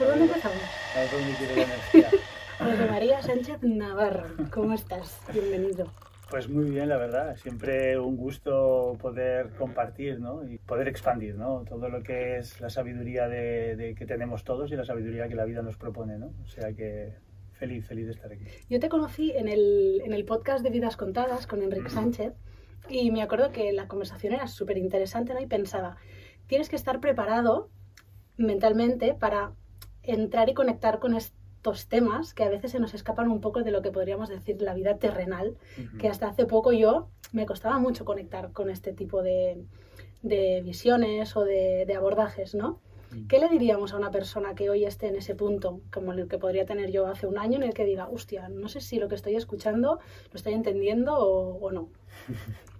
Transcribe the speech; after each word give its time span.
¿Por 0.00 0.08
dónde 0.08 0.24
empezamos? 0.24 0.62
A 0.96 1.14
dónde 1.14 1.32
quiere 1.36 1.56
la 1.56 1.62
energía. 1.62 2.10
José 2.58 2.86
María 2.90 3.20
Sánchez 3.20 3.62
Navarro, 3.62 4.28
¿cómo 4.50 4.72
estás? 4.72 5.20
Bienvenido. 5.30 5.92
Pues 6.30 6.48
muy 6.48 6.70
bien, 6.70 6.88
la 6.88 6.96
verdad. 6.96 7.36
Siempre 7.36 7.98
un 7.98 8.16
gusto 8.16 8.96
poder 8.98 9.50
compartir 9.58 10.18
¿no? 10.18 10.42
y 10.42 10.56
poder 10.56 10.88
expandir 10.88 11.34
¿no? 11.34 11.64
todo 11.68 11.90
lo 11.90 12.02
que 12.02 12.38
es 12.38 12.62
la 12.62 12.70
sabiduría 12.70 13.28
de, 13.28 13.76
de 13.76 13.94
que 13.94 14.06
tenemos 14.06 14.42
todos 14.42 14.72
y 14.72 14.76
la 14.76 14.86
sabiduría 14.86 15.28
que 15.28 15.34
la 15.34 15.44
vida 15.44 15.60
nos 15.60 15.76
propone. 15.76 16.16
¿no? 16.16 16.32
O 16.44 16.46
sea 16.46 16.72
que 16.72 17.12
feliz, 17.52 17.86
feliz 17.86 18.06
de 18.06 18.12
estar 18.12 18.32
aquí. 18.32 18.46
Yo 18.70 18.80
te 18.80 18.88
conocí 18.88 19.32
en 19.32 19.48
el, 19.48 20.00
en 20.02 20.14
el 20.14 20.24
podcast 20.24 20.64
de 20.64 20.70
Vidas 20.70 20.96
Contadas 20.96 21.46
con 21.46 21.62
Enrique 21.62 21.90
Sánchez 21.90 22.32
y 22.88 23.10
me 23.10 23.20
acuerdo 23.20 23.52
que 23.52 23.70
la 23.72 23.86
conversación 23.86 24.32
era 24.32 24.46
súper 24.46 24.78
interesante 24.78 25.34
¿no? 25.34 25.40
y 25.40 25.46
pensaba, 25.46 25.98
tienes 26.46 26.70
que 26.70 26.76
estar 26.76 27.00
preparado 27.00 27.68
mentalmente 28.38 29.12
para 29.12 29.52
entrar 30.02 30.48
y 30.48 30.54
conectar 30.54 30.98
con 30.98 31.14
estos 31.14 31.88
temas 31.88 32.34
que 32.34 32.44
a 32.44 32.48
veces 32.48 32.72
se 32.72 32.80
nos 32.80 32.94
escapan 32.94 33.30
un 33.30 33.40
poco 33.40 33.62
de 33.62 33.70
lo 33.70 33.82
que 33.82 33.90
podríamos 33.90 34.28
decir 34.28 34.60
la 34.62 34.74
vida 34.74 34.96
terrenal, 34.98 35.56
que 35.98 36.08
hasta 36.08 36.28
hace 36.28 36.46
poco 36.46 36.72
yo 36.72 37.08
me 37.32 37.46
costaba 37.46 37.78
mucho 37.78 38.04
conectar 38.04 38.52
con 38.52 38.70
este 38.70 38.92
tipo 38.92 39.22
de, 39.22 39.62
de 40.22 40.62
visiones 40.64 41.36
o 41.36 41.44
de, 41.44 41.84
de 41.86 41.94
abordajes, 41.94 42.54
¿no? 42.54 42.80
¿Qué 43.28 43.40
le 43.40 43.48
diríamos 43.48 43.92
a 43.92 43.96
una 43.96 44.12
persona 44.12 44.54
que 44.54 44.70
hoy 44.70 44.84
esté 44.84 45.08
en 45.08 45.16
ese 45.16 45.34
punto, 45.34 45.80
como 45.92 46.12
el 46.12 46.28
que 46.28 46.38
podría 46.38 46.64
tener 46.64 46.92
yo 46.92 47.08
hace 47.08 47.26
un 47.26 47.38
año, 47.38 47.56
en 47.56 47.64
el 47.64 47.74
que 47.74 47.84
diga, 47.84 48.08
hostia, 48.08 48.48
no 48.48 48.68
sé 48.68 48.80
si 48.80 49.00
lo 49.00 49.08
que 49.08 49.16
estoy 49.16 49.34
escuchando 49.34 49.98
lo 50.30 50.36
estoy 50.36 50.52
entendiendo 50.52 51.16
o, 51.18 51.58
o 51.58 51.72
no? 51.72 51.88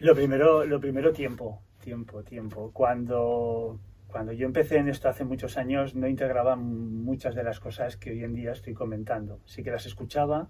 Lo 0.00 0.14
primero, 0.14 0.64
lo 0.64 0.80
primero 0.80 1.12
tiempo, 1.12 1.60
tiempo, 1.78 2.22
tiempo. 2.24 2.70
Cuando, 2.72 3.78
cuando 4.10 4.32
yo 4.32 4.46
empecé 4.46 4.78
en 4.78 4.88
esto 4.88 5.08
hace 5.08 5.24
muchos 5.24 5.56
años 5.56 5.94
no 5.94 6.08
integraba 6.08 6.56
muchas 6.56 7.34
de 7.34 7.42
las 7.42 7.60
cosas 7.60 7.96
que 7.96 8.10
hoy 8.10 8.24
en 8.24 8.34
día 8.34 8.52
estoy 8.52 8.74
comentando. 8.74 9.40
Sí 9.44 9.62
que 9.62 9.70
las 9.70 9.86
escuchaba, 9.86 10.48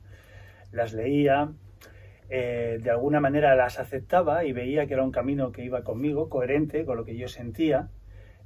las 0.72 0.92
leía, 0.92 1.52
eh, 2.28 2.78
de 2.80 2.90
alguna 2.90 3.20
manera 3.20 3.54
las 3.56 3.78
aceptaba 3.78 4.44
y 4.44 4.52
veía 4.52 4.86
que 4.86 4.94
era 4.94 5.02
un 5.02 5.10
camino 5.10 5.52
que 5.52 5.64
iba 5.64 5.82
conmigo, 5.82 6.28
coherente 6.28 6.84
con 6.84 6.96
lo 6.96 7.04
que 7.04 7.16
yo 7.16 7.28
sentía, 7.28 7.88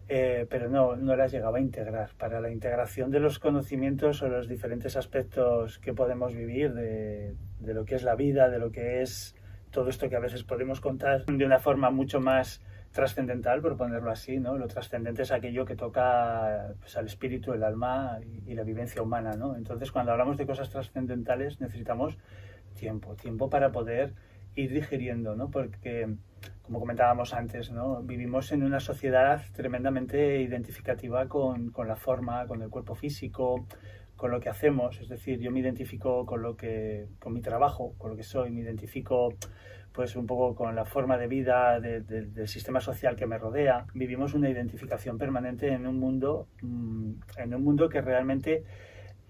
eh, 0.08 0.46
pero 0.48 0.68
no, 0.68 0.96
no 0.96 1.16
las 1.16 1.32
llegaba 1.32 1.58
a 1.58 1.60
integrar. 1.60 2.10
Para 2.18 2.40
la 2.40 2.50
integración 2.50 3.10
de 3.10 3.20
los 3.20 3.38
conocimientos 3.38 4.22
o 4.22 4.28
los 4.28 4.48
diferentes 4.48 4.96
aspectos 4.96 5.78
que 5.78 5.92
podemos 5.92 6.34
vivir 6.34 6.74
de, 6.74 7.34
de 7.60 7.74
lo 7.74 7.84
que 7.84 7.94
es 7.94 8.02
la 8.02 8.14
vida, 8.14 8.48
de 8.48 8.58
lo 8.58 8.70
que 8.70 9.02
es 9.02 9.34
todo 9.70 9.88
esto 9.88 10.08
que 10.08 10.16
a 10.16 10.20
veces 10.20 10.44
podemos 10.44 10.80
contar 10.80 11.24
de 11.26 11.44
una 11.44 11.58
forma 11.58 11.90
mucho 11.90 12.20
más 12.20 12.62
trascendental, 12.94 13.60
por 13.60 13.76
ponerlo 13.76 14.10
así, 14.10 14.38
¿no? 14.38 14.56
Lo 14.56 14.68
trascendente 14.68 15.22
es 15.22 15.32
aquello 15.32 15.64
que 15.64 15.74
toca 15.74 16.74
pues, 16.80 16.96
al 16.96 17.06
espíritu, 17.06 17.52
el 17.52 17.64
alma 17.64 18.20
y, 18.22 18.52
y, 18.52 18.54
la 18.54 18.62
vivencia 18.62 19.02
humana, 19.02 19.32
¿no? 19.32 19.56
Entonces, 19.56 19.90
cuando 19.90 20.12
hablamos 20.12 20.38
de 20.38 20.46
cosas 20.46 20.70
trascendentales, 20.70 21.60
necesitamos 21.60 22.16
tiempo, 22.74 23.16
tiempo 23.16 23.50
para 23.50 23.72
poder 23.72 24.14
ir 24.54 24.72
digiriendo, 24.72 25.34
¿no? 25.34 25.50
Porque, 25.50 26.16
como 26.62 26.80
comentábamos 26.80 27.34
antes, 27.34 27.70
¿no? 27.70 28.02
Vivimos 28.02 28.52
en 28.52 28.62
una 28.62 28.80
sociedad 28.80 29.42
tremendamente 29.52 30.40
identificativa 30.40 31.28
con, 31.28 31.72
la 31.86 31.96
forma, 31.96 32.46
con 32.46 32.62
el 32.62 32.70
cuerpo 32.70 32.94
físico, 32.94 33.66
con 34.16 34.30
lo 34.30 34.40
que 34.40 34.48
hacemos, 34.48 35.00
es 35.00 35.08
decir, 35.08 35.40
yo 35.40 35.50
me 35.50 35.60
identifico 35.60 36.24
con 36.24 36.40
lo 36.40 36.56
que, 36.56 37.08
con 37.18 37.32
mi 37.32 37.40
trabajo, 37.40 37.94
con 37.98 38.10
lo 38.10 38.16
que 38.16 38.22
soy, 38.22 38.50
me 38.50 38.60
identifico 38.60 39.34
pues 39.92 40.16
un 40.16 40.26
poco 40.26 40.56
con 40.56 40.74
la 40.74 40.84
forma 40.84 41.16
de 41.16 41.28
vida 41.28 41.78
de, 41.78 42.00
de, 42.00 42.22
del 42.22 42.48
sistema 42.48 42.80
social 42.80 43.14
que 43.14 43.26
me 43.26 43.38
rodea. 43.38 43.86
Vivimos 43.94 44.34
una 44.34 44.50
identificación 44.50 45.18
permanente 45.18 45.72
en 45.72 45.86
un 45.86 46.00
mundo, 46.00 46.48
mmm, 46.62 47.12
en 47.38 47.54
un 47.54 47.62
mundo 47.62 47.88
que 47.88 48.00
realmente 48.00 48.64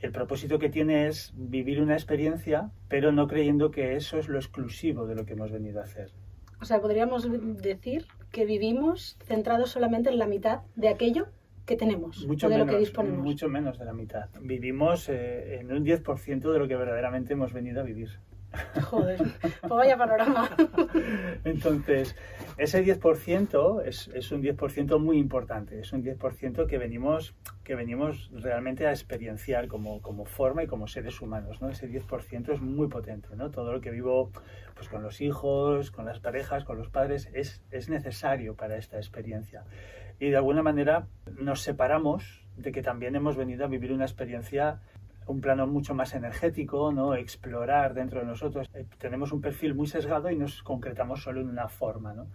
el 0.00 0.12
propósito 0.12 0.58
que 0.58 0.68
tiene 0.68 1.06
es 1.06 1.32
vivir 1.36 1.80
una 1.80 1.94
experiencia, 1.94 2.70
pero 2.88 3.12
no 3.12 3.26
creyendo 3.26 3.70
que 3.70 3.96
eso 3.96 4.18
es 4.18 4.28
lo 4.28 4.38
exclusivo 4.38 5.06
de 5.06 5.14
lo 5.14 5.24
que 5.24 5.32
hemos 5.32 5.50
venido 5.50 5.80
a 5.80 5.84
hacer. 5.84 6.12
O 6.60 6.64
sea, 6.64 6.80
podríamos 6.80 7.28
decir 7.60 8.06
que 8.30 8.44
vivimos 8.44 9.16
centrados 9.24 9.70
solamente 9.70 10.10
en 10.10 10.18
la 10.18 10.26
mitad 10.26 10.60
de 10.76 10.88
aquello 10.88 11.26
que 11.66 11.76
tenemos 11.76 12.26
mucho 12.26 12.46
o 12.46 12.50
de 12.50 12.56
menos, 12.56 12.66
lo 12.66 12.72
que 12.72 12.78
disponemos. 12.78 13.24
Mucho 13.24 13.48
menos 13.48 13.78
de 13.78 13.84
la 13.84 13.92
mitad. 13.92 14.28
Vivimos 14.40 15.08
eh, 15.08 15.60
en 15.60 15.72
un 15.72 15.84
10% 15.84 16.52
de 16.52 16.58
lo 16.58 16.68
que 16.68 16.76
verdaderamente 16.76 17.32
hemos 17.32 17.52
venido 17.52 17.80
a 17.80 17.84
vivir. 17.84 18.10
Joder, 18.82 19.18
pues 19.40 19.60
vaya 19.68 19.96
panorama. 19.96 20.50
Entonces, 21.44 22.16
ese 22.56 22.84
10% 22.84 23.82
es, 23.84 24.08
es, 24.08 24.32
un 24.32 24.42
10% 24.42 24.98
muy 24.98 25.18
importante, 25.18 25.80
es 25.80 25.92
un 25.92 26.02
10% 26.02 26.66
que 26.66 26.78
venimos, 26.78 27.34
que 27.64 27.74
venimos 27.74 28.30
realmente 28.32 28.86
a 28.86 28.90
experienciar 28.90 29.68
como, 29.68 30.00
como 30.02 30.24
forma 30.24 30.62
y 30.62 30.66
como 30.66 30.86
seres 30.86 31.20
humanos. 31.20 31.60
¿no? 31.60 31.68
Ese 31.68 31.88
10% 31.88 32.52
es 32.52 32.60
muy 32.60 32.88
potente. 32.88 33.28
¿no? 33.36 33.50
Todo 33.50 33.72
lo 33.72 33.80
que 33.80 33.90
vivo 33.90 34.30
pues, 34.74 34.88
con 34.88 35.02
los 35.02 35.20
hijos, 35.20 35.90
con 35.90 36.04
las 36.04 36.20
parejas, 36.20 36.64
con 36.64 36.78
los 36.78 36.88
padres, 36.88 37.28
es, 37.32 37.62
es 37.70 37.88
necesario 37.88 38.54
para 38.54 38.76
esta 38.76 38.96
experiencia. 38.96 39.64
Y 40.20 40.30
de 40.30 40.36
alguna 40.36 40.62
manera 40.62 41.08
nos 41.38 41.62
separamos 41.62 42.44
de 42.56 42.72
que 42.72 42.82
también 42.82 43.16
hemos 43.16 43.36
venido 43.36 43.64
a 43.64 43.68
vivir 43.68 43.92
una 43.92 44.04
experiencia 44.04 44.80
un 45.26 45.40
plano 45.40 45.66
mucho 45.66 45.94
más 45.94 46.14
energético, 46.14 46.92
¿no? 46.92 47.14
explorar 47.14 47.94
dentro 47.94 48.20
de 48.20 48.26
nosotros. 48.26 48.68
Eh, 48.74 48.86
tenemos 48.98 49.32
un 49.32 49.40
perfil 49.40 49.74
muy 49.74 49.86
sesgado 49.86 50.30
y 50.30 50.36
nos 50.36 50.62
concretamos 50.62 51.22
solo 51.22 51.40
en 51.40 51.48
una 51.48 51.68
forma. 51.68 52.12
¿no? 52.12 52.26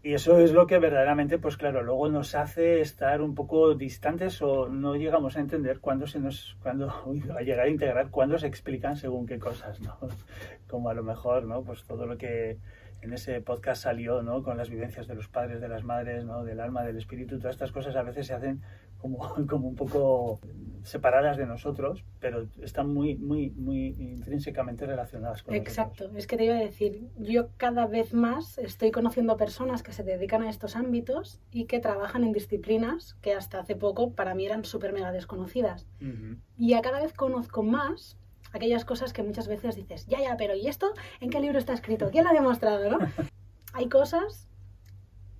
Y 0.00 0.14
eso 0.14 0.38
es 0.38 0.52
lo 0.52 0.66
que 0.66 0.78
verdaderamente, 0.78 1.38
pues 1.38 1.56
claro, 1.56 1.82
luego 1.82 2.08
nos 2.08 2.36
hace 2.36 2.80
estar 2.80 3.20
un 3.20 3.34
poco 3.34 3.74
distantes 3.74 4.40
o 4.42 4.68
no 4.68 4.94
llegamos 4.94 5.36
a 5.36 5.40
entender 5.40 5.80
cuándo 5.80 6.06
se 6.06 6.20
nos, 6.20 6.56
cuándo, 6.62 6.88
a 7.36 7.42
llegar 7.42 7.66
a 7.66 7.68
integrar, 7.68 8.10
cuándo 8.10 8.38
se 8.38 8.46
explican 8.46 8.96
según 8.96 9.26
qué 9.26 9.38
cosas, 9.38 9.80
¿no? 9.80 9.98
Como 10.68 10.88
a 10.88 10.94
lo 10.94 11.02
mejor, 11.02 11.44
¿no? 11.44 11.62
Pues 11.62 11.84
todo 11.84 12.06
lo 12.06 12.16
que 12.16 12.58
en 13.02 13.12
ese 13.12 13.40
podcast 13.40 13.82
salió, 13.82 14.22
¿no? 14.22 14.42
Con 14.42 14.56
las 14.56 14.70
vivencias 14.70 15.08
de 15.08 15.14
los 15.14 15.28
padres, 15.28 15.60
de 15.60 15.68
las 15.68 15.82
madres, 15.82 16.24
¿no? 16.24 16.44
Del 16.44 16.60
alma, 16.60 16.84
del 16.84 16.96
espíritu, 16.96 17.38
todas 17.38 17.54
estas 17.54 17.72
cosas 17.72 17.96
a 17.96 18.02
veces 18.02 18.28
se 18.28 18.34
hacen 18.34 18.62
como, 18.98 19.18
como 19.48 19.68
un 19.68 19.74
poco 19.74 20.40
separadas 20.82 21.36
de 21.36 21.46
nosotros, 21.46 22.04
pero 22.18 22.46
están 22.62 22.92
muy, 22.92 23.16
muy, 23.16 23.50
muy 23.50 23.88
intrínsecamente 23.98 24.86
relacionadas 24.86 25.42
con 25.42 25.54
Exacto, 25.54 26.04
nosotros. 26.04 26.16
es 26.16 26.26
que 26.26 26.36
te 26.36 26.44
iba 26.44 26.54
a 26.54 26.60
decir, 26.60 27.08
yo 27.18 27.48
cada 27.56 27.86
vez 27.86 28.14
más 28.14 28.58
estoy 28.58 28.90
conociendo 28.90 29.36
personas 29.36 29.82
que 29.82 29.92
se 29.92 30.02
dedican 30.02 30.42
a 30.42 30.50
estos 30.50 30.76
ámbitos 30.76 31.40
y 31.50 31.66
que 31.66 31.80
trabajan 31.80 32.24
en 32.24 32.32
disciplinas 32.32 33.14
que 33.20 33.34
hasta 33.34 33.60
hace 33.60 33.76
poco 33.76 34.12
para 34.12 34.34
mí 34.34 34.46
eran 34.46 34.64
súper 34.64 34.92
mega 34.92 35.12
desconocidas. 35.12 35.86
Uh 36.00 36.04
-huh. 36.04 36.38
Y 36.56 36.74
a 36.74 36.80
cada 36.80 37.00
vez 37.00 37.12
conozco 37.12 37.62
más 37.62 38.16
aquellas 38.52 38.84
cosas 38.84 39.12
que 39.12 39.22
muchas 39.22 39.46
veces 39.46 39.76
dices, 39.76 40.06
ya, 40.06 40.20
ya, 40.20 40.36
pero 40.36 40.54
¿y 40.54 40.68
esto 40.68 40.94
en 41.20 41.30
qué 41.30 41.40
libro 41.40 41.58
está 41.58 41.74
escrito? 41.74 42.10
¿Quién 42.10 42.24
lo 42.24 42.30
ha 42.30 42.34
demostrado? 42.34 42.90
¿no? 42.90 42.98
hay 43.74 43.88
cosas, 43.88 44.48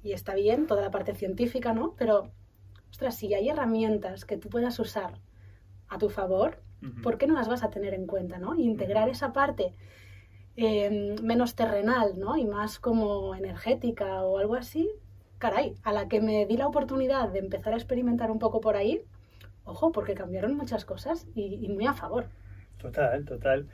y 0.03 0.13
está 0.13 0.35
bien, 0.35 0.67
toda 0.67 0.83
la 0.83 0.91
parte 0.91 1.15
científica, 1.15 1.73
¿no? 1.73 1.95
Pero, 1.97 2.31
ostras, 2.91 3.17
si 3.17 3.35
hay 3.35 3.49
herramientas 3.49 4.25
que 4.25 4.37
tú 4.37 4.49
puedas 4.49 4.79
usar 4.79 5.19
a 5.89 5.99
tu 5.99 6.09
favor, 6.09 6.61
uh 6.83 6.87
-huh. 6.87 7.03
¿por 7.03 7.19
qué 7.19 7.27
no 7.27 7.35
las 7.35 7.49
vas 7.49 7.63
a 7.63 7.71
tener 7.71 7.95
en 7.95 8.07
cuenta, 8.07 8.39
¿no? 8.39 8.55
Integrar 8.57 9.09
esa 9.09 9.33
parte 9.33 9.75
eh, 10.57 11.17
menos 11.23 11.55
terrenal, 11.55 12.19
¿no? 12.19 12.37
Y 12.37 12.45
más 12.45 12.79
como 12.81 13.35
energética 13.35 14.25
o 14.25 14.39
algo 14.39 14.55
así, 14.57 14.91
caray, 15.39 15.77
a 15.85 15.93
la 15.93 16.09
que 16.09 16.21
me 16.21 16.47
di 16.47 16.57
la 16.57 16.67
oportunidad 16.67 17.29
de 17.29 17.39
empezar 17.39 17.73
a 17.75 17.77
experimentar 17.77 18.31
un 18.31 18.39
poco 18.39 18.61
por 18.61 18.77
ahí, 18.77 19.05
ojo, 19.65 19.93
porque 19.93 20.15
cambiaron 20.15 20.57
muchas 20.57 20.85
cosas 20.85 21.29
y, 21.35 21.65
y 21.65 21.69
muy 21.69 21.87
a 21.87 21.95
favor. 21.95 22.27
Total, 22.79 23.25
total. 23.25 23.69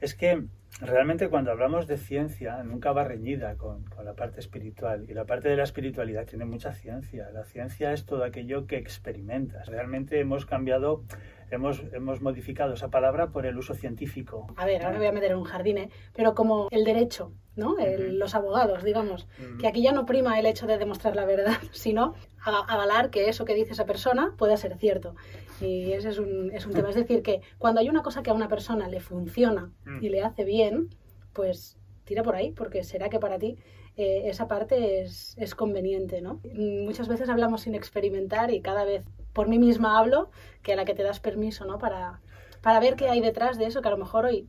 Es 0.00 0.14
que 0.14 0.44
realmente 0.80 1.28
cuando 1.28 1.50
hablamos 1.50 1.86
de 1.86 1.96
ciencia 1.96 2.62
nunca 2.62 2.92
va 2.92 3.04
reñida 3.04 3.56
con, 3.56 3.84
con, 3.84 4.04
la 4.04 4.14
parte 4.14 4.40
espiritual 4.40 5.06
y 5.08 5.14
la 5.14 5.24
parte 5.24 5.48
de 5.48 5.56
la 5.56 5.62
espiritualidad 5.62 6.26
tiene 6.26 6.44
mucha 6.44 6.72
ciencia. 6.72 7.30
La 7.32 7.44
ciencia 7.44 7.92
es 7.92 8.04
todo 8.04 8.24
aquello 8.24 8.66
que 8.66 8.76
experimentas. 8.76 9.68
Realmente 9.68 10.20
hemos 10.20 10.44
cambiado, 10.44 11.04
hemos, 11.50 11.82
hemos 11.92 12.20
modificado 12.20 12.74
esa 12.74 12.88
palabra 12.88 13.28
por 13.28 13.46
el 13.46 13.56
uso 13.56 13.74
científico. 13.74 14.46
A 14.56 14.66
ver, 14.66 14.82
ahora 14.82 14.92
me 14.92 14.98
voy 14.98 15.08
a 15.08 15.12
meter 15.12 15.30
en 15.30 15.38
un 15.38 15.44
jardín, 15.44 15.78
¿eh? 15.78 15.90
pero 16.14 16.34
como 16.34 16.68
el 16.70 16.84
derecho, 16.84 17.32
¿no? 17.54 17.78
El, 17.78 18.00
uh 18.00 18.04
-huh. 18.04 18.12
Los 18.18 18.34
abogados, 18.34 18.84
digamos, 18.84 19.26
uh 19.38 19.42
-huh. 19.42 19.58
que 19.58 19.66
aquí 19.66 19.82
ya 19.82 19.92
no 19.92 20.04
prima 20.04 20.38
el 20.38 20.46
hecho 20.46 20.66
de 20.66 20.78
demostrar 20.78 21.16
la 21.16 21.24
verdad, 21.24 21.56
sino 21.72 22.14
avalar 22.44 23.10
que 23.10 23.28
eso 23.28 23.44
que 23.44 23.54
dice 23.54 23.72
esa 23.72 23.86
persona 23.86 24.34
pueda 24.36 24.56
ser 24.56 24.76
cierto. 24.76 25.14
Y 25.60 25.92
ese 25.92 26.10
es 26.10 26.18
un, 26.18 26.50
es 26.52 26.66
un 26.66 26.72
tema. 26.72 26.90
Es 26.90 26.96
decir, 26.96 27.22
que 27.22 27.40
cuando 27.58 27.80
hay 27.80 27.88
una 27.88 28.02
cosa 28.02 28.22
que 28.22 28.30
a 28.30 28.34
una 28.34 28.48
persona 28.48 28.88
le 28.88 29.00
funciona 29.00 29.72
y 30.00 30.08
le 30.08 30.22
hace 30.22 30.44
bien, 30.44 30.90
pues 31.32 31.78
tira 32.04 32.22
por 32.22 32.36
ahí, 32.36 32.52
porque 32.52 32.84
será 32.84 33.08
que 33.08 33.18
para 33.18 33.38
ti 33.38 33.56
eh, 33.96 34.22
esa 34.26 34.46
parte 34.48 35.00
es, 35.00 35.34
es, 35.38 35.54
conveniente, 35.54 36.20
¿no? 36.20 36.40
Muchas 36.54 37.08
veces 37.08 37.28
hablamos 37.28 37.62
sin 37.62 37.74
experimentar 37.74 38.50
y 38.50 38.60
cada 38.60 38.84
vez 38.84 39.04
por 39.32 39.48
mí 39.48 39.58
misma 39.58 39.98
hablo 39.98 40.30
que 40.62 40.72
a 40.72 40.76
la 40.76 40.84
que 40.84 40.94
te 40.94 41.02
das 41.02 41.20
permiso, 41.20 41.64
¿no? 41.64 41.78
Para, 41.78 42.20
para 42.62 42.80
ver 42.80 42.96
qué 42.96 43.08
hay 43.08 43.20
detrás 43.20 43.58
de 43.58 43.66
eso, 43.66 43.82
que 43.82 43.88
a 43.88 43.92
lo 43.92 43.98
mejor 43.98 44.26
hoy 44.26 44.48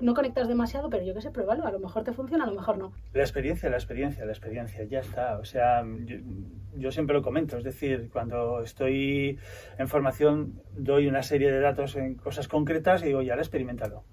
no 0.00 0.14
conectas 0.14 0.48
demasiado, 0.48 0.90
pero 0.90 1.04
yo 1.04 1.14
qué 1.14 1.20
sé, 1.20 1.30
pruébalo, 1.30 1.66
a 1.66 1.72
lo 1.72 1.78
mejor 1.78 2.04
te 2.04 2.12
funciona, 2.12 2.44
a 2.44 2.46
lo 2.46 2.54
mejor 2.54 2.78
no. 2.78 2.92
La 3.12 3.22
experiencia, 3.22 3.68
la 3.68 3.76
experiencia, 3.76 4.24
la 4.24 4.32
experiencia, 4.32 4.84
ya 4.84 5.00
está. 5.00 5.38
O 5.38 5.44
sea, 5.44 5.84
yo, 6.76 6.90
siempre 6.92 7.14
lo 7.14 7.22
comento, 7.22 7.56
es 7.56 7.64
decir, 7.64 8.08
cuando 8.12 8.62
estoy 8.62 9.38
en 9.78 9.88
formación 9.88 10.62
doy 10.76 11.06
una 11.06 11.22
serie 11.22 11.50
de 11.50 11.60
datos 11.60 11.96
en 11.96 12.14
cosas 12.14 12.48
concretas 12.48 13.02
y 13.02 13.06
digo, 13.06 13.22
ya, 13.22 13.34
experimentalo. 13.34 14.04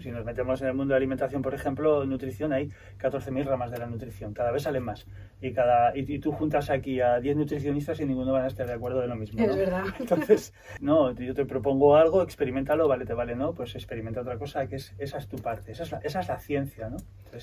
Si 0.00 0.10
nos 0.10 0.24
metemos 0.24 0.60
en 0.60 0.68
el 0.68 0.74
mundo 0.74 0.92
de 0.92 0.98
alimentación, 0.98 1.42
por 1.42 1.54
ejemplo, 1.54 2.04
nutrición, 2.04 2.52
hay 2.52 2.68
14.000 2.98 3.44
ramas 3.44 3.70
de 3.70 3.78
la 3.78 3.86
nutrición, 3.86 4.34
cada 4.34 4.52
vez 4.52 4.62
salen 4.62 4.84
más. 4.84 5.06
Y, 5.40 5.52
cada, 5.52 5.96
y, 5.96 6.18
tú 6.18 6.32
juntas 6.32 6.68
aquí 6.70 7.00
a 7.00 7.20
10 7.20 7.36
nutricionistas 7.36 8.00
y 8.00 8.04
ninguno 8.04 8.32
va 8.32 8.44
a 8.44 8.46
estar 8.46 8.66
de 8.66 8.74
acuerdo 8.74 9.00
de 9.00 9.08
lo 9.08 9.16
mismo. 9.16 9.42
Es 9.42 9.56
verdad. 9.56 9.84
Entonces, 9.98 10.52
no, 10.80 11.12
yo 11.12 11.34
te 11.34 11.44
propongo 11.46 11.96
algo, 11.96 12.22
experimentalo, 12.22 12.88
vale, 12.88 13.06
te 13.06 13.14
vale, 13.14 13.34
¿no? 13.34 13.54
Pues 13.54 13.74
experimenta 13.74 14.20
otra 14.20 14.38
cosa, 14.38 14.66
que 14.66 14.76
es, 14.76 14.94
esa 14.98 15.18
es 15.18 15.28
tu 15.28 15.36
parte, 15.36 15.72
esa 15.72 15.84
es 15.84 15.92
la, 15.92 15.98
esa 15.98 16.20
es 16.20 16.28
la 16.28 16.38
ciencia, 16.38 16.88
¿no? 16.88 16.98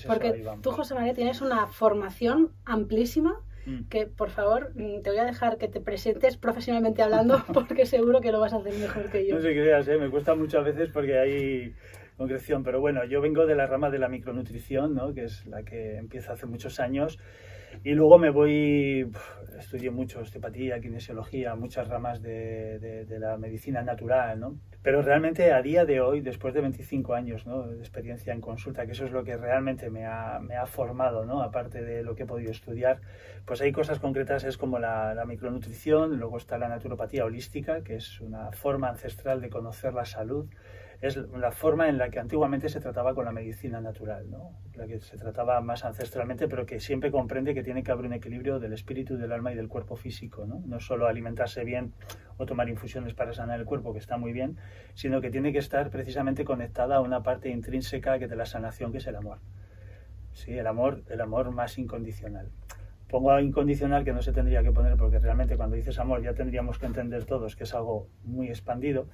Porque 0.06 0.44
tú, 0.62 0.70
José 0.70 0.94
María, 0.94 1.14
tienes 1.14 1.40
una 1.40 1.66
formación 1.66 2.50
amplísima 2.64 3.40
mm. 3.66 3.84
que 3.88 4.06
por 4.06 4.30
favor 4.30 4.72
mm, 4.74 5.02
te 5.02 5.10
voy 5.10 5.18
a 5.18 5.24
dejar 5.24 5.58
que 5.58 5.68
te 5.68 5.80
presentes 5.80 6.36
profesionalmente 6.36 7.02
hablando 7.02 7.42
porque 7.54 7.86
seguro 7.86 8.20
que 8.20 8.32
lo 8.32 8.40
vas 8.40 8.52
a 8.52 8.56
hacer 8.56 8.74
mejor 8.74 9.10
que 9.10 9.26
yo. 9.26 9.36
No 9.36 9.40
sé 9.40 9.54
qué 9.54 9.62
creas, 9.62 9.86
¿eh? 9.88 9.98
me 9.98 10.10
cuesta 10.10 10.34
muchas 10.34 10.64
veces 10.64 10.90
porque 10.92 11.18
hay 11.18 11.74
concreción. 12.16 12.62
Pero 12.62 12.80
bueno, 12.80 13.04
yo 13.04 13.20
vengo 13.20 13.46
de 13.46 13.54
la 13.54 13.66
rama 13.66 13.90
de 13.90 13.98
la 13.98 14.08
micronutrición, 14.08 14.94
¿no? 14.94 15.14
que 15.14 15.24
es 15.24 15.46
la 15.46 15.62
que 15.62 15.96
empieza 15.96 16.32
hace 16.32 16.46
muchos 16.46 16.80
años. 16.80 17.18
Y 17.84 17.92
luego 17.92 18.18
me 18.18 18.30
voy, 18.30 19.10
estudié 19.58 19.90
mucho 19.90 20.20
osteopatía, 20.20 20.80
kinesiología, 20.80 21.54
muchas 21.54 21.88
ramas 21.88 22.22
de, 22.22 23.06
la 23.18 23.36
medicina 23.36 23.82
natural, 23.82 24.40
¿no? 24.40 24.58
Pero 24.82 25.02
realmente 25.02 25.52
a 25.52 25.62
día 25.62 25.84
de 25.84 26.00
hoy, 26.00 26.20
después 26.20 26.54
de 26.54 26.60
25 26.60 27.14
años 27.14 27.44
de 27.44 27.78
experiencia 27.78 28.32
en 28.32 28.40
consulta, 28.40 28.86
que 28.86 28.92
eso 28.92 29.04
es 29.04 29.12
lo 29.12 29.24
que 29.24 29.36
realmente 29.36 29.90
me 29.90 30.06
ha, 30.06 30.38
me 30.40 30.56
ha, 30.56 30.66
formado, 30.66 31.24
¿no? 31.24 31.42
aparte 31.42 31.82
de 31.82 32.02
lo 32.02 32.14
que 32.14 32.22
he 32.22 32.26
podido 32.26 32.50
estudiar, 32.50 33.00
pues 33.44 33.60
hay 33.60 33.72
cosas 33.72 33.98
concretas, 33.98 34.44
es 34.44 34.56
como 34.56 34.78
la, 34.78 35.14
la 35.14 35.24
micronutrición, 35.24 36.18
luego 36.18 36.36
está 36.36 36.56
la 36.58 36.68
naturopatía 36.68 37.24
holística, 37.24 37.82
que 37.82 37.96
es 37.96 38.20
una 38.20 38.52
forma 38.52 38.88
ancestral 38.88 39.40
de 39.40 39.48
conocer 39.48 39.92
la 39.92 40.04
salud, 40.04 40.46
es 41.00 41.16
la 41.16 41.52
forma 41.52 41.88
en 41.88 41.98
la 41.98 42.08
que 42.08 42.18
antiguamente 42.18 42.68
se 42.68 42.80
trataba 42.80 43.14
con 43.14 43.24
la 43.24 43.32
medicina 43.32 43.80
natural, 43.80 44.30
¿no? 44.30 44.58
la 44.74 44.86
que 44.86 45.00
se 45.00 45.16
trataba 45.16 45.60
más 45.60 45.84
ancestralmente, 45.84 46.48
pero 46.48 46.66
que 46.66 46.80
siempre 46.80 47.10
comprende 47.10 47.54
que 47.54 47.62
tiene 47.62 47.82
que 47.82 47.92
haber 47.92 48.06
un 48.06 48.14
equilibrio 48.14 48.58
del 48.58 48.72
espíritu, 48.72 49.16
del 49.16 49.32
alma 49.32 49.52
y 49.52 49.56
del 49.56 49.68
cuerpo 49.68 49.96
físico. 49.96 50.46
No, 50.46 50.62
no 50.66 50.80
solo 50.80 51.06
alimentarse 51.06 51.64
bien 51.64 51.92
o 52.38 52.46
tomar 52.46 52.68
infusiones 52.68 53.14
para 53.14 53.32
sanar 53.32 53.60
el 53.60 53.66
cuerpo, 53.66 53.92
que 53.92 53.98
está 53.98 54.16
muy 54.16 54.32
bien, 54.32 54.56
sino 54.94 55.20
que 55.20 55.30
tiene 55.30 55.52
que 55.52 55.58
estar 55.58 55.90
precisamente 55.90 56.44
conectada 56.44 56.96
a 56.96 57.00
una 57.00 57.22
parte 57.22 57.50
intrínseca 57.50 58.18
que 58.18 58.28
de 58.28 58.36
la 58.36 58.46
sanación, 58.46 58.92
que 58.92 58.98
es 58.98 59.06
el 59.06 59.16
amor. 59.16 59.38
Sí, 60.32 60.52
el 60.52 60.66
amor, 60.66 61.02
el 61.08 61.20
amor 61.20 61.50
más 61.50 61.78
incondicional 61.78 62.50
pongo 63.08 63.38
incondicional 63.38 64.04
que 64.04 64.12
no 64.12 64.20
se 64.20 64.32
tendría 64.32 64.64
que 64.64 64.72
poner 64.72 64.96
porque 64.96 65.20
realmente 65.20 65.56
cuando 65.56 65.76
dices 65.76 65.98
amor 66.00 66.22
ya 66.22 66.34
tendríamos 66.34 66.78
que 66.78 66.86
entender 66.86 67.24
todos 67.24 67.54
que 67.54 67.62
es 67.62 67.72
algo 67.72 68.08
muy 68.24 68.48
expandido 68.48 69.08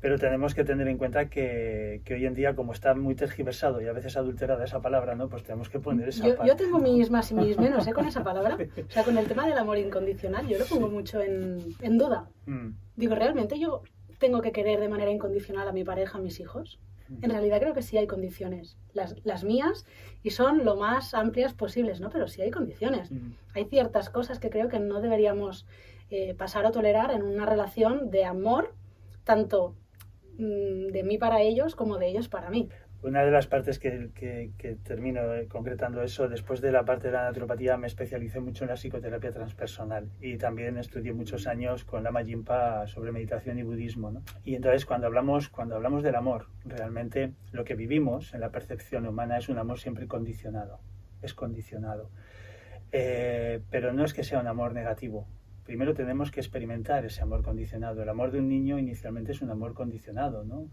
pero 0.00 0.18
tenemos 0.18 0.54
que 0.54 0.64
tener 0.64 0.86
en 0.86 0.96
cuenta 0.96 1.28
que, 1.28 2.02
que, 2.04 2.14
hoy 2.14 2.26
en 2.26 2.34
día, 2.34 2.54
como 2.54 2.72
está 2.72 2.94
muy 2.94 3.14
tergiversado 3.14 3.80
y 3.80 3.86
a 3.86 3.92
veces 3.92 4.16
adulterada 4.16 4.64
esa 4.64 4.80
palabra, 4.80 5.16
¿no? 5.16 5.28
Pues 5.28 5.42
tenemos 5.42 5.68
que 5.68 5.80
poner 5.80 6.08
esa 6.08 6.26
yo, 6.26 6.44
yo 6.44 6.56
tengo 6.56 6.78
mis 6.78 7.10
más 7.10 7.30
y 7.32 7.34
mis 7.34 7.58
menos 7.58 7.86
¿eh? 7.86 7.92
con 7.92 8.06
esa 8.06 8.22
palabra. 8.22 8.56
O 8.56 8.90
sea, 8.90 9.02
con 9.02 9.18
el 9.18 9.26
tema 9.26 9.46
del 9.46 9.58
amor 9.58 9.78
incondicional, 9.78 10.46
yo 10.46 10.58
lo 10.58 10.66
pongo 10.66 10.88
mucho 10.88 11.20
en, 11.20 11.58
en 11.80 11.98
duda. 11.98 12.28
Mm. 12.46 12.70
Digo, 12.94 13.16
¿realmente 13.16 13.58
yo 13.58 13.82
tengo 14.18 14.40
que 14.40 14.52
querer 14.52 14.78
de 14.78 14.88
manera 14.88 15.10
incondicional 15.10 15.66
a 15.66 15.72
mi 15.72 15.82
pareja, 15.82 16.18
a 16.18 16.20
mis 16.20 16.38
hijos? 16.38 16.78
Mm. 17.08 17.24
En 17.24 17.30
realidad 17.30 17.58
creo 17.58 17.74
que 17.74 17.82
sí 17.82 17.98
hay 17.98 18.06
condiciones, 18.06 18.78
las, 18.92 19.16
las, 19.24 19.42
mías, 19.42 19.84
y 20.22 20.30
son 20.30 20.64
lo 20.64 20.76
más 20.76 21.12
amplias 21.12 21.54
posibles, 21.54 22.00
¿no? 22.00 22.10
Pero 22.10 22.28
sí 22.28 22.40
hay 22.40 22.52
condiciones. 22.52 23.10
Mm. 23.10 23.32
Hay 23.54 23.64
ciertas 23.64 24.10
cosas 24.10 24.38
que 24.38 24.50
creo 24.50 24.68
que 24.68 24.78
no 24.78 25.00
deberíamos 25.00 25.66
eh, 26.10 26.34
pasar 26.34 26.66
a 26.66 26.70
tolerar 26.70 27.10
en 27.10 27.22
una 27.22 27.46
relación 27.46 28.10
de 28.10 28.24
amor, 28.24 28.74
tanto 29.24 29.74
de 30.38 31.02
mí 31.04 31.18
para 31.18 31.42
ellos 31.42 31.74
como 31.74 31.98
de 31.98 32.08
ellos 32.08 32.28
para 32.28 32.48
mí. 32.48 32.68
Una 33.00 33.24
de 33.24 33.30
las 33.30 33.46
partes 33.46 33.78
que, 33.78 34.10
que, 34.14 34.76
termino 34.82 35.20
concretando 35.48 36.02
eso, 36.02 36.28
después 36.28 36.60
de 36.60 36.72
la 36.72 36.84
parte 36.84 37.08
de 37.08 37.12
la 37.12 37.24
naturopatía 37.24 37.76
me 37.76 37.86
especialicé 37.86 38.40
mucho 38.40 38.64
en 38.64 38.70
la 38.70 38.76
psicoterapia 38.76 39.30
transpersonal 39.30 40.08
y 40.20 40.36
también 40.36 40.78
estudié 40.78 41.12
muchos 41.12 41.46
años 41.46 41.84
con 41.84 42.02
Lama 42.02 42.24
Jinpa 42.24 42.88
sobre 42.88 43.12
meditación 43.12 43.58
y 43.58 43.62
budismo. 43.62 44.10
¿no? 44.10 44.22
Y 44.44 44.56
entonces 44.56 44.84
cuando 44.84 45.06
hablamos, 45.06 45.48
cuando 45.48 45.76
hablamos 45.76 46.02
del 46.02 46.16
amor, 46.16 46.46
realmente 46.64 47.34
lo 47.52 47.62
que 47.62 47.76
vivimos 47.76 48.34
en 48.34 48.40
la 48.40 48.50
percepción 48.50 49.06
humana 49.06 49.38
es 49.38 49.48
un 49.48 49.58
amor 49.58 49.78
siempre 49.78 50.08
condicionado, 50.08 50.80
es 51.22 51.34
condicionado. 51.34 52.10
Eh, 52.90 53.60
pero 53.70 53.92
no 53.92 54.04
es 54.04 54.12
que 54.12 54.24
sea 54.24 54.40
un 54.40 54.48
amor 54.48 54.72
negativo, 54.72 55.28
primero 55.68 55.92
tenemos 55.92 56.30
que 56.30 56.40
experimentar 56.40 57.04
ese 57.04 57.20
amor 57.20 57.42
condicionado. 57.42 58.02
El 58.02 58.08
amor 58.08 58.30
de 58.30 58.38
un 58.38 58.48
niño 58.48 58.78
inicialmente 58.78 59.32
es 59.32 59.42
un 59.42 59.50
amor 59.50 59.74
condicionado, 59.74 60.42
¿no? 60.42 60.70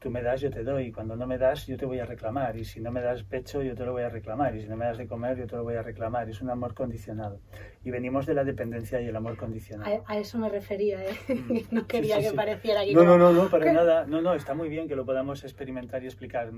Tú 0.00 0.10
me 0.10 0.22
das, 0.22 0.40
yo 0.40 0.50
te 0.50 0.64
doy, 0.64 0.86
y 0.86 0.92
cuando 0.92 1.14
no 1.14 1.26
me 1.26 1.36
das, 1.36 1.66
yo 1.66 1.76
te 1.76 1.84
voy 1.84 1.98
a 1.98 2.06
reclamar, 2.06 2.56
y 2.56 2.64
si 2.64 2.80
no 2.80 2.90
me 2.90 3.02
das 3.02 3.22
pecho, 3.22 3.62
yo 3.62 3.74
te 3.74 3.84
lo 3.84 3.92
voy 3.92 4.02
a 4.02 4.08
reclamar, 4.08 4.56
y 4.56 4.62
si 4.62 4.66
no 4.66 4.74
me 4.74 4.86
das 4.86 4.96
de 4.96 5.06
comer, 5.06 5.36
yo 5.36 5.46
te 5.46 5.56
lo 5.56 5.62
voy 5.62 5.74
a 5.74 5.82
reclamar. 5.82 6.26
Es 6.30 6.40
un 6.40 6.48
amor 6.48 6.72
condicionado. 6.72 7.38
Y 7.84 7.90
venimos 7.90 8.24
de 8.24 8.32
la 8.32 8.42
dependencia 8.42 8.98
y 9.02 9.08
el 9.08 9.16
amor 9.16 9.36
condicionado. 9.36 10.02
A, 10.06 10.16
eso 10.16 10.38
me 10.38 10.48
refería, 10.48 11.04
¿eh? 11.04 11.12
Mm. 11.28 11.58
no 11.74 11.86
quería 11.86 12.18
que 12.18 12.32
pareciera 12.32 12.80
No, 12.94 13.04
no, 13.04 13.18
no, 13.18 13.30
no, 13.30 13.50
para 13.50 13.72
nada. 13.74 14.06
No, 14.06 14.22
no, 14.22 14.32
está 14.32 14.54
muy 14.54 14.70
bien 14.70 14.88
que 14.88 14.96
lo 14.96 15.04
podamos 15.04 15.44
experimentar 15.44 16.02
y 16.02 16.06
explicar. 16.06 16.50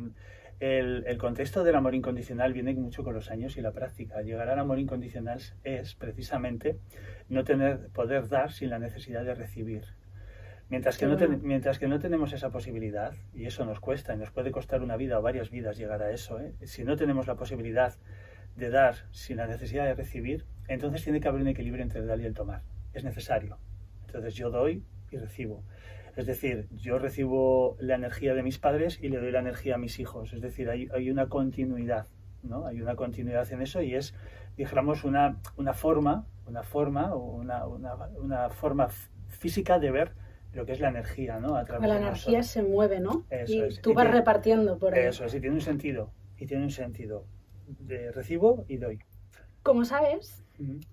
El, 0.61 1.03
el, 1.09 1.19
contexto 1.19 1.65
del 1.65 1.75
amor 1.75 1.97
incondicional 1.97 2.53
viene 2.53 2.73
mucho 2.75 3.03
con 3.03 3.15
los 3.15 3.29
años 3.29 3.57
y 3.57 3.61
la 3.61 3.73
práctica. 3.73 4.23
Llegar 4.23 4.49
al 4.49 4.61
amor 4.61 4.79
incondicional 4.79 5.41
es 5.65 5.97
precisamente 5.97 6.79
no 7.29 7.43
tener, 7.43 7.89
poder 7.89 8.29
dar 8.29 8.53
sin 8.53 8.71
la 8.71 8.79
necesidad 8.79 9.25
de 9.25 9.35
recibir. 9.35 9.83
Mientras 10.73 10.97
que, 10.97 11.05
no 11.05 11.19
mientras 11.43 11.79
que 11.79 11.87
no 11.87 11.99
tenemos 11.99 12.33
esa 12.33 12.49
posibilidad, 12.49 13.13
y 13.35 13.45
eso 13.45 13.67
nos 13.67 13.79
cuesta, 13.79 14.15
y 14.15 14.17
nos 14.17 14.31
puede 14.31 14.51
costar 14.53 14.81
una 14.81 14.97
vida 14.97 15.19
o 15.19 15.23
varias 15.23 15.51
vidas 15.51 15.77
llegar 15.77 16.01
a 16.01 16.13
eso, 16.13 16.41
¿eh? 16.41 16.55
si 16.63 16.83
no 16.83 16.97
tenemos 16.97 17.27
la 17.27 17.35
posibilidad 17.35 17.95
de 18.57 18.71
dar 18.71 18.95
sin 19.11 19.37
la 19.37 19.47
necesidad 19.47 19.85
de 19.85 19.95
recibir, 19.95 20.47
entonces 20.69 21.05
tiene 21.05 21.21
que 21.21 21.29
haber 21.29 21.43
un 21.43 21.49
equilibrio 21.49 21.83
entre 21.83 22.01
el 22.01 22.07
dar 22.07 22.19
y 22.21 22.25
el 22.25 22.33
tomar. 22.33 22.63
Es 22.95 23.05
necesario. 23.05 23.59
Entonces 24.07 24.35
yo 24.35 24.49
doy 24.49 24.83
y 25.11 25.19
recibo. 25.19 25.63
Es 26.17 26.25
decir, 26.25 26.69
yo 26.71 26.99
recibo 26.99 27.77
la 27.79 27.97
energía 27.97 28.33
de 28.33 28.43
mis 28.43 28.59
padres 28.59 28.99
y 28.99 29.11
le 29.11 29.19
doy 29.19 29.31
la 29.31 29.41
energía 29.41 29.75
a 29.75 29.79
mis 29.79 29.99
hijos. 29.99 30.33
Es 30.33 30.41
decir, 30.41 30.71
hay, 30.71 30.89
hay 30.95 31.11
una 31.11 31.29
continuidad, 31.29 32.07
¿no? 32.43 32.67
Hay 32.67 32.81
una 32.81 32.97
continuidad 32.97 33.53
en 33.53 33.61
eso 33.61 33.83
y 33.83 33.95
es, 33.95 34.15
dijéramos, 34.57 35.05
una, 35.05 35.37
una 35.59 35.75
forma, 35.75 36.25
una 36.47 36.63
forma, 36.63 37.15
una, 37.15 37.67
una, 37.67 37.95
una 38.17 38.49
forma 38.49 38.89
física 39.29 39.79
de 39.79 39.91
ver 39.91 40.22
lo 40.55 40.67
que 40.67 40.73
es 40.73 40.81
la 40.81 40.89
energía, 40.89 41.41
¿no? 41.41 41.57
A 41.57 41.65
través 41.65 41.89
la 41.89 41.97
energía 41.97 42.43
se 42.43 42.63
mueve, 42.63 43.01
¿no? 43.01 43.25
y 43.47 43.63
tú 43.81 43.95
vas 43.95 44.11
repartiendo 44.11 44.79
por 44.79 44.95
ahí. 44.95 45.07
Eso, 45.07 45.29
sí, 45.29 45.41
tiene 45.41 45.57
un 45.57 45.63
sentido. 45.63 46.11
Y 46.39 46.47
tiene 46.47 46.65
un 46.65 46.71
sentido. 46.71 47.25
De 47.67 48.11
recibo 48.13 48.65
y 48.69 48.77
doy. 48.77 48.99
Como 49.63 49.85
sabes, 49.85 50.45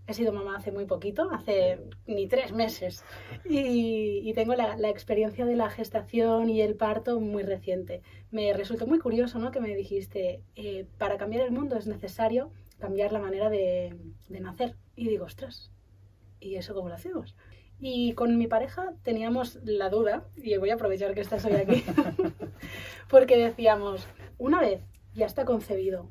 he 0.07 0.13
sido 0.13 0.31
mamá 0.31 0.57
hace 0.57 0.71
muy 0.71 0.85
poquito, 0.85 1.29
hace 1.31 1.79
ni 2.05 2.27
tres 2.27 2.53
meses. 2.53 3.03
Y, 3.49 4.31
tengo 4.33 4.53
la, 4.55 4.89
experiencia 4.89 5.45
de 5.45 5.55
la 5.55 5.69
gestación 5.69 6.49
y 6.49 6.61
el 6.61 6.75
parto 6.75 7.19
muy 7.19 7.43
reciente. 7.43 8.01
Me 8.31 8.53
resultó 8.53 8.87
muy 8.87 8.99
curioso, 8.99 9.39
¿no? 9.39 9.51
Que 9.51 9.59
me 9.59 9.75
dijiste, 9.75 10.41
eh, 10.55 10.85
para 10.97 11.17
cambiar 11.17 11.45
el 11.45 11.51
mundo 11.51 11.77
es 11.77 11.87
necesario 11.87 12.51
cambiar 12.77 13.11
la 13.11 13.19
manera 13.19 13.49
de, 13.49 13.95
de 14.29 14.39
nacer. 14.39 14.75
Y 14.95 15.09
digo, 15.09 15.25
ostras, 15.25 15.71
¿y 16.39 16.55
eso 16.55 16.73
cómo 16.73 16.89
lo 16.89 16.95
hacemos? 16.95 17.35
Y 17.79 18.13
con 18.13 18.37
mi 18.37 18.47
pareja 18.47 18.93
teníamos 19.03 19.59
la 19.63 19.89
duda, 19.89 20.25
y 20.35 20.57
voy 20.57 20.69
a 20.69 20.73
aprovechar 20.73 21.13
que 21.13 21.21
estás 21.21 21.45
hoy 21.45 21.53
aquí, 21.53 21.83
porque 23.09 23.37
decíamos, 23.37 24.07
una 24.37 24.59
vez 24.59 24.81
ya 25.13 25.25
está 25.25 25.45
concebido 25.45 26.09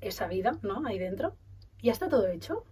esa 0.00 0.28
vida, 0.28 0.58
¿no? 0.62 0.86
Ahí 0.86 0.98
dentro, 0.98 1.36
ya 1.82 1.92
está 1.92 2.08
todo 2.08 2.28
hecho. 2.28 2.64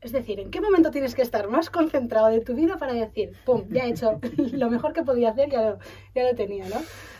Es 0.00 0.12
decir, 0.12 0.40
¿en 0.40 0.50
qué 0.50 0.62
momento 0.62 0.90
tienes 0.90 1.14
que 1.14 1.20
estar 1.20 1.48
más 1.48 1.68
concentrado 1.68 2.28
de 2.28 2.40
tu 2.40 2.54
vida 2.54 2.78
para 2.78 2.94
decir, 2.94 3.32
pum, 3.44 3.64
ya 3.68 3.84
he 3.84 3.90
hecho 3.90 4.18
lo 4.52 4.70
mejor 4.70 4.94
que 4.94 5.02
podía 5.02 5.30
hacer, 5.30 5.50
ya 5.50 5.62
lo, 5.62 5.78
ya 6.14 6.24
lo 6.24 6.34
tenía, 6.34 6.66
¿no? 6.68 6.76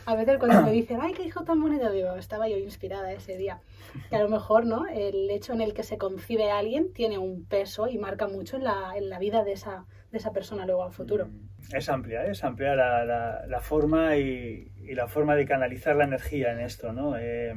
A 0.07 0.17
veces 0.17 0.39
cuando 0.39 0.63
me 0.63 0.73
dicen, 0.73 0.99
ay, 1.01 1.13
qué 1.13 1.25
hijo 1.25 1.45
tan 1.45 1.61
bonito, 1.61 1.91
digo, 1.91 2.15
estaba 2.17 2.49
yo 2.49 2.57
inspirada 2.57 3.13
ese 3.13 3.37
día. 3.37 3.61
Que 4.09 4.17
a 4.17 4.23
lo 4.23 4.31
mejor, 4.31 4.65
¿no? 4.65 4.87
El 4.87 5.29
hecho 5.31 5.53
en 5.53 5.61
el 5.61 5.75
que 5.75 5.83
se 5.83 5.99
concibe 5.99 6.51
a 6.51 6.59
alguien 6.59 6.93
tiene 6.95 7.19
un 7.19 7.45
peso 7.45 7.87
y 7.87 7.99
marca 7.99 8.27
mucho 8.27 8.57
en 8.57 8.65
la, 8.65 8.93
en 8.97 9.11
la 9.11 9.19
vida 9.19 9.45
de 9.45 9.53
esa, 9.53 9.85
de 10.11 10.19
esa 10.19 10.33
persona 10.33 10.65
luego 10.65 10.83
al 10.83 10.93
futuro. 10.93 11.27
Mm, 11.27 11.77
es 11.77 11.89
amplia, 11.91 12.25
¿eh? 12.25 12.31
es 12.31 12.43
amplia 12.45 12.75
la, 12.75 13.45
la, 13.47 13.61
forma 13.61 14.17
y, 14.17 14.73
y, 14.77 14.95
la 14.95 15.07
forma 15.07 15.37
de 15.37 15.45
canalizar 15.45 15.97
la 15.97 16.05
energía 16.05 16.53
en 16.53 16.61
esto, 16.61 16.93
¿no? 16.93 17.17
Eh, 17.19 17.55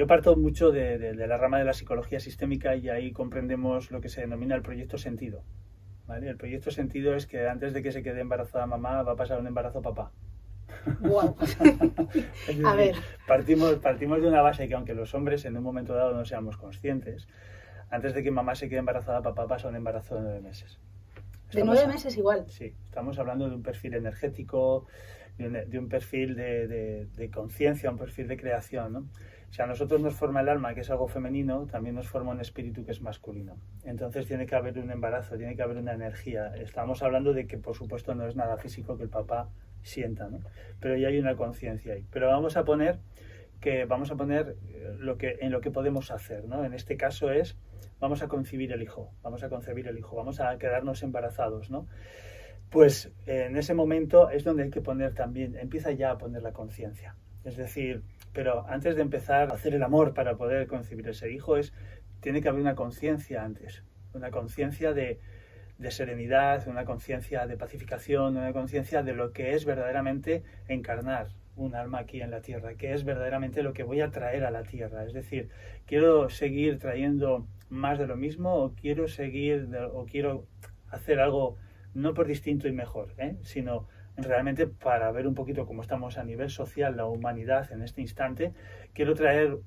yo 0.00 0.06
parto 0.06 0.34
mucho 0.34 0.72
de, 0.72 0.96
de, 0.96 1.26
la 1.26 1.36
rama 1.36 1.58
de 1.58 1.66
la 1.66 1.74
psicología 1.74 2.20
sistémica 2.20 2.74
y 2.74 2.88
ahí 2.88 3.12
comprendemos 3.12 3.90
lo 3.90 4.00
que 4.00 4.08
se 4.08 4.22
denomina 4.22 4.54
el 4.54 4.62
proyecto 4.62 4.96
sentido. 4.96 5.42
¿vale? 6.06 6.30
El 6.30 6.38
proyecto 6.38 6.70
sentido 6.70 7.14
es 7.14 7.26
que 7.26 7.46
antes 7.46 7.74
de 7.74 7.82
que 7.82 7.92
se 7.92 8.02
quede 8.02 8.22
embarazada 8.22 8.64
mamá 8.64 9.02
va 9.02 9.12
a 9.12 9.16
pasar 9.16 9.38
un 9.38 9.46
embarazo 9.46 9.82
papá. 9.82 10.10
Wow. 11.00 11.36
a 12.66 12.74
ver. 12.76 12.94
Partimos, 13.26 13.74
partimos 13.74 14.22
de 14.22 14.28
una 14.28 14.40
base 14.40 14.68
que 14.68 14.74
aunque 14.74 14.94
los 14.94 15.14
hombres 15.14 15.44
en 15.44 15.58
un 15.58 15.62
momento 15.62 15.92
dado 15.92 16.14
no 16.14 16.24
seamos 16.24 16.56
conscientes, 16.56 17.28
antes 17.90 18.14
de 18.14 18.22
que 18.22 18.30
mamá 18.30 18.54
se 18.54 18.70
quede 18.70 18.78
embarazada, 18.78 19.20
papá 19.20 19.46
pasa 19.46 19.68
un 19.68 19.76
embarazo 19.76 20.14
de 20.14 20.22
nueve 20.22 20.40
meses. 20.40 20.80
de 21.52 21.62
nueve 21.62 21.86
meses 21.86 22.16
igual. 22.16 22.46
Sí, 22.48 22.74
estamos 22.86 23.18
hablando 23.18 23.50
de 23.50 23.54
un 23.54 23.62
perfil 23.62 23.92
energético, 23.92 24.86
de 25.36 25.78
un, 25.78 25.90
perfil 25.90 26.36
de, 26.36 27.06
de, 27.06 27.30
conciencia, 27.30 27.90
un 27.90 27.98
perfil 27.98 28.28
de 28.28 28.38
creación. 28.38 28.92
¿no? 28.94 29.08
Si 29.50 29.60
a 29.62 29.66
nosotros 29.66 30.00
nos 30.00 30.14
forma 30.14 30.40
el 30.40 30.48
alma, 30.48 30.74
que 30.74 30.80
es 30.80 30.90
algo 30.90 31.08
femenino, 31.08 31.66
también 31.66 31.96
nos 31.96 32.08
forma 32.08 32.30
un 32.30 32.40
espíritu 32.40 32.84
que 32.84 32.92
es 32.92 33.02
masculino. 33.02 33.56
Entonces 33.84 34.26
tiene 34.26 34.46
que 34.46 34.54
haber 34.54 34.78
un 34.78 34.90
embarazo, 34.90 35.36
tiene 35.36 35.56
que 35.56 35.62
haber 35.62 35.76
una 35.76 35.92
energía. 35.92 36.54
Estamos 36.56 37.02
hablando 37.02 37.32
de 37.32 37.46
que, 37.46 37.58
por 37.58 37.74
supuesto, 37.74 38.14
no 38.14 38.26
es 38.26 38.36
nada 38.36 38.56
físico 38.58 38.96
que 38.96 39.02
el 39.02 39.08
papá 39.10 39.48
sienta, 39.82 40.28
¿no? 40.28 40.38
Pero 40.78 40.96
ya 40.96 41.08
hay 41.08 41.18
una 41.18 41.34
conciencia 41.34 41.94
ahí. 41.94 42.06
Pero 42.12 42.28
vamos 42.28 42.56
a 42.56 42.64
poner 42.64 43.00
que 43.60 43.84
vamos 43.84 44.10
a 44.10 44.16
poner 44.16 44.56
eh, 44.68 44.96
lo 44.98 45.18
que, 45.18 45.36
en 45.40 45.52
lo 45.52 45.60
que 45.60 45.70
podemos 45.70 46.10
hacer, 46.10 46.44
¿no? 46.44 46.64
En 46.64 46.72
este 46.72 46.96
caso 46.96 47.30
es, 47.30 47.56
vamos 48.00 48.22
a 48.22 48.28
concebir 48.28 48.72
el 48.72 48.82
hijo, 48.82 49.12
vamos 49.22 49.42
a 49.42 49.48
concebir 49.48 49.86
el 49.88 49.98
hijo, 49.98 50.16
vamos 50.16 50.40
a 50.40 50.56
quedarnos 50.58 51.02
embarazados, 51.02 51.70
¿no? 51.70 51.86
Pues 52.70 53.12
en 53.26 53.56
ese 53.56 53.74
momento 53.74 54.30
es 54.30 54.44
donde 54.44 54.62
hay 54.62 54.70
que 54.70 54.80
poner 54.80 55.12
también, 55.14 55.56
empieza 55.56 55.90
ya 55.90 56.12
a 56.12 56.18
poner 56.18 56.42
la 56.42 56.52
conciencia. 56.52 57.16
Es 57.44 57.56
decir, 57.56 58.02
pero 58.32 58.66
antes 58.68 58.96
de 58.96 59.02
empezar 59.02 59.50
a 59.50 59.54
hacer 59.54 59.74
el 59.74 59.82
amor 59.82 60.14
para 60.14 60.36
poder 60.36 60.66
concebir 60.66 61.08
ese 61.08 61.32
hijo, 61.32 61.56
es, 61.56 61.72
tiene 62.20 62.42
que 62.42 62.48
haber 62.48 62.60
una 62.60 62.74
conciencia 62.74 63.42
antes, 63.42 63.82
una 64.12 64.30
conciencia 64.30 64.92
de, 64.92 65.18
de 65.78 65.90
serenidad, 65.90 66.68
una 66.68 66.84
conciencia 66.84 67.46
de 67.46 67.56
pacificación, 67.56 68.36
una 68.36 68.52
conciencia 68.52 69.02
de 69.02 69.14
lo 69.14 69.32
que 69.32 69.54
es 69.54 69.64
verdaderamente 69.64 70.42
encarnar 70.68 71.28
un 71.56 71.74
alma 71.74 72.00
aquí 72.00 72.20
en 72.20 72.30
la 72.30 72.40
tierra, 72.40 72.74
que 72.74 72.92
es 72.92 73.04
verdaderamente 73.04 73.62
lo 73.62 73.72
que 73.72 73.82
voy 73.82 74.00
a 74.00 74.10
traer 74.10 74.44
a 74.44 74.50
la 74.50 74.62
tierra. 74.62 75.04
Es 75.04 75.12
decir, 75.12 75.48
quiero 75.86 76.28
seguir 76.28 76.78
trayendo 76.78 77.46
más 77.68 77.98
de 77.98 78.06
lo 78.06 78.16
mismo 78.16 78.54
o 78.54 78.74
quiero 78.74 79.08
seguir 79.08 79.68
o 79.92 80.04
quiero 80.06 80.46
hacer 80.90 81.20
algo 81.20 81.56
no 81.94 82.14
por 82.14 82.26
distinto 82.26 82.68
y 82.68 82.72
mejor, 82.72 83.14
¿eh? 83.18 83.36
sino 83.42 83.88
realmente 84.16 84.66
para 84.66 85.10
ver 85.12 85.26
un 85.26 85.34
poquito 85.34 85.66
cómo 85.66 85.82
estamos 85.82 86.18
a 86.18 86.24
nivel 86.24 86.50
social, 86.50 86.96
la 86.96 87.06
humanidad 87.06 87.70
en 87.72 87.82
este 87.82 88.00
instante, 88.00 88.52
quiero 88.92 89.14
traer 89.14 89.58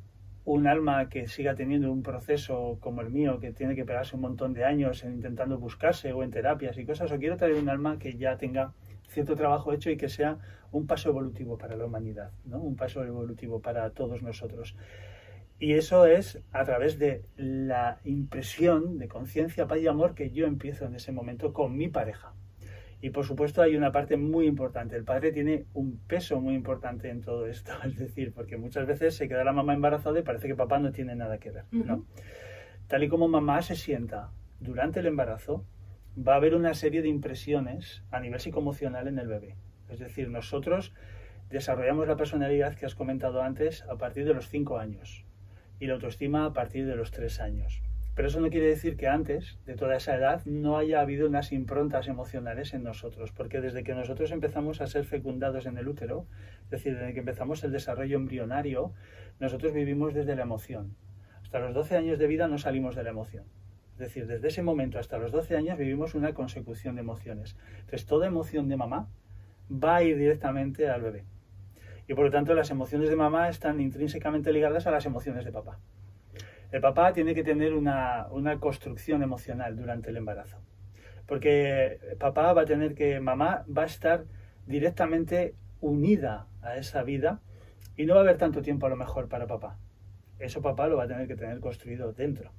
un 0.46 0.68
alma 0.68 1.08
que 1.08 1.28
siga 1.28 1.56
teniendo 1.56 1.92
un 1.92 2.04
proceso 2.04 2.78
como 2.82 3.02
el 3.02 3.10
mío, 3.10 3.40
que 3.40 3.54
tiene 3.54 3.76
que 3.76 3.86
pegarse 3.86 4.16
un 4.16 4.22
montón 4.22 4.54
de 4.54 4.66
años 4.66 5.04
en 5.04 5.14
intentando 5.14 5.58
buscarse 5.58 6.12
o 6.12 6.24
en 6.24 6.32
terapias 6.32 6.78
y 6.78 6.86
cosas, 6.86 7.12
o 7.12 7.18
quiero 7.18 7.38
traer 7.38 7.56
un 7.56 7.70
alma 7.70 7.98
que 7.98 8.18
ya 8.18 8.38
tenga 8.38 8.74
cierto 9.08 9.36
trabajo 9.36 9.72
hecho 9.72 9.90
y 9.90 9.98
que 9.98 10.10
sea 10.10 10.40
un 10.72 10.88
paso 10.88 11.10
evolutivo 11.10 11.58
para 11.58 11.78
la 11.78 11.86
humanidad, 11.86 12.32
un 12.46 12.76
paso 12.76 13.04
evolutivo 13.04 13.62
para 13.62 13.90
todos 13.92 14.22
nosotros. 14.22 14.76
Y 15.60 15.74
eso 15.74 16.06
es 16.08 16.42
a 16.52 16.66
través 16.66 17.00
de 17.00 17.24
la 17.38 18.00
impresión 18.04 18.98
de 18.98 19.08
conciencia, 19.08 19.68
paz 19.68 19.80
y 19.80 19.88
amor 19.88 20.14
que 20.14 20.32
yo 20.32 20.46
empiezo 20.46 20.86
en 20.86 20.96
ese 20.96 21.14
momento 21.14 21.54
con 21.54 21.78
mi 21.78 21.88
pareja. 21.88 22.34
Y 23.04 23.10
por 23.10 23.26
supuesto 23.26 23.62
hay 23.62 23.76
una 23.76 23.92
parte 23.92 24.16
muy 24.16 24.48
importante. 24.48 24.96
El 24.96 25.04
padre 25.04 25.34
tiene 25.34 25.66
un 25.74 25.98
peso 26.08 26.40
muy 26.40 26.56
importante 26.56 27.10
en 27.10 27.20
todo 27.20 27.48
esto. 27.48 27.74
Es 27.84 27.98
decir, 27.98 28.32
porque 28.34 28.56
muchas 28.56 28.88
veces 28.88 29.14
se 29.14 29.28
queda 29.28 29.44
la 29.44 29.52
mamá 29.52 29.74
embarazada 29.74 30.18
y 30.18 30.24
parece 30.24 30.48
que 30.48 30.56
papá 30.56 30.80
no 30.80 30.94
tiene 30.94 31.14
nada 31.14 31.38
que 31.38 31.52
ver. 31.52 31.66
¿no? 31.72 32.06
Tal 32.88 33.04
y 33.04 33.10
como 33.10 33.28
mamá 33.28 33.62
se 33.62 33.76
sienta 33.76 34.32
durante 34.62 35.02
el 35.02 35.08
embarazo, 35.08 35.66
va 36.18 36.36
a 36.36 36.38
haber 36.38 36.56
una 36.56 36.74
serie 36.76 37.02
de 37.02 37.10
impresiones 37.10 38.06
a 38.10 38.22
nivel 38.22 38.40
psicoemocional 38.40 39.10
en 39.10 39.20
el 39.20 39.28
bebé. 39.28 39.58
Es 39.90 40.00
decir, 40.00 40.30
nosotros 40.30 40.94
desarrollamos 41.50 42.08
la 42.08 42.16
personalidad 42.16 42.76
que 42.76 42.86
has 42.86 42.96
comentado 42.96 43.42
antes 43.42 43.84
a 43.90 43.98
partir 43.98 44.24
de 44.24 44.34
los 44.34 44.48
5 44.48 44.78
años 44.78 45.26
y 45.78 45.88
la 45.88 45.96
autoestima 45.96 46.46
a 46.46 46.54
partir 46.54 46.88
de 46.88 46.96
los 46.96 47.12
3 47.12 47.42
años. 47.42 47.84
Pero 48.16 48.28
eso 48.28 48.40
no 48.40 48.50
quiere 48.50 48.68
decir 48.68 48.96
que 48.96 49.08
antes 49.08 49.58
de 49.66 49.76
toda 49.76 49.96
esa 49.96 50.16
edad 50.16 50.46
no 50.46 50.78
haya 50.78 51.02
habido 51.02 51.28
unas 51.28 51.52
improntas 51.52 52.08
emocionales 52.08 52.74
en 52.76 52.84
nosotros, 52.84 53.32
porque 53.32 53.60
desde 53.60 53.84
que 53.84 53.96
nosotros 53.96 54.32
empezamos 54.32 54.82
a 54.82 54.88
ser 54.88 55.06
fecundados 55.06 55.66
en 55.66 55.78
el 55.78 55.88
útero, 55.88 56.28
es 56.66 56.70
decir, 56.70 56.96
desde 56.96 57.14
que 57.14 57.20
empezamos 57.20 57.64
el 57.64 57.72
desarrollo 57.72 58.18
embrionario, 58.18 58.94
nosotros 59.40 59.74
vivimos 59.74 60.14
desde 60.14 60.36
la 60.36 60.44
emoción. 60.44 60.96
Hasta 61.42 61.60
los 61.60 61.74
12 61.74 61.98
años 61.98 62.20
de 62.20 62.28
vida 62.28 62.48
no 62.48 62.60
salimos 62.60 62.96
de 62.96 63.04
la 63.04 63.10
emoción. 63.10 63.46
Es 63.94 64.00
decir, 64.00 64.28
desde 64.28 64.48
ese 64.48 64.62
momento 64.62 65.00
hasta 65.00 65.18
los 65.18 65.32
12 65.32 65.56
años 65.56 65.78
vivimos 65.78 66.14
una 66.14 66.34
consecución 66.34 66.96
de 66.96 67.02
emociones. 67.02 67.56
Entonces, 67.80 68.06
toda 68.06 68.28
emoción 68.28 68.68
de 68.70 68.78
mamá 68.78 69.08
va 69.72 69.98
a 69.98 70.04
ir 70.04 70.18
directamente 70.18 70.90
al 70.90 71.02
bebé. 71.02 71.26
Y 72.08 72.14
por 72.14 72.26
lo 72.26 72.32
tanto, 72.32 72.54
las 72.54 72.70
emociones 72.70 73.10
de 73.10 73.16
mamá 73.16 73.50
están 73.50 73.80
intrínsecamente 73.80 74.52
ligadas 74.52 74.88
a 74.88 74.92
las 74.92 75.06
emociones 75.06 75.46
de 75.46 75.52
papá. 75.52 75.80
El 76.74 76.82
papá 76.82 77.14
tiene 77.14 77.36
que 77.36 77.44
tener 77.44 77.72
una, 77.76 78.28
construcción 78.60 79.22
emocional 79.22 79.76
durante 79.76 80.10
el 80.10 80.18
embarazo. 80.18 80.58
Porque 81.28 82.00
papá 82.20 82.52
va 82.52 82.64
a 82.64 82.66
tener 82.66 82.96
que, 82.96 83.20
mamá 83.20 83.64
va 83.66 83.84
a 83.84 83.86
estar 83.86 84.26
directamente 84.66 85.54
unida 85.82 86.48
a 86.64 86.78
esa 86.78 87.04
vida 87.04 87.42
y 87.96 88.08
no 88.08 88.16
va 88.16 88.22
a 88.22 88.24
haber 88.24 88.40
tanto 88.40 88.64
tiempo 88.64 88.88
a 88.88 88.90
lo 88.90 88.96
mejor 88.96 89.30
para 89.30 89.46
papá. 89.46 89.78
Eso 90.40 90.64
papá 90.64 90.88
lo 90.88 90.98
va 90.98 91.04
a 91.04 91.08
tener 91.08 91.28
que 91.28 91.36
tener 91.36 91.60
construido 91.60 92.12
dentro. 92.12 92.52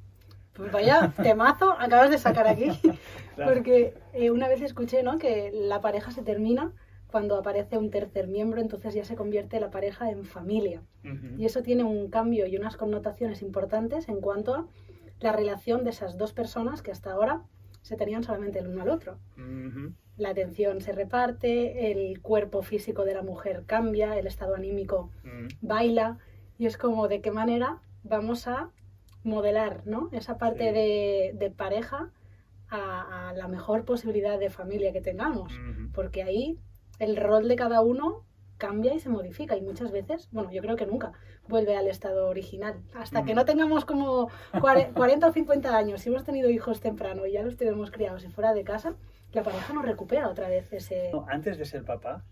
Pues 0.52 0.70
vaya 0.70 1.12
temazo 1.20 1.72
acabas 1.72 2.10
de 2.10 2.18
sacar 2.18 2.46
aquí. 2.46 2.70
Porque 3.36 3.94
eh, 4.12 4.30
una 4.30 4.46
vez 4.46 4.62
escuché 4.62 5.02
¿no? 5.02 5.18
que 5.18 5.50
la 5.52 5.80
pareja 5.80 6.12
se 6.12 6.22
termina 6.22 6.70
cuando 7.14 7.36
aparece 7.36 7.78
un 7.78 7.92
tercer 7.92 8.26
miembro, 8.26 8.60
entonces 8.60 8.92
ya 8.92 9.04
se 9.04 9.14
convierte 9.14 9.60
la 9.60 9.70
pareja 9.70 10.10
en 10.10 10.24
familia. 10.24 10.82
Y 11.38 11.44
eso 11.44 11.62
tiene 11.62 11.84
un 11.84 12.10
cambio 12.10 12.44
y 12.48 12.56
unas 12.56 12.76
connotaciones 12.76 13.40
importantes 13.40 14.08
en 14.08 14.20
cuanto 14.20 14.52
a 14.52 14.66
la 15.20 15.30
relación 15.30 15.84
de 15.84 15.90
esas 15.90 16.18
dos 16.18 16.32
personas 16.32 16.82
que 16.82 16.90
hasta 16.90 17.12
ahora 17.12 17.44
se 17.82 17.94
tenían 17.94 18.24
solamente 18.24 18.58
el 18.58 18.66
uno 18.66 18.82
al 18.82 18.90
otro. 18.90 19.20
La 20.16 20.30
atención 20.30 20.80
se 20.80 20.90
reparte, 20.90 21.92
el 21.92 22.20
cuerpo 22.20 22.62
físico 22.62 23.04
de 23.04 23.14
la 23.14 23.22
mujer 23.22 23.62
cambia, 23.64 24.18
el 24.18 24.26
estado 24.26 24.56
anímico 24.56 25.12
baila, 25.60 26.18
y 26.58 26.66
es 26.66 26.76
como 26.76 27.06
de 27.06 27.20
qué 27.20 27.30
manera 27.30 27.80
vamos 28.02 28.48
a 28.48 28.72
modelar 29.22 29.86
¿no? 29.86 30.08
esa 30.10 30.36
parte 30.36 30.72
de, 30.72 31.54
pareja 31.56 32.10
a, 32.70 33.32
la 33.36 33.46
mejor 33.46 33.84
posibilidad 33.84 34.36
de 34.36 34.50
familia 34.50 34.92
que 34.92 35.00
tengamos, 35.00 35.52
porque 35.92 36.24
ahí 36.24 36.58
el 36.98 37.16
rol 37.16 37.48
de 37.48 37.56
cada 37.56 37.80
uno 37.80 38.24
cambia 38.56 38.94
y 38.94 39.00
se 39.00 39.08
modifica 39.08 39.56
y 39.56 39.62
muchas 39.62 39.90
veces, 39.90 40.28
bueno, 40.32 40.50
yo 40.50 40.62
creo 40.62 40.76
que 40.76 40.86
nunca 40.86 41.12
vuelve 41.48 41.76
al 41.76 41.88
estado 41.88 42.28
original. 42.28 42.80
Hasta 42.94 43.24
que 43.24 43.32
mm. 43.32 43.36
no 43.36 43.44
tengamos 43.44 43.84
como 43.84 44.30
40 44.60 45.26
o 45.28 45.32
50 45.32 45.76
años, 45.76 46.06
y 46.06 46.08
hemos 46.08 46.24
tenido 46.24 46.48
hijos 46.50 46.80
temprano 46.80 47.26
y 47.26 47.32
ya 47.32 47.42
los 47.42 47.56
tenemos 47.56 47.90
criados 47.90 48.24
y 48.24 48.28
fuera 48.28 48.54
de 48.54 48.64
casa, 48.64 48.94
la 49.32 49.42
pareja 49.42 49.72
no 49.72 49.82
recupera 49.82 50.28
otra 50.28 50.48
vez 50.48 50.72
ese... 50.72 51.10
antes 51.28 51.58
de 51.58 51.64
ser 51.64 51.84
papá, 51.84 52.24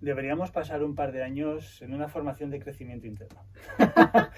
deberíamos 0.00 0.50
pasar 0.50 0.84
un 0.84 0.94
par 0.94 1.12
de 1.12 1.22
años 1.22 1.82
en 1.82 1.94
una 1.94 2.08
formación 2.08 2.50
de 2.50 2.60
crecimiento 2.60 3.06
interno, 3.06 3.42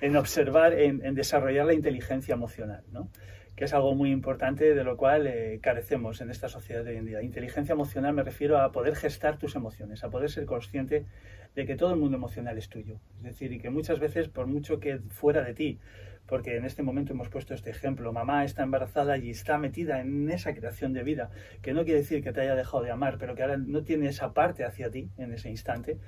en, 0.00 0.16
observar, 0.16 0.74
en, 0.74 1.04
en 1.04 1.14
desarrollar 1.14 1.66
la 1.66 1.74
inteligencia 1.74 2.34
emocional, 2.34 2.84
¿no? 2.90 3.08
Que 3.56 3.64
es 3.64 3.74
algo 3.74 3.94
muy 3.94 4.10
importante 4.10 4.74
de 4.74 4.84
lo 4.84 4.96
cual 4.96 5.26
eh, 5.26 5.58
carecemos 5.62 6.20
en 6.20 6.30
esta 6.30 6.48
sociedad 6.48 6.84
de 6.84 6.92
hoy 6.92 6.96
en 6.96 7.06
día. 7.06 7.22
Inteligencia 7.22 7.72
emocional 7.72 8.14
me 8.14 8.22
refiero 8.22 8.58
a 8.58 8.72
poder 8.72 8.96
gestar 8.96 9.38
tus 9.38 9.56
emociones, 9.56 10.04
a 10.04 10.10
poder 10.10 10.30
ser 10.30 10.46
consciente 10.46 11.06
de 11.54 11.66
que 11.66 11.76
todo 11.76 11.92
el 11.92 12.00
mundo 12.00 12.16
emocional 12.16 12.56
es 12.56 12.68
tuyo. 12.68 12.98
Es 13.18 13.24
decir, 13.24 13.52
y 13.52 13.58
que 13.58 13.70
muchas 13.70 13.98
veces, 14.00 14.28
por 14.28 14.46
mucho 14.46 14.80
que 14.80 14.98
fuera 15.10 15.42
de 15.42 15.54
ti, 15.54 15.78
porque 16.26 16.56
en 16.56 16.64
este 16.64 16.82
momento 16.82 17.12
hemos 17.12 17.28
puesto 17.28 17.54
este 17.54 17.70
ejemplo, 17.70 18.12
mamá 18.12 18.44
está 18.44 18.62
embarazada 18.62 19.18
y 19.18 19.30
está 19.30 19.58
metida 19.58 20.00
en 20.00 20.30
esa 20.30 20.54
creación 20.54 20.92
de 20.92 21.02
vida, 21.02 21.30
que 21.60 21.74
no 21.74 21.84
quiere 21.84 22.00
decir 22.00 22.22
que 22.22 22.32
te 22.32 22.40
haya 22.40 22.54
dejado 22.54 22.82
de 22.82 22.90
amar, 22.90 23.18
pero 23.18 23.34
que 23.34 23.42
ahora 23.42 23.56
no 23.56 23.82
tiene 23.82 24.08
esa 24.08 24.32
parte 24.32 24.64
hacia 24.64 24.90
ti 24.90 25.10
en 25.18 25.32
ese 25.32 25.50
instante, 25.50 25.98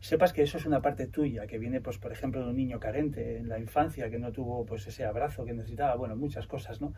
sepas 0.00 0.32
que 0.32 0.42
eso 0.42 0.58
es 0.58 0.66
una 0.66 0.80
parte 0.80 1.06
tuya, 1.06 1.46
que 1.46 1.58
viene, 1.58 1.80
pues, 1.80 1.98
por 1.98 2.12
ejemplo, 2.12 2.42
de 2.42 2.50
un 2.50 2.56
niño 2.56 2.78
carente 2.78 3.38
en 3.38 3.48
la 3.48 3.58
infancia, 3.58 4.10
que 4.10 4.18
no 4.18 4.32
tuvo 4.32 4.64
pues 4.64 4.86
ese 4.86 5.04
abrazo 5.04 5.44
que 5.44 5.52
necesitaba, 5.52 5.96
bueno, 5.96 6.16
muchas 6.16 6.46
cosas, 6.46 6.80
¿no? 6.80 6.94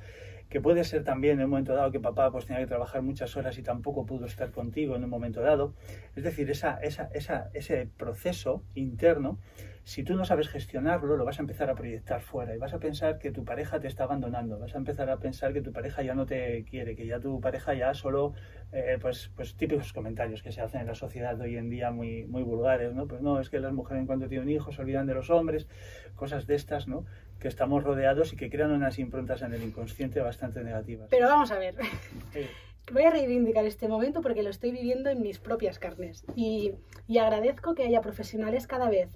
Que 0.48 0.60
puede 0.60 0.84
ser 0.84 1.04
también 1.04 1.38
en 1.38 1.44
un 1.44 1.50
momento 1.50 1.74
dado 1.74 1.90
que 1.90 2.00
papá 2.00 2.30
pues 2.30 2.46
tenía 2.46 2.60
que 2.60 2.66
trabajar 2.66 3.02
muchas 3.02 3.36
horas 3.36 3.56
y 3.58 3.62
tampoco 3.62 4.04
pudo 4.04 4.26
estar 4.26 4.50
contigo 4.50 4.96
en 4.96 5.04
un 5.04 5.10
momento 5.10 5.40
dado. 5.40 5.74
Es 6.14 6.24
decir, 6.24 6.50
esa, 6.50 6.78
esa, 6.80 7.08
esa, 7.14 7.50
ese 7.54 7.88
proceso 7.96 8.62
interno 8.74 9.38
si 9.84 10.04
tú 10.04 10.14
no 10.14 10.24
sabes 10.24 10.48
gestionarlo, 10.48 11.16
lo 11.16 11.24
vas 11.24 11.38
a 11.38 11.42
empezar 11.42 11.70
a 11.70 11.74
proyectar 11.74 12.20
fuera 12.20 12.54
y 12.54 12.58
vas 12.58 12.74
a 12.74 12.78
pensar 12.78 13.18
que 13.18 13.30
tu 13.30 13.44
pareja 13.44 13.80
te 13.80 13.88
está 13.88 14.04
abandonando, 14.04 14.58
vas 14.58 14.74
a 14.74 14.78
empezar 14.78 15.10
a 15.10 15.18
pensar 15.18 15.52
que 15.52 15.62
tu 15.62 15.72
pareja 15.72 16.02
ya 16.02 16.14
no 16.14 16.26
te 16.26 16.64
quiere, 16.64 16.94
que 16.94 17.06
ya 17.06 17.18
tu 17.18 17.40
pareja 17.40 17.74
ya 17.74 17.94
solo, 17.94 18.34
eh, 18.72 18.98
pues, 19.00 19.30
pues 19.34 19.56
típicos 19.56 19.92
comentarios 19.92 20.42
que 20.42 20.52
se 20.52 20.60
hacen 20.60 20.82
en 20.82 20.86
la 20.86 20.94
sociedad 20.94 21.36
de 21.36 21.44
hoy 21.44 21.56
en 21.56 21.70
día 21.70 21.90
muy, 21.90 22.24
muy 22.26 22.42
vulgares, 22.42 22.94
¿no? 22.94 23.06
Pues 23.06 23.22
no, 23.22 23.40
es 23.40 23.50
que 23.50 23.58
las 23.58 23.72
mujeres 23.72 24.02
en 24.02 24.06
cuanto 24.06 24.28
tienen 24.28 24.50
hijos 24.50 24.76
se 24.76 24.82
olvidan 24.82 25.06
de 25.06 25.14
los 25.14 25.30
hombres, 25.30 25.66
cosas 26.14 26.46
de 26.46 26.54
estas, 26.54 26.86
¿no? 26.86 27.04
Que 27.38 27.48
estamos 27.48 27.82
rodeados 27.82 28.32
y 28.32 28.36
que 28.36 28.50
crean 28.50 28.70
unas 28.70 28.98
improntas 28.98 29.42
en 29.42 29.54
el 29.54 29.62
inconsciente 29.62 30.20
bastante 30.20 30.62
negativas. 30.62 31.08
Pero 31.10 31.26
vamos 31.26 31.50
a 31.50 31.58
ver. 31.58 31.74
voy 32.92 33.04
a 33.04 33.10
reivindicar 33.10 33.64
este 33.64 33.88
momento 33.88 34.20
porque 34.20 34.42
lo 34.42 34.50
estoy 34.50 34.72
viviendo 34.72 35.10
en 35.10 35.22
mis 35.22 35.38
propias 35.38 35.78
carnes. 35.78 36.24
Y, 36.36 36.74
y 37.08 37.18
agradezco 37.18 37.74
que 37.74 37.84
haya 37.84 38.00
profesionales 38.00 38.66
cada 38.66 38.90
vez 38.90 39.08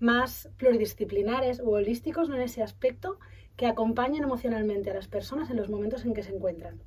más 0.00 0.50
pluridisciplinares 0.56 1.60
o 1.60 1.70
holísticos 1.70 2.28
en 2.28 2.40
ese 2.40 2.62
aspecto 2.62 3.18
que 3.56 3.66
acompañen 3.66 4.24
emocionalmente 4.24 4.90
a 4.90 4.94
las 4.94 5.08
personas 5.08 5.50
en 5.50 5.56
los 5.56 5.68
momentos 5.68 6.04
en 6.04 6.14
que 6.14 6.22
se 6.22 6.34
encuentran. 6.34 6.82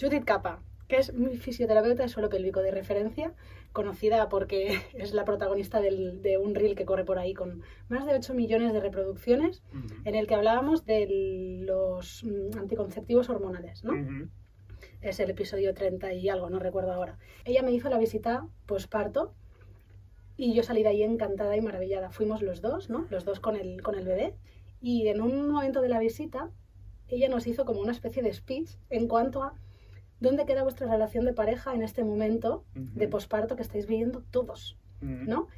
Judith 0.00 0.24
Capa, 0.24 0.62
que 0.88 0.96
es 0.96 1.14
mi 1.14 1.36
fisioterapeuta 1.36 2.02
de 2.02 2.08
suelo 2.08 2.28
pélvico 2.28 2.60
de 2.60 2.70
referencia, 2.70 3.34
conocida 3.72 4.28
porque 4.28 4.80
es 4.94 5.14
la 5.14 5.24
protagonista 5.24 5.80
de 5.80 6.38
un 6.38 6.54
reel 6.54 6.74
que 6.74 6.84
corre 6.84 7.04
por 7.04 7.18
ahí 7.18 7.34
con 7.34 7.62
más 7.88 8.06
de 8.06 8.14
8 8.14 8.34
millones 8.34 8.72
de 8.72 8.80
reproducciones, 8.80 9.62
en 10.04 10.14
el 10.14 10.26
que 10.26 10.34
hablábamos 10.34 10.84
de 10.84 11.62
los 11.64 12.24
mm, 12.24 12.58
anticonceptivos 12.58 13.28
hormonales, 13.30 13.84
¿no? 13.84 13.94
Es 15.00 15.18
el 15.20 15.30
episodio 15.30 15.74
30 15.74 16.12
y 16.14 16.28
algo, 16.28 16.50
no 16.50 16.58
recuerdo 16.58 16.92
ahora. 16.92 17.18
Ella 17.44 17.62
me 17.62 17.72
hizo 17.72 17.88
la 17.88 17.98
visita 17.98 18.46
posparto 18.66 19.34
y 20.36 20.54
yo 20.54 20.62
salí 20.62 20.82
de 20.82 20.90
ahí 20.90 21.02
encantada 21.02 21.56
y 21.56 21.60
maravillada. 21.60 22.10
Fuimos 22.10 22.42
los 22.42 22.60
dos, 22.60 22.90
¿no? 22.90 23.06
Los 23.10 23.24
dos 23.24 23.40
con 23.40 23.56
el, 23.56 23.82
con 23.82 23.94
el 23.94 24.04
bebé. 24.04 24.34
Y 24.80 25.08
en 25.08 25.20
un 25.20 25.50
momento 25.50 25.80
de 25.80 25.88
la 25.88 25.98
visita, 25.98 26.50
ella 27.08 27.28
nos 27.28 27.46
hizo 27.46 27.64
como 27.64 27.80
una 27.80 27.92
especie 27.92 28.22
de 28.22 28.32
speech 28.32 28.70
en 28.90 29.06
cuanto 29.06 29.42
a 29.42 29.54
dónde 30.20 30.46
queda 30.46 30.62
vuestra 30.62 30.90
relación 30.90 31.24
de 31.24 31.34
pareja 31.34 31.74
en 31.74 31.82
este 31.82 32.04
momento 32.04 32.64
de 32.74 33.08
posparto 33.08 33.56
que 33.56 33.62
estáis 33.62 33.86
viviendo 33.86 34.22
todos, 34.30 34.78
¿no? 35.00 35.48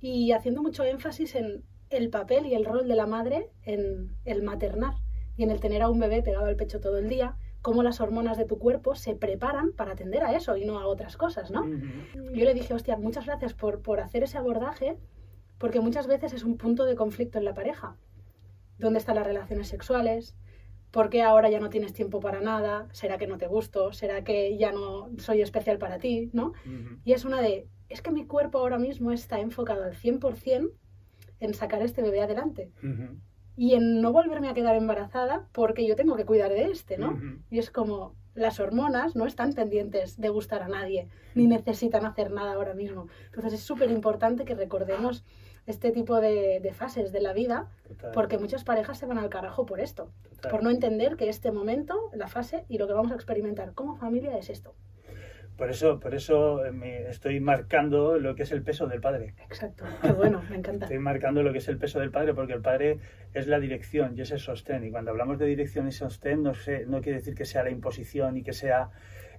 Y 0.00 0.32
haciendo 0.32 0.62
mucho 0.62 0.84
énfasis 0.84 1.34
en 1.34 1.64
el 1.90 2.10
papel 2.10 2.46
y 2.46 2.54
el 2.54 2.64
rol 2.64 2.88
de 2.88 2.96
la 2.96 3.06
madre 3.06 3.50
en 3.62 4.16
el 4.24 4.42
maternar 4.42 4.94
y 5.36 5.42
en 5.42 5.50
el 5.50 5.60
tener 5.60 5.82
a 5.82 5.88
un 5.88 6.00
bebé 6.00 6.22
pegado 6.22 6.46
al 6.46 6.56
pecho 6.56 6.80
todo 6.80 6.98
el 6.98 7.08
día, 7.08 7.36
cómo 7.66 7.82
las 7.82 8.00
hormonas 8.00 8.38
de 8.38 8.44
tu 8.44 8.60
cuerpo 8.60 8.94
se 8.94 9.16
preparan 9.16 9.72
para 9.72 9.90
atender 9.90 10.22
a 10.22 10.36
eso 10.36 10.56
y 10.56 10.64
no 10.64 10.78
a 10.78 10.86
otras 10.86 11.16
cosas, 11.16 11.50
¿no? 11.50 11.66
Yo 12.14 12.44
le 12.44 12.54
dije, 12.54 12.72
hostia, 12.72 12.96
muchas 12.96 13.26
gracias 13.26 13.54
por, 13.54 13.82
por 13.82 13.98
hacer 13.98 14.22
ese 14.22 14.38
abordaje, 14.38 14.96
porque 15.58 15.80
muchas 15.80 16.06
veces 16.06 16.32
es 16.32 16.44
un 16.44 16.58
punto 16.58 16.84
de 16.84 16.94
conflicto 16.94 17.38
en 17.38 17.44
la 17.44 17.54
pareja. 17.54 17.96
¿Dónde 18.78 19.00
están 19.00 19.16
las 19.16 19.26
relaciones 19.26 19.66
sexuales? 19.66 20.36
¿Por 20.92 21.10
qué 21.10 21.22
ahora 21.22 21.50
ya 21.50 21.58
no 21.58 21.68
tienes 21.68 21.92
tiempo 21.92 22.20
para 22.20 22.40
nada? 22.40 22.86
¿Será 22.92 23.18
que 23.18 23.26
no 23.26 23.36
te 23.36 23.48
gusto? 23.48 23.92
¿Será 23.92 24.22
que 24.22 24.56
ya 24.56 24.70
no 24.70 25.10
soy 25.18 25.42
especial 25.42 25.78
para 25.78 25.98
ti? 25.98 26.30
¿no? 26.32 26.52
Y 27.04 27.14
es 27.14 27.24
una 27.24 27.40
de, 27.42 27.66
es 27.88 28.00
que 28.00 28.12
mi 28.12 28.26
cuerpo 28.26 28.58
ahora 28.58 28.78
mismo 28.78 29.10
está 29.10 29.40
enfocado 29.40 29.82
al 29.82 29.94
100% 29.96 30.70
en 31.40 31.52
sacar 31.52 31.82
este 31.82 32.00
bebé 32.00 32.20
adelante 32.22 32.70
y 33.56 33.74
en 33.74 34.00
no 34.00 34.12
volverme 34.12 34.48
a 34.48 34.54
quedar 34.54 34.76
embarazada 34.76 35.48
porque 35.52 35.86
yo 35.86 35.96
tengo 35.96 36.16
que 36.16 36.26
cuidar 36.26 36.50
de 36.50 36.64
este, 36.64 36.98
¿no? 36.98 37.18
Y 37.50 37.58
es 37.58 37.70
como 37.70 38.14
las 38.34 38.60
hormonas 38.60 39.16
no 39.16 39.26
están 39.26 39.54
pendientes 39.54 40.20
de 40.20 40.28
gustar 40.28 40.62
a 40.62 40.68
nadie, 40.68 41.08
ni 41.34 41.46
necesitan 41.46 42.04
hacer 42.04 42.30
nada 42.30 42.52
ahora 42.52 42.74
mismo. 42.74 43.08
Entonces 43.26 43.54
es 43.54 43.60
súper 43.60 43.90
importante 43.90 44.44
que 44.44 44.54
recordemos 44.54 45.24
este 45.66 45.90
tipo 45.90 46.20
de, 46.20 46.72
fases 46.74 47.12
de 47.12 47.20
la 47.20 47.32
vida, 47.32 47.68
porque 48.14 48.38
muchas 48.38 48.62
parejas 48.62 48.98
se 48.98 49.06
van 49.06 49.18
al 49.18 49.30
carajo 49.30 49.66
por 49.66 49.80
esto, 49.80 50.12
por 50.50 50.62
no 50.62 50.70
entender 50.70 51.16
que 51.16 51.28
este 51.28 51.50
momento, 51.50 52.10
la 52.12 52.28
fase 52.28 52.64
y 52.68 52.78
lo 52.78 52.86
que 52.86 52.92
vamos 52.92 53.10
a 53.10 53.16
experimentar 53.16 53.74
como 53.74 53.96
familia 53.96 54.36
es 54.38 54.50
esto. 54.50 54.74
Por 55.56 55.70
eso, 55.70 55.98
por 55.98 56.14
eso 56.14 56.64
eh, 56.66 56.72
me 56.72 57.08
estoy 57.08 57.40
marcando 57.40 58.18
lo 58.18 58.34
que 58.34 58.42
es 58.42 58.52
el 58.52 58.62
peso 58.62 58.86
del 58.86 59.00
padre. 59.00 59.34
Exacto, 59.44 59.84
qué 60.02 60.12
bueno, 60.12 60.42
me 60.50 60.56
encanta. 60.56 60.84
Estoy 60.84 60.98
marcando 60.98 61.42
lo 61.42 61.52
que 61.52 61.58
es 61.58 61.68
el 61.68 61.78
peso 61.78 61.98
del 61.98 62.10
padre 62.10 62.34
porque 62.34 62.52
el 62.52 62.60
padre 62.60 62.98
es 63.32 63.46
la 63.46 63.58
dirección 63.58 64.14
y 64.16 64.20
es 64.20 64.30
el 64.32 64.38
sostén. 64.40 64.84
Y 64.84 64.90
cuando 64.90 65.12
hablamos 65.12 65.38
de 65.38 65.46
dirección 65.46 65.88
y 65.88 65.92
sostén, 65.92 66.42
no, 66.42 66.54
sé, 66.54 66.84
no 66.86 67.00
quiere 67.00 67.18
decir 67.18 67.34
que 67.34 67.46
sea 67.46 67.64
la 67.64 67.70
imposición 67.70 68.36
y 68.36 68.42
que 68.42 68.52
sea 68.52 68.90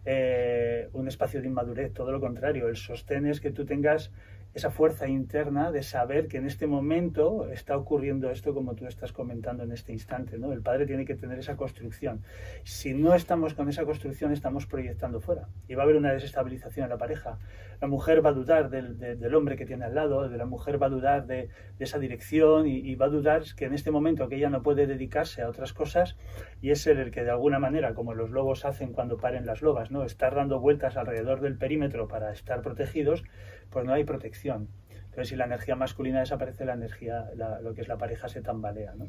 eh, 0.06 0.90
un 0.94 1.08
espacio 1.08 1.42
de 1.42 1.48
inmadurez, 1.48 1.94
todo 1.94 2.12
lo 2.12 2.20
contrario. 2.20 2.68
El 2.68 2.78
sostén 2.78 3.28
es 3.28 3.40
que 3.40 3.52
tú 3.52 3.66
tengas 3.66 4.12
esa 4.58 4.72
fuerza 4.72 5.08
interna 5.08 5.72
de 5.72 5.84
saber 5.84 6.28
que 6.28 6.38
en 6.38 6.48
este 6.48 6.66
momento 6.66 7.48
está 7.52 7.78
ocurriendo 7.78 8.32
esto 8.32 8.56
como 8.56 8.74
tú 8.74 8.88
estás 8.88 9.14
comentando 9.14 9.64
en 9.64 9.72
este 9.72 9.94
instante. 9.94 10.40
¿no? 10.40 10.52
El 10.52 10.64
padre 10.64 10.88
tiene 10.88 11.06
que 11.06 11.14
tener 11.14 11.38
esa 11.38 11.56
construcción. 11.56 12.24
Si 12.64 12.96
no 12.96 13.14
estamos 13.14 13.54
con 13.54 13.70
esa 13.70 13.86
construcción, 13.86 14.32
estamos 14.32 14.66
proyectando 14.66 15.20
fuera. 15.20 15.48
Y 15.68 15.76
va 15.76 15.84
a 15.84 15.86
haber 15.86 15.96
una 15.96 16.12
desestabilización 16.12 16.86
en 16.86 16.90
la 16.90 16.98
pareja. 16.98 17.38
La 17.80 17.88
mujer 17.88 18.26
va 18.26 18.32
a 18.32 18.34
dudar 18.34 18.72
del, 18.72 18.98
del 18.98 19.36
hombre 19.36 19.58
que 19.58 19.68
tiene 19.68 19.86
al 19.86 19.94
lado, 19.94 20.28
de 20.28 20.38
la 20.38 20.48
mujer 20.48 20.82
va 20.82 20.88
a 20.88 20.90
dudar 20.90 21.28
de, 21.28 21.50
esa 21.78 22.00
dirección 22.00 22.66
y, 22.66 22.78
y, 22.78 22.96
va 22.96 23.06
a 23.06 23.10
dudar 23.10 23.44
que 23.56 23.66
en 23.66 23.76
este 23.76 23.92
momento 23.92 24.28
que 24.28 24.38
ella 24.38 24.50
no 24.50 24.64
puede 24.64 24.88
dedicarse 24.88 25.44
a 25.44 25.50
otras 25.50 25.74
cosas 25.74 26.18
y 26.60 26.72
es 26.72 26.88
el 26.88 27.12
que 27.12 27.24
de 27.24 27.30
alguna 27.30 27.60
manera, 27.60 27.94
como 27.94 28.16
los 28.16 28.32
lobos 28.32 28.66
hacen 28.66 28.94
cuando 28.94 29.18
paren 29.18 29.46
las 29.46 29.62
lobas, 29.62 29.92
¿no? 29.92 30.04
estar 30.04 30.34
dando 30.34 30.60
vueltas 30.60 30.98
alrededor 30.98 31.42
del 31.42 31.60
perímetro 31.60 32.08
para 32.08 32.32
estar 32.32 32.64
protegidos, 32.64 33.24
pues 33.78 33.86
no 33.86 33.94
hay 33.94 34.06
protección. 34.06 34.70
Entonces, 34.90 35.30
si 35.30 35.36
la 35.36 35.46
energía 35.46 35.76
masculina 35.76 36.22
desaparece, 36.22 36.66
la 36.66 36.74
energía, 36.74 37.30
lo 37.62 37.76
que 37.76 37.82
es 37.82 37.88
la 37.88 38.00
pareja 38.00 38.28
se 38.28 38.42
tambalea, 38.42 38.96
¿no? 38.96 39.06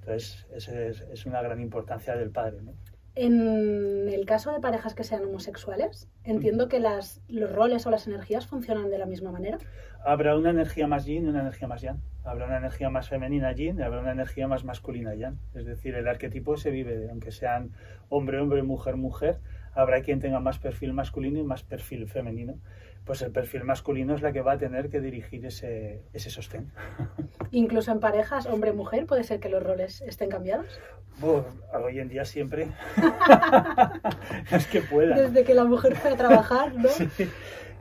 Entonces, 0.00 0.46
esa 0.54 0.80
es, 0.80 1.02
es, 1.12 1.26
una 1.26 1.42
gran 1.42 1.60
importancia 1.60 2.16
del 2.16 2.30
padre, 2.30 2.62
¿no? 2.62 2.72
En 3.14 4.08
el 4.08 4.24
caso 4.24 4.52
de 4.52 4.60
parejas 4.60 4.94
que 4.94 5.04
sean 5.04 5.26
homosexuales, 5.26 6.08
entiendo 6.24 6.68
que 6.68 6.80
las, 6.80 7.20
los 7.28 7.52
roles 7.52 7.86
o 7.86 7.90
las 7.90 8.06
energías 8.06 8.46
funcionan 8.46 8.88
de 8.88 8.96
la 8.96 9.04
misma 9.04 9.32
manera. 9.32 9.58
Habrá 10.02 10.34
una 10.34 10.48
energía 10.48 10.86
más 10.86 11.04
yin 11.04 11.26
y 11.26 11.28
una 11.28 11.42
energía 11.42 11.68
más 11.68 11.82
yang. 11.82 12.00
Habrá 12.24 12.46
una 12.46 12.56
energía 12.56 12.88
más 12.88 13.10
femenina 13.10 13.52
yin 13.52 13.78
y 13.78 13.82
habrá 13.82 14.00
una 14.00 14.12
energía 14.12 14.48
más 14.48 14.64
masculina 14.64 15.14
yang. 15.14 15.36
Es 15.54 15.66
decir, 15.66 15.94
el 15.94 16.08
arquetipo 16.08 16.56
se 16.56 16.70
vive, 16.70 17.10
aunque 17.10 17.32
sean 17.32 17.72
hombre, 18.08 18.40
hombre, 18.40 18.62
mujer, 18.62 18.96
mujer, 18.96 19.40
habrá 19.76 20.02
quien 20.02 20.18
tenga 20.18 20.40
más 20.40 20.58
perfil 20.58 20.92
masculino 20.92 21.38
y 21.38 21.44
más 21.44 21.62
perfil 21.62 22.08
femenino 22.08 22.58
pues 23.06 23.22
el 23.22 23.30
perfil 23.30 23.62
masculino 23.62 24.16
es 24.16 24.20
la 24.20 24.32
que 24.32 24.42
va 24.42 24.54
a 24.54 24.58
tener 24.58 24.90
que 24.90 25.00
dirigir 25.00 25.46
ese, 25.46 26.02
ese 26.12 26.28
sostén. 26.28 26.72
Incluso 27.52 27.92
en 27.92 28.00
parejas 28.00 28.46
hombre-mujer 28.46 29.06
puede 29.06 29.22
ser 29.22 29.38
que 29.38 29.48
los 29.48 29.62
roles 29.62 30.02
estén 30.02 30.28
cambiados. 30.28 30.80
hoy 31.22 32.00
en 32.00 32.08
día 32.08 32.24
siempre. 32.24 32.66
es 34.50 34.66
que 34.66 34.80
pueda. 34.80 35.14
Desde 35.14 35.44
que 35.44 35.54
la 35.54 35.64
mujer 35.64 35.94
fue 35.94 36.10
a 36.10 36.16
trabajar, 36.16 36.74
¿no? 36.74 36.88
Sí. 37.16 37.30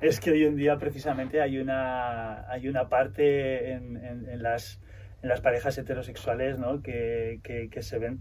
Es 0.01 0.19
que 0.19 0.29
hoy 0.29 0.43
en 0.43 0.57
día 0.57 0.77
precisamente 0.77 1.41
hay 1.41 1.57
una, 1.57 2.47
hay 2.51 2.67
una 2.67 2.89
parte 2.89 3.71
en, 3.71 3.95
en, 3.95 4.29
en 4.29 4.43
las, 4.43 4.79
en 5.23 5.29
las 5.29 5.39
parejas 5.39 5.77
heterosexuales 5.77 6.59
¿no? 6.59 6.81
que, 6.83 7.39
que, 7.41 7.69
que 7.69 7.81
se 7.81 7.97
ven 7.97 8.19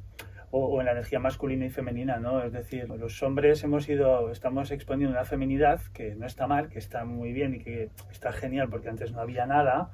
o, 0.57 0.81
en 0.81 0.87
la 0.87 0.93
energía 0.93 1.19
masculina 1.19 1.67
y 1.67 1.71
femenina, 1.71 2.19
¿no? 2.19 2.43
Es 2.45 2.53
decir, 2.53 2.89
los 2.89 3.21
hombres 3.25 3.65
hemos 3.65 3.89
ido, 3.89 4.31
estamos 4.31 4.71
exponiendo 4.71 5.13
una 5.13 5.25
feminidad 5.25 5.81
que 5.93 6.15
no 6.15 6.27
está 6.27 6.47
mal, 6.47 6.69
que 6.69 6.79
está 6.79 7.05
muy 7.05 7.33
bien 7.33 7.57
y 7.57 7.59
que 7.59 7.91
está 8.13 8.31
genial 8.31 8.69
porque 8.71 8.89
antes 8.89 9.11
no 9.11 9.21
había 9.21 9.47
nada, 9.47 9.91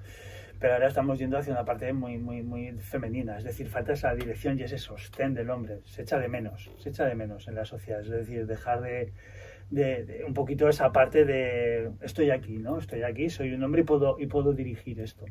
pero 0.59 0.75
ahora 0.75 0.89
estamos 0.89 1.19
yendo 1.19 1.39
hacia 1.39 1.55
una 1.55 1.65
parte 1.65 1.91
muy, 1.95 2.19
muy, 2.19 2.43
muy 2.43 2.73
femenina, 2.73 3.39
es 3.39 3.45
decir, 3.45 3.69
falta 3.69 3.95
esa 3.95 4.15
dirección 4.15 4.59
y 4.59 4.65
ese 4.65 4.77
sostén 4.77 5.33
del 5.33 5.49
hombre, 5.49 5.81
se 5.85 6.03
echa 6.03 6.19
de 6.19 6.29
menos, 6.29 6.71
se 6.77 6.91
echa 6.91 7.07
de 7.07 7.15
menos 7.15 7.49
en 7.49 7.55
la 7.55 7.65
sociedad, 7.65 8.03
es 8.03 8.11
decir, 8.11 8.47
dejar 8.47 8.83
de, 8.83 9.15
de, 9.71 10.05
de, 10.05 10.25
un 10.25 10.35
poquito 10.35 10.69
esa 10.69 10.93
parte 10.93 11.25
de 11.25 11.91
estoy 12.03 12.31
aquí, 12.31 12.59
¿no? 12.59 12.79
Estoy 12.79 13.03
aquí, 13.03 13.31
soy 13.31 13.55
un 13.55 13.63
hombre 13.65 13.81
y 13.81 13.85
puedo, 13.85 14.19
y 14.19 14.27
puedo 14.27 14.53
dirigir 14.53 15.01
esto. 15.01 15.25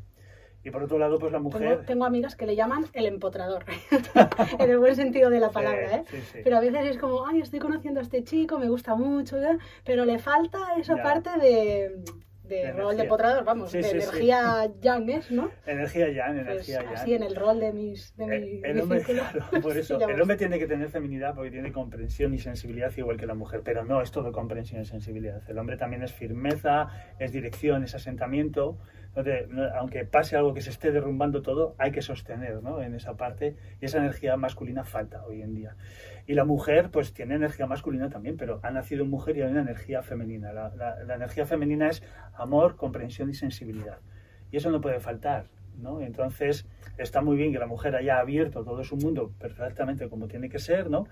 Y 0.64 0.72
por 0.72 0.84
otro 0.84 0.98
lado, 0.98 1.18
pues 1.20 1.32
la 1.32 1.40
mujer... 1.40 1.62
Tengo, 1.62 1.82
tengo 1.86 2.06
amigas 2.06 2.36
que 2.36 2.46
le 2.46 2.56
llaman 2.56 2.86
el 2.94 3.06
empotrador, 3.06 3.64
en 4.60 4.70
el 4.70 4.78
buen 4.78 4.96
sentido 4.96 5.30
de 5.30 5.40
la 5.40 5.52
palabra, 5.52 5.98
¿eh? 5.98 6.04
Sí, 6.10 6.18
sí. 6.32 6.40
Pero 6.44 6.58
a 6.58 6.60
veces 6.60 6.86
es 6.86 6.98
como, 6.98 7.26
ay, 7.26 7.40
estoy 7.40 7.60
conociendo 7.60 8.02
a 8.02 8.04
este 8.04 8.24
chico, 8.24 8.60
me 8.60 8.68
gusta 8.68 8.96
mucho, 8.96 9.38
¿eh? 9.42 9.58
pero 9.86 10.04
le 10.04 10.20
falta 10.20 10.60
esa 10.78 10.98
ya. 10.98 11.04
parte 11.04 11.30
de, 11.40 12.04
de, 12.44 12.56
de 12.56 12.72
rol 12.74 12.98
de 12.98 13.04
empotrador, 13.04 13.46
vamos, 13.46 13.72
sí, 13.72 13.80
de 13.80 13.90
energía 13.90 14.70
yang, 14.82 15.10
¿es, 15.10 15.32
no? 15.32 15.50
Energía 15.66 16.10
yang, 16.10 16.36
pues 16.36 16.48
energía 16.48 16.78
pues, 16.80 16.90
yang. 16.90 16.98
Así, 16.98 17.14
en 17.14 17.24
el 17.24 17.36
rol 17.38 17.60
de 17.62 17.72
mis... 17.72 18.16
De 18.18 18.24
el, 18.26 18.42
mi, 18.42 18.62
el 18.64 18.76
mi 18.76 18.82
hombre, 18.82 19.02
claro, 19.04 19.46
por 19.62 19.78
eso, 19.78 19.98
el 20.10 20.22
hombre 20.22 20.36
tiene 20.36 20.60
que 20.60 20.68
tener 20.68 20.90
feminidad 20.90 21.36
porque 21.36 21.52
tiene 21.52 21.72
comprensión 21.72 22.34
y 22.34 22.40
sensibilidad 22.40 22.92
igual 22.98 23.16
que 23.16 23.26
la 23.26 23.36
mujer, 23.36 23.62
pero 23.64 23.86
no 23.86 24.02
es 24.02 24.12
todo 24.12 24.34
comprensión 24.34 24.82
y 24.82 24.86
sensibilidad. 24.86 25.42
El 25.48 25.58
hombre 25.58 25.78
también 25.78 26.04
es 26.04 26.12
firmeza, 26.12 26.90
es 27.18 27.32
dirección, 27.32 27.84
es 27.84 27.96
asentamiento, 27.96 28.78
aunque 29.76 30.06
pase 30.06 30.36
algo 30.36 30.54
que 30.54 30.62
se 30.62 30.70
esté 30.70 30.92
derrumbando 30.92 31.42
todo, 31.42 31.76
hay 31.78 31.92
que 31.92 32.02
sostener 32.02 32.62
¿no? 32.64 32.82
en 32.82 32.96
esa 32.96 33.18
parte 33.18 33.56
y 33.82 33.86
esa 33.86 33.98
energía 33.98 34.38
masculina 34.38 34.84
falta 34.84 35.26
hoy 35.26 35.42
en 35.42 35.56
día. 35.56 35.76
Y 36.28 36.34
la 36.34 36.46
mujer 36.46 36.92
pues 36.92 37.14
tiene 37.14 37.36
energía 37.36 37.66
masculina 37.66 38.10
también, 38.10 38.38
pero 38.38 38.60
ha 38.64 38.72
nacido 38.72 39.06
mujer 39.06 39.38
y 39.38 39.42
hay 39.42 39.52
una 39.52 39.62
energía 39.62 40.04
femenina. 40.04 40.54
La, 40.54 40.70
la, 40.76 41.04
la 41.04 41.16
energía 41.16 41.46
femenina 41.46 41.90
es 41.90 42.04
amor, 42.34 42.76
comprensión 42.76 43.30
y 43.30 43.34
sensibilidad. 43.34 44.00
Y 44.52 44.58
eso 44.58 44.72
no 44.72 44.80
puede 44.80 45.00
faltar. 45.00 45.48
¿no? 45.80 46.02
Entonces 46.02 46.66
está 46.98 47.22
muy 47.22 47.38
bien 47.38 47.52
que 47.52 47.60
la 47.60 47.68
mujer 47.68 47.96
haya 47.96 48.20
abierto 48.20 48.64
todo 48.64 48.84
su 48.84 48.98
mundo 48.98 49.32
perfectamente 49.40 50.10
como 50.10 50.28
tiene 50.28 50.50
que 50.50 50.60
ser, 50.60 50.90
¿no? 50.90 51.08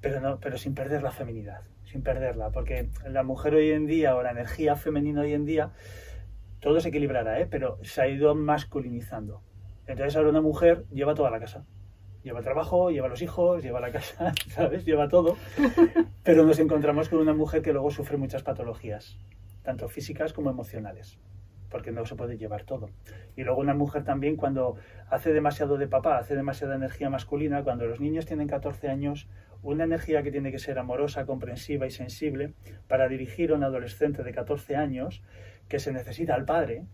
Pero, 0.00 0.20
no, 0.20 0.38
pero 0.38 0.58
sin 0.58 0.74
perder 0.74 1.02
la 1.02 1.10
feminidad, 1.10 1.62
sin 1.84 2.02
perderla, 2.02 2.50
porque 2.50 2.88
la 3.04 3.24
mujer 3.24 3.54
hoy 3.54 3.70
en 3.72 3.86
día 3.86 4.14
o 4.14 4.22
la 4.22 4.30
energía 4.30 4.76
femenina 4.76 5.22
hoy 5.22 5.32
en 5.32 5.44
día 5.44 5.72
todo 6.60 6.80
se 6.80 6.88
equilibrará, 6.88 7.40
¿eh? 7.40 7.46
pero 7.50 7.78
se 7.82 8.02
ha 8.02 8.08
ido 8.08 8.34
masculinizando. 8.34 9.42
Entonces 9.86 10.16
ahora 10.16 10.30
una 10.30 10.40
mujer 10.40 10.84
lleva 10.90 11.14
toda 11.14 11.30
la 11.30 11.40
casa. 11.40 11.64
Lleva 12.22 12.40
el 12.40 12.44
trabajo, 12.44 12.90
lleva 12.90 13.08
los 13.08 13.22
hijos, 13.22 13.62
lleva 13.62 13.80
la 13.80 13.90
casa, 13.90 14.32
¿sabes? 14.48 14.84
Lleva 14.84 15.08
todo. 15.08 15.36
Pero 16.22 16.44
nos 16.44 16.58
encontramos 16.58 17.08
con 17.08 17.20
una 17.20 17.32
mujer 17.32 17.62
que 17.62 17.72
luego 17.72 17.90
sufre 17.90 18.16
muchas 18.16 18.42
patologías, 18.42 19.18
tanto 19.62 19.88
físicas 19.88 20.32
como 20.32 20.50
emocionales 20.50 21.18
porque 21.70 21.92
no 21.92 22.04
se 22.06 22.16
puede 22.16 22.38
llevar 22.38 22.64
todo. 22.64 22.90
Y 23.36 23.44
luego 23.44 23.60
una 23.60 23.74
mujer 23.74 24.04
también 24.04 24.36
cuando 24.36 24.76
hace 25.10 25.32
demasiado 25.32 25.76
de 25.76 25.86
papá, 25.86 26.18
hace 26.18 26.34
demasiada 26.34 26.74
energía 26.74 27.10
masculina, 27.10 27.62
cuando 27.62 27.86
los 27.86 28.00
niños 28.00 28.26
tienen 28.26 28.48
14 28.48 28.88
años, 28.88 29.28
una 29.62 29.84
energía 29.84 30.22
que 30.22 30.30
tiene 30.30 30.52
que 30.52 30.58
ser 30.58 30.78
amorosa, 30.78 31.26
comprensiva 31.26 31.86
y 31.86 31.90
sensible 31.90 32.54
para 32.86 33.08
dirigir 33.08 33.50
a 33.50 33.54
un 33.54 33.64
adolescente 33.64 34.22
de 34.22 34.32
14 34.32 34.76
años 34.76 35.22
que 35.68 35.78
se 35.78 35.92
necesita 35.92 36.34
al 36.34 36.44
padre, 36.44 36.86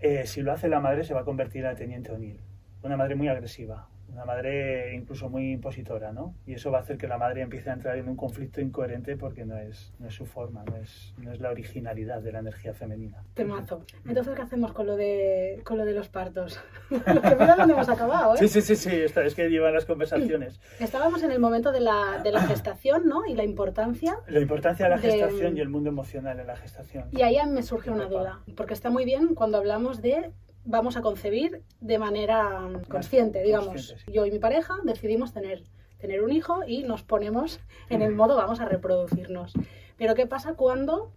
eh, 0.00 0.26
si 0.26 0.42
lo 0.42 0.52
hace 0.52 0.68
la 0.68 0.80
madre 0.80 1.04
se 1.04 1.14
va 1.14 1.20
a 1.20 1.24
convertir 1.24 1.64
en 1.64 1.76
Teniente 1.76 2.12
O'Neill. 2.12 2.40
Una 2.82 2.96
madre 2.96 3.14
muy 3.14 3.28
agresiva, 3.28 3.88
una 4.12 4.24
madre 4.24 4.94
incluso 4.94 5.28
muy 5.28 5.52
impositora, 5.52 6.12
¿no? 6.12 6.34
Y 6.46 6.54
eso 6.54 6.70
va 6.70 6.78
a 6.78 6.80
hacer 6.82 6.98
que 6.98 7.08
la 7.08 7.18
madre 7.18 7.40
empiece 7.40 7.70
a 7.70 7.72
entrar 7.72 7.96
en 7.96 8.08
un 8.08 8.16
conflicto 8.16 8.60
incoherente 8.60 9.16
porque 9.16 9.44
no 9.44 9.56
es, 9.56 9.92
no 9.98 10.08
es 10.08 10.14
su 10.14 10.26
forma, 10.26 10.64
no 10.64 10.76
es, 10.76 11.14
no 11.18 11.32
es 11.32 11.40
la 11.40 11.50
originalidad 11.50 12.20
de 12.20 12.32
la 12.32 12.40
energía 12.40 12.74
femenina. 12.74 13.24
Temazo. 13.34 13.84
Entonces, 14.06 14.34
¿qué 14.34 14.42
hacemos 14.42 14.72
con 14.72 14.86
lo 14.86 14.96
de, 14.96 15.62
con 15.64 15.78
lo 15.78 15.84
de 15.84 15.94
los 15.94 16.08
partos? 16.08 16.60
mira 16.90 17.56
dónde 17.56 17.72
hemos 17.72 17.88
acabado, 17.88 18.34
¿eh? 18.34 18.38
Sí, 18.38 18.48
sí, 18.48 18.60
sí, 18.60 18.76
sí, 18.76 18.90
es 18.90 19.34
que 19.34 19.48
llevan 19.48 19.72
las 19.72 19.86
conversaciones. 19.86 20.60
Estábamos 20.78 21.22
en 21.22 21.30
el 21.30 21.38
momento 21.38 21.72
de 21.72 21.80
la, 21.80 22.20
de 22.22 22.32
la 22.32 22.42
gestación, 22.42 23.06
¿no? 23.06 23.24
Y 23.26 23.34
la 23.34 23.44
importancia... 23.44 24.18
La 24.28 24.40
importancia 24.40 24.86
de 24.86 24.90
la 24.90 24.98
gestación 24.98 25.56
y 25.56 25.60
el 25.60 25.68
mundo 25.68 25.88
emocional 25.88 26.38
en 26.38 26.46
la 26.46 26.56
gestación. 26.56 27.08
Y 27.12 27.22
ahí 27.22 27.38
me 27.48 27.62
surge 27.62 27.90
una 27.90 28.06
duda, 28.06 28.40
porque 28.56 28.74
está 28.74 28.90
muy 28.90 29.04
bien 29.04 29.34
cuando 29.34 29.58
hablamos 29.58 30.02
de 30.02 30.32
vamos 30.64 30.96
a 30.96 31.02
concebir 31.02 31.62
de 31.80 31.98
manera 31.98 32.68
consciente, 32.88 33.42
digamos. 33.42 33.94
Yo 34.06 34.26
y 34.26 34.30
mi 34.30 34.38
pareja 34.38 34.74
decidimos 34.84 35.32
tener, 35.32 35.64
tener 35.98 36.22
un 36.22 36.32
hijo 36.32 36.60
y 36.66 36.84
nos 36.84 37.02
ponemos 37.02 37.60
en 37.88 38.02
el 38.02 38.14
modo 38.14 38.36
vamos 38.36 38.60
a 38.60 38.64
reproducirnos. 38.64 39.54
Pero 39.96 40.14
¿qué 40.14 40.26
pasa 40.26 40.54
cuando 40.54 41.12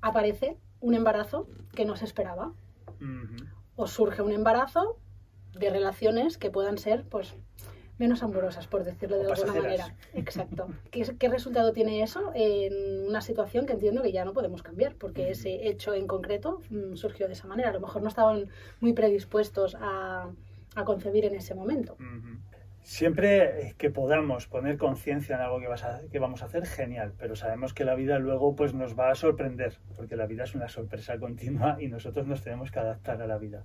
aparece 0.00 0.56
un 0.80 0.94
embarazo 0.94 1.48
que 1.74 1.84
no 1.84 1.96
se 1.96 2.04
esperaba? 2.04 2.52
O 3.76 3.86
surge 3.86 4.22
un 4.22 4.32
embarazo 4.32 4.98
de 5.56 5.70
relaciones 5.70 6.38
que 6.38 6.50
puedan 6.50 6.78
ser, 6.78 7.04
pues, 7.04 7.34
menos 7.98 8.22
amorosas, 8.22 8.66
por 8.66 8.84
decirlo 8.84 9.18
de 9.18 9.30
alguna 9.30 9.52
manera. 9.52 9.94
Exacto. 10.14 10.68
¿Qué, 10.90 11.02
¿Qué, 11.18 11.28
resultado 11.28 11.72
tiene 11.72 12.02
eso 12.02 12.32
en 12.34 13.08
una 13.08 13.20
situación 13.20 13.66
que 13.66 13.74
entiendo 13.74 14.02
que 14.02 14.12
ya 14.12 14.24
no 14.24 14.32
podemos 14.32 14.62
cambiar? 14.62 14.94
Porque 14.94 15.30
ese 15.30 15.68
hecho 15.68 15.94
en 15.94 16.06
concreto 16.06 16.62
mm, 16.70 16.94
surgió 16.94 17.26
de 17.26 17.34
esa 17.34 17.46
manera. 17.46 17.70
A 17.70 17.72
lo 17.72 17.80
mejor 17.80 18.02
no 18.02 18.08
estaban 18.08 18.48
muy 18.80 18.92
predispuestos 18.92 19.76
a, 19.80 20.30
a 20.74 20.84
concebir 20.84 21.24
en 21.24 21.34
ese 21.34 21.54
momento. 21.54 21.96
Siempre 22.82 23.74
que 23.76 23.90
podamos 23.90 24.46
poner 24.46 24.78
conciencia 24.78 25.36
en 25.36 25.42
algo 25.42 25.60
que, 25.60 25.66
vas 25.66 25.84
a, 25.84 26.00
que 26.10 26.18
vamos 26.18 26.42
a 26.42 26.46
hacer, 26.46 26.64
genial, 26.64 27.12
pero 27.18 27.36
sabemos 27.36 27.74
que 27.74 27.84
la 27.84 27.94
vida 27.94 28.18
luego 28.18 28.56
pues, 28.56 28.72
nos 28.72 28.98
va 28.98 29.10
a 29.10 29.14
sorprender, 29.14 29.78
porque 29.96 30.16
la 30.16 30.26
vida 30.26 30.44
es 30.44 30.54
una 30.54 30.68
sorpresa 30.68 31.18
continua 31.18 31.76
y 31.80 31.88
nosotros 31.88 32.26
nos 32.26 32.42
tenemos 32.42 32.70
que 32.70 32.78
adaptar 32.78 33.20
a 33.20 33.26
la 33.26 33.36
vida. 33.36 33.64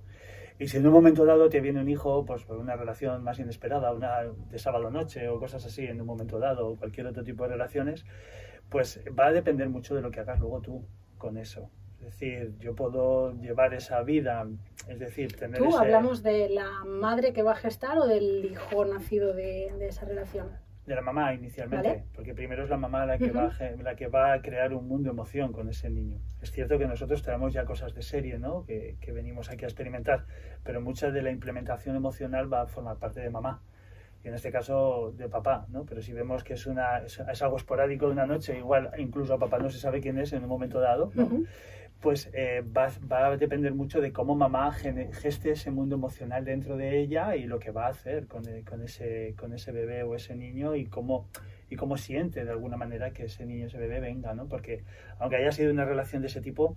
Y 0.58 0.68
si 0.68 0.76
en 0.76 0.86
un 0.86 0.92
momento 0.92 1.24
dado 1.24 1.48
te 1.48 1.60
viene 1.60 1.80
un 1.80 1.88
hijo, 1.88 2.24
pues 2.24 2.44
por 2.44 2.58
una 2.58 2.76
relación 2.76 3.24
más 3.24 3.38
inesperada, 3.38 3.92
una 3.92 4.22
de 4.22 4.58
sábado 4.58 4.90
noche 4.90 5.28
o 5.28 5.40
cosas 5.40 5.64
así 5.66 5.84
en 5.84 6.00
un 6.00 6.06
momento 6.06 6.38
dado, 6.38 6.68
o 6.68 6.76
cualquier 6.76 7.08
otro 7.08 7.24
tipo 7.24 7.42
de 7.42 7.50
relaciones, 7.50 8.04
pues 8.68 9.00
va 9.18 9.26
a 9.26 9.32
depender 9.32 9.68
mucho 9.68 9.94
de 9.94 10.02
lo 10.02 10.10
que 10.10 10.20
hagas 10.20 10.38
luego 10.38 10.60
tú 10.60 10.84
con 11.18 11.38
eso. 11.38 11.70
Es 11.98 12.06
decir, 12.06 12.54
yo 12.58 12.74
puedo 12.74 13.32
llevar 13.40 13.72
esa 13.74 14.02
vida, 14.02 14.46
es 14.88 14.98
decir, 14.98 15.34
tener 15.36 15.58
¿Tú 15.58 15.76
hablamos 15.76 16.22
de 16.22 16.50
la 16.50 16.84
madre 16.84 17.32
que 17.32 17.42
va 17.42 17.52
a 17.52 17.56
gestar 17.56 17.98
o 17.98 18.06
del 18.06 18.44
hijo 18.44 18.84
nacido 18.84 19.32
de, 19.32 19.72
de 19.78 19.88
esa 19.88 20.04
relación? 20.04 20.50
De 20.86 20.94
la 20.94 21.00
mamá 21.00 21.32
inicialmente, 21.32 22.04
porque 22.14 22.34
primero 22.34 22.64
es 22.64 22.70
la 22.70 22.76
mamá 22.76 23.06
la 23.06 23.16
que, 23.16 23.30
va, 23.30 23.50
la 23.82 23.96
que 23.96 24.08
va 24.08 24.34
a 24.34 24.42
crear 24.42 24.74
un 24.74 24.86
mundo 24.86 25.04
de 25.04 25.12
emoción 25.12 25.52
con 25.52 25.68
ese 25.68 25.88
niño. 25.88 26.18
Es 26.42 26.50
cierto 26.50 26.78
que 26.78 26.86
nosotros 26.86 27.22
tenemos 27.22 27.54
ya 27.54 27.64
cosas 27.64 27.94
de 27.94 28.02
serie, 28.02 28.38
¿no? 28.38 28.64
Que, 28.66 28.96
que, 29.00 29.12
venimos 29.12 29.50
aquí 29.50 29.64
a 29.64 29.68
experimentar, 29.68 30.26
pero 30.62 30.82
mucha 30.82 31.10
de 31.10 31.22
la 31.22 31.30
implementación 31.30 31.96
emocional 31.96 32.52
va 32.52 32.62
a 32.62 32.66
formar 32.66 32.98
parte 32.98 33.20
de 33.20 33.30
mamá, 33.30 33.62
y 34.24 34.28
en 34.28 34.34
este 34.34 34.50
caso 34.50 35.12
de 35.16 35.28
papá, 35.28 35.66
¿no? 35.68 35.84
Pero 35.84 36.00
si 36.00 36.12
vemos 36.12 36.44
que 36.44 36.54
es, 36.54 36.66
una, 36.66 36.98
es, 36.98 37.42
algo 37.42 37.56
esporádico 37.56 38.06
de 38.06 38.12
una 38.12 38.26
noche, 38.26 38.58
igual 38.58 38.90
incluso 38.98 39.34
a 39.34 39.38
papá 39.38 39.58
no 39.58 39.68
se 39.68 39.78
sabe 39.78 40.00
quién 40.00 40.18
es 40.18 40.32
en 40.32 40.42
un 40.42 40.48
momento 40.48 40.80
dado, 40.80 41.12
¿no? 41.14 41.44
Pues 42.04 42.28
eh, 42.34 42.62
va, 42.76 42.92
va, 43.10 43.28
a 43.28 43.36
depender 43.38 43.72
mucho 43.72 44.02
de 44.02 44.12
cómo 44.12 44.34
mamá 44.34 44.70
geste 44.72 45.52
ese 45.52 45.70
mundo 45.70 45.94
emocional 45.94 46.44
dentro 46.44 46.76
de 46.76 47.00
ella 47.00 47.34
y 47.34 47.44
lo 47.44 47.58
que 47.58 47.70
va 47.70 47.86
a 47.86 47.88
hacer 47.88 48.26
con, 48.26 48.46
eh, 48.46 48.62
con, 48.62 48.82
ese, 48.82 49.34
con 49.38 49.54
ese 49.54 49.72
bebé 49.72 50.02
o 50.02 50.14
ese 50.14 50.36
niño 50.36 50.76
y 50.76 50.84
cómo, 50.84 51.30
y 51.70 51.76
cómo 51.76 51.96
siente 51.96 52.44
de 52.44 52.50
alguna 52.50 52.76
manera 52.76 53.12
que 53.14 53.24
ese 53.24 53.46
niño, 53.46 53.68
ese 53.68 53.78
bebé 53.78 54.00
venga, 54.00 54.34
¿no? 54.34 54.46
Porque 54.50 54.84
aunque 55.18 55.36
haya 55.36 55.50
sido 55.50 55.72
una 55.72 55.86
relación 55.86 56.20
de 56.20 56.28
ese 56.28 56.42
tipo, 56.42 56.76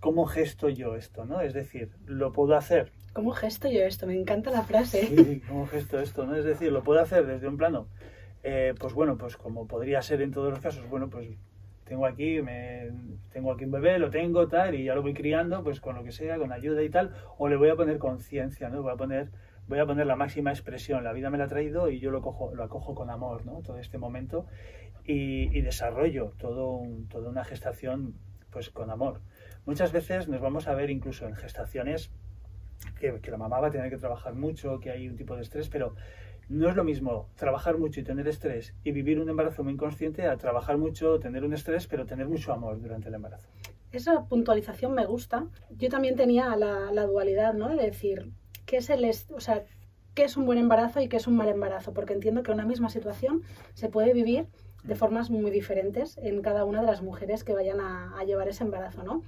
¿cómo 0.00 0.26
gesto 0.26 0.68
yo 0.68 0.96
esto, 0.96 1.24
no? 1.24 1.40
Es 1.40 1.54
decir, 1.54 1.92
¿lo 2.06 2.32
puedo 2.32 2.56
hacer? 2.56 2.90
¿Cómo 3.12 3.30
gesto 3.30 3.70
yo 3.70 3.84
esto? 3.84 4.08
Me 4.08 4.18
encanta 4.18 4.50
la 4.50 4.64
frase. 4.64 5.06
Sí, 5.06 5.40
¿cómo 5.46 5.68
gesto 5.68 6.00
esto, 6.00 6.26
no? 6.26 6.34
Es 6.34 6.44
decir, 6.44 6.72
¿lo 6.72 6.82
puedo 6.82 7.00
hacer 7.00 7.24
desde 7.26 7.46
un 7.46 7.58
plano? 7.58 7.86
Eh, 8.42 8.74
pues 8.76 8.92
bueno, 8.92 9.16
pues 9.18 9.36
como 9.36 9.68
podría 9.68 10.02
ser 10.02 10.20
en 10.20 10.32
todos 10.32 10.50
los 10.50 10.58
casos, 10.58 10.90
bueno, 10.90 11.10
pues 11.10 11.28
tengo 11.84 12.06
aquí, 12.06 12.40
me, 12.42 12.90
tengo 13.30 13.52
aquí 13.52 13.64
un 13.64 13.70
bebé, 13.70 13.98
lo 13.98 14.10
tengo, 14.10 14.48
tal, 14.48 14.74
y 14.74 14.84
ya 14.84 14.94
lo 14.94 15.02
voy 15.02 15.14
criando, 15.14 15.62
pues 15.62 15.80
con 15.80 15.96
lo 15.96 16.04
que 16.04 16.12
sea, 16.12 16.38
con 16.38 16.52
ayuda 16.52 16.82
y 16.82 16.90
tal, 16.90 17.14
o 17.38 17.48
le 17.48 17.56
voy 17.56 17.68
a 17.68 17.76
poner 17.76 17.98
conciencia, 17.98 18.68
¿no? 18.68 18.82
Voy 18.82 18.92
a 18.92 18.96
poner, 18.96 19.30
voy 19.68 19.78
a 19.78 19.86
poner 19.86 20.06
la 20.06 20.16
máxima 20.16 20.50
expresión, 20.50 21.04
la 21.04 21.12
vida 21.12 21.30
me 21.30 21.38
la 21.38 21.44
ha 21.44 21.48
traído 21.48 21.90
y 21.90 22.00
yo 22.00 22.10
lo, 22.10 22.22
cojo, 22.22 22.54
lo 22.54 22.64
acojo 22.64 22.94
con 22.94 23.10
amor, 23.10 23.44
¿no? 23.44 23.60
Todo 23.62 23.78
este 23.78 23.98
momento 23.98 24.46
y, 25.04 25.60
desarrollo 25.60 26.32
todo 26.38 26.82
toda 27.10 27.30
una 27.30 27.44
gestación, 27.44 28.14
pues 28.50 28.70
con 28.70 28.90
amor. 28.90 29.20
Muchas 29.66 29.92
veces 29.92 30.28
nos 30.28 30.40
vamos 30.40 30.68
a 30.68 30.74
ver 30.74 30.90
incluso 30.90 31.26
en 31.26 31.34
gestaciones 31.34 32.10
que, 32.98 33.20
que 33.20 33.30
la 33.30 33.36
mamá 33.36 33.60
va 33.60 33.68
a 33.68 33.70
tener 33.70 33.90
que 33.90 33.96
trabajar 33.96 34.34
mucho, 34.34 34.80
que 34.80 34.90
hay 34.90 35.08
un 35.08 35.16
tipo 35.16 35.36
de 35.36 35.42
estrés, 35.42 35.68
pero 35.68 35.94
no 36.48 36.68
es 36.68 36.76
lo 36.76 36.84
mismo 36.84 37.28
trabajar 37.36 37.78
mucho 37.78 38.00
y 38.00 38.04
tener 38.04 38.28
estrés 38.28 38.74
y 38.84 38.92
vivir 38.92 39.18
un 39.18 39.28
embarazo 39.28 39.64
muy 39.64 39.72
inconsciente 39.72 40.26
a 40.26 40.36
trabajar 40.36 40.76
mucho, 40.76 41.18
tener 41.18 41.44
un 41.44 41.54
estrés, 41.54 41.86
pero 41.86 42.04
tener 42.04 42.28
mucho 42.28 42.52
amor 42.52 42.80
durante 42.80 43.08
el 43.08 43.14
embarazo. 43.14 43.48
Esa 43.92 44.24
puntualización 44.24 44.92
me 44.92 45.06
gusta. 45.06 45.46
Yo 45.70 45.88
también 45.88 46.16
tenía 46.16 46.54
la, 46.56 47.06
dualidad, 47.06 47.54
¿no? 47.54 47.68
De 47.68 47.82
decir, 47.82 48.32
¿qué 48.66 48.78
es, 48.78 48.90
el 48.90 49.08
o 49.30 49.40
sea, 49.40 49.64
¿qué 50.14 50.24
es 50.24 50.36
un 50.36 50.46
buen 50.46 50.58
embarazo 50.58 51.00
y 51.00 51.08
qué 51.08 51.16
es 51.16 51.26
un 51.26 51.36
mal 51.36 51.48
embarazo? 51.48 51.94
Porque 51.94 52.12
entiendo 52.12 52.42
que 52.42 52.50
una 52.50 52.66
misma 52.66 52.88
situación 52.88 53.42
se 53.74 53.88
puede 53.88 54.12
vivir 54.12 54.48
de 54.82 54.96
formas 54.96 55.30
muy 55.30 55.50
diferentes 55.50 56.18
en 56.18 56.42
cada 56.42 56.64
una 56.64 56.80
de 56.80 56.86
las 56.88 57.02
mujeres 57.02 57.44
que 57.44 57.54
vayan 57.54 57.80
a, 57.80 58.18
a 58.18 58.24
llevar 58.24 58.48
ese 58.48 58.64
embarazo, 58.64 59.02
¿no? 59.02 59.22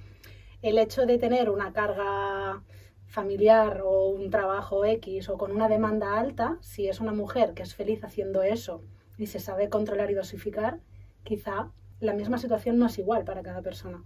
El 0.61 0.77
hecho 0.77 1.05
de 1.05 1.17
tener 1.17 1.49
una 1.49 1.71
carga 1.71 2.61
familiar 3.07 3.81
o 3.83 4.09
un 4.09 4.29
trabajo 4.29 4.85
X 4.85 5.29
o 5.29 5.37
con 5.37 5.51
una 5.51 5.67
demanda 5.67 6.19
alta, 6.19 6.57
si 6.61 6.87
es 6.87 6.99
una 6.99 7.13
mujer 7.13 7.53
que 7.53 7.63
es 7.63 7.73
feliz 7.73 8.03
haciendo 8.03 8.43
eso 8.43 8.83
y 9.17 9.27
se 9.27 9.39
sabe 9.39 9.69
controlar 9.69 10.11
y 10.11 10.13
dosificar, 10.13 10.79
quizá 11.23 11.71
la 11.99 12.13
misma 12.13 12.37
situación 12.37 12.77
no 12.77 12.85
es 12.85 12.99
igual 12.99 13.23
para 13.23 13.41
cada 13.41 13.61
persona. 13.61 14.03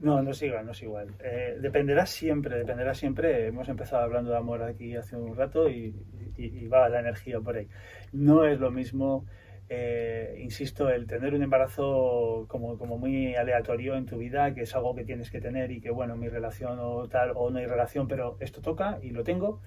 No, 0.00 0.22
no 0.22 0.30
es 0.30 0.42
igual, 0.42 0.64
no 0.64 0.72
es 0.72 0.82
igual. 0.82 1.08
Eh, 1.22 1.56
dependerá 1.60 2.06
siempre, 2.06 2.58
dependerá 2.58 2.94
siempre. 2.94 3.48
Hemos 3.48 3.68
empezado 3.68 4.02
hablando 4.02 4.30
de 4.30 4.36
amor 4.36 4.62
aquí 4.62 4.94
hace 4.94 5.16
un 5.16 5.36
rato 5.36 5.68
y, 5.68 5.94
y 6.36 6.66
va 6.68 6.88
la 6.88 7.00
energía 7.00 7.40
por 7.40 7.56
ahí. 7.56 7.68
No 8.12 8.44
es 8.44 8.60
lo 8.60 8.70
mismo 8.70 9.26
eh, 9.70 10.36
insisto, 10.38 10.88
el 10.88 11.06
tener 11.06 11.34
un 11.34 11.42
embarazo 11.42 12.46
como, 12.48 12.78
como, 12.78 12.96
muy 12.96 13.34
aleatorio 13.34 13.96
en 13.96 14.06
tu 14.06 14.16
vida, 14.16 14.54
que 14.54 14.62
es 14.62 14.74
algo 14.74 14.94
que 14.94 15.04
tienes 15.04 15.30
que 15.30 15.40
tener 15.40 15.70
y 15.70 15.80
que, 15.80 15.90
bueno, 15.90 16.16
mi 16.16 16.28
relación 16.28 16.78
o 16.80 17.06
tal, 17.08 17.32
o 17.34 17.50
no 17.50 17.58
hay 17.58 17.66
relación, 17.66 18.08
pero 18.08 18.38
esto 18.40 18.62
toca 18.62 18.98
y 19.02 19.10
lo 19.10 19.24
tengo, 19.24 19.60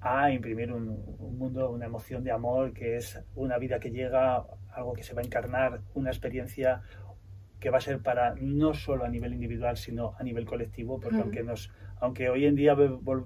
a 0.00 0.30
imprimir 0.30 0.72
un, 0.72 0.88
un, 1.18 1.38
mundo, 1.38 1.70
una 1.70 1.86
emoción 1.86 2.22
de 2.22 2.30
amor, 2.30 2.72
que 2.72 2.96
es 2.96 3.20
una 3.34 3.58
vida 3.58 3.80
que 3.80 3.90
llega, 3.90 4.44
algo 4.72 4.92
que 4.92 5.02
se 5.02 5.14
va 5.14 5.20
a 5.20 5.24
encarnar, 5.24 5.80
una 5.94 6.10
experiencia 6.10 6.82
que 7.58 7.70
va 7.70 7.78
a 7.78 7.82
ser 7.82 8.00
para 8.00 8.34
no 8.36 8.72
solo 8.72 9.04
a 9.04 9.08
nivel 9.08 9.34
individual, 9.34 9.76
sino 9.76 10.14
a 10.18 10.22
nivel 10.22 10.46
colectivo, 10.46 10.98
porque 10.98 11.20
aunque 11.20 11.42
nos 11.42 11.70
aunque 12.00 12.30
hoy 12.30 12.46
en 12.46 12.54
día 12.54 12.74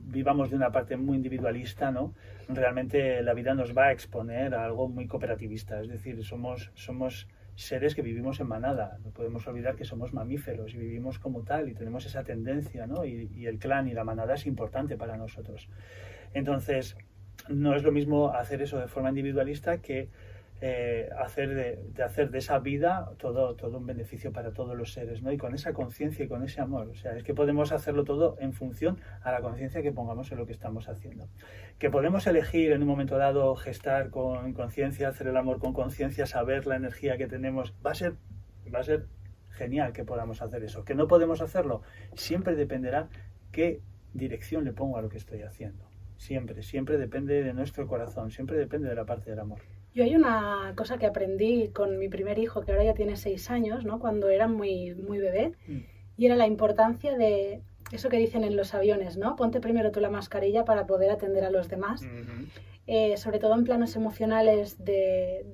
vivamos 0.03 0.51
de 0.51 0.57
una 0.57 0.71
parte 0.73 0.97
muy 0.97 1.17
individualista, 1.17 1.91
¿no? 1.91 2.15
realmente 2.49 3.23
la 3.23 3.35
vida 3.35 3.55
nos 3.55 3.77
va 3.77 3.87
a 3.87 3.93
exponer 3.93 4.55
a 4.55 4.65
algo 4.65 4.89
muy 4.89 5.07
cooperativista. 5.07 5.81
Es 5.81 5.89
decir, 5.89 6.23
somos, 6.25 6.71
somos 6.75 7.29
seres 7.55 7.95
que 7.95 8.03
vivimos 8.03 8.41
en 8.41 8.49
manada. 8.49 8.99
No 9.05 9.11
podemos 9.11 9.47
olvidar 9.47 9.77
que 9.77 9.85
somos 9.85 10.13
mamíferos 10.13 10.75
y 10.75 10.79
vivimos 10.79 11.19
como 11.19 11.43
tal 11.43 11.69
y 11.69 11.75
tenemos 11.75 12.05
esa 12.07 12.25
tendencia, 12.25 12.87
¿no? 12.87 13.05
Y, 13.05 13.31
y, 13.35 13.47
el 13.47 13.59
clan 13.59 13.89
y 13.89 13.95
la 13.95 14.05
manada 14.05 14.35
es 14.35 14.47
importante 14.47 14.97
para 14.97 15.17
nosotros. 15.17 15.69
Entonces, 16.33 16.97
no 17.49 17.75
es 17.75 17.83
lo 17.83 17.93
mismo 17.93 18.31
hacer 18.31 18.63
eso 18.63 18.79
de 18.79 18.89
forma 18.89 19.11
individualista 19.11 19.79
que 19.79 20.09
eh, 20.67 21.11
hacer 21.19 21.55
de, 21.55 22.03
hacer 22.03 22.31
de 22.31 22.39
esa 22.39 22.59
vida 22.59 23.11
todo, 23.19 23.55
todo 23.55 23.77
un 23.77 23.85
beneficio 23.85 24.33
para 24.33 24.55
todos 24.55 24.75
los 24.75 24.95
seres, 24.95 25.21
¿no? 25.23 25.31
Y 25.31 25.37
con 25.37 25.55
esa 25.55 25.75
conciencia 25.75 26.25
y 26.25 26.29
con 26.29 26.43
ese 26.43 26.63
amor. 26.63 26.89
O 26.89 26.95
sea, 26.95 27.15
es 27.19 27.23
que 27.23 27.35
podemos 27.35 27.71
hacerlo 27.71 28.05
todo 28.05 28.39
en 28.41 28.55
función 28.55 28.99
a 29.21 29.31
la 29.31 29.43
conciencia 29.43 29.83
que 29.83 29.93
pongamos 29.93 30.33
en 30.33 30.39
lo 30.39 30.47
que 30.47 30.53
estamos 30.53 30.89
haciendo. 30.89 31.29
Que 31.79 31.91
podemos 31.91 32.27
elegir 32.27 32.73
en 32.73 32.81
un 32.81 32.89
momento 32.89 33.19
dado 33.19 33.55
gestar 33.57 34.09
con 34.09 34.55
conciencia, 34.55 35.09
hacer 35.09 35.27
el 35.27 35.37
amor 35.37 35.59
con 35.59 35.75
conciencia, 35.75 36.25
saber 36.25 36.67
la 36.67 36.77
energía 36.77 37.19
que 37.19 37.27
tenemos. 37.27 37.75
Va 37.85 37.91
a 37.91 37.95
ser, 37.95 38.15
va 38.75 38.79
a 38.79 38.85
ser 38.85 39.05
genial 39.51 39.93
que 39.93 40.05
podamos 40.05 40.41
hacer 40.41 40.65
eso. 40.65 40.83
Que 40.87 40.95
no 40.95 41.09
podemos 41.09 41.43
hacerlo, 41.43 41.83
siempre 42.15 42.55
dependerá 42.55 43.11
qué 43.53 43.83
dirección 44.15 44.65
le 44.65 44.73
pongo 44.73 44.97
a 44.97 45.03
lo 45.03 45.11
que 45.11 45.19
estoy 45.19 45.43
haciendo. 45.43 45.85
Siempre, 46.17 46.63
siempre 46.63 46.97
depende 46.97 47.43
de 47.43 47.53
nuestro 47.53 47.87
corazón, 47.87 48.31
siempre 48.31 48.57
depende 48.57 48.89
de 48.89 48.95
la 48.95 49.05
parte 49.05 49.29
del 49.29 49.41
amor. 49.41 49.61
Yo 49.95 50.03
hay 50.03 50.17
una 50.17 50.73
cosa 50.77 50.99
que 50.99 51.07
aprendí 51.07 51.69
con 51.69 51.99
mi 51.99 52.09
primer 52.09 52.39
hijo, 52.41 52.63
que 52.63 52.73
ahora 52.73 52.85
ya 52.85 52.95
tiene 52.95 53.17
seis 53.17 53.49
años, 53.51 53.85
¿no? 53.85 54.01
cuando 54.01 54.29
era 54.29 54.49
muy, 54.49 54.95
muy 54.95 55.19
bebé, 55.19 55.53
mm. 55.69 55.79
y 56.17 56.27
era 56.27 56.35
la 56.35 56.49
importancia 56.49 57.17
de 57.17 57.63
eso 57.93 58.09
que 58.09 58.17
dicen 58.17 58.43
en 58.43 58.57
los 58.57 58.75
aviones, 58.75 59.17
¿no? 59.17 59.37
Ponte 59.37 59.61
primero 59.61 59.93
tú 59.93 60.01
la 60.01 60.11
mascarilla 60.11 60.65
para 60.65 60.87
poder 60.87 61.11
atender 61.11 61.45
a 61.45 61.51
los 61.51 61.69
demás. 61.69 62.03
Eh, 62.87 63.17
sobre 63.17 63.39
todo 63.39 63.55
en 63.55 63.65
planos 63.65 63.95
emocionales 63.97 64.85
de, 64.85 65.47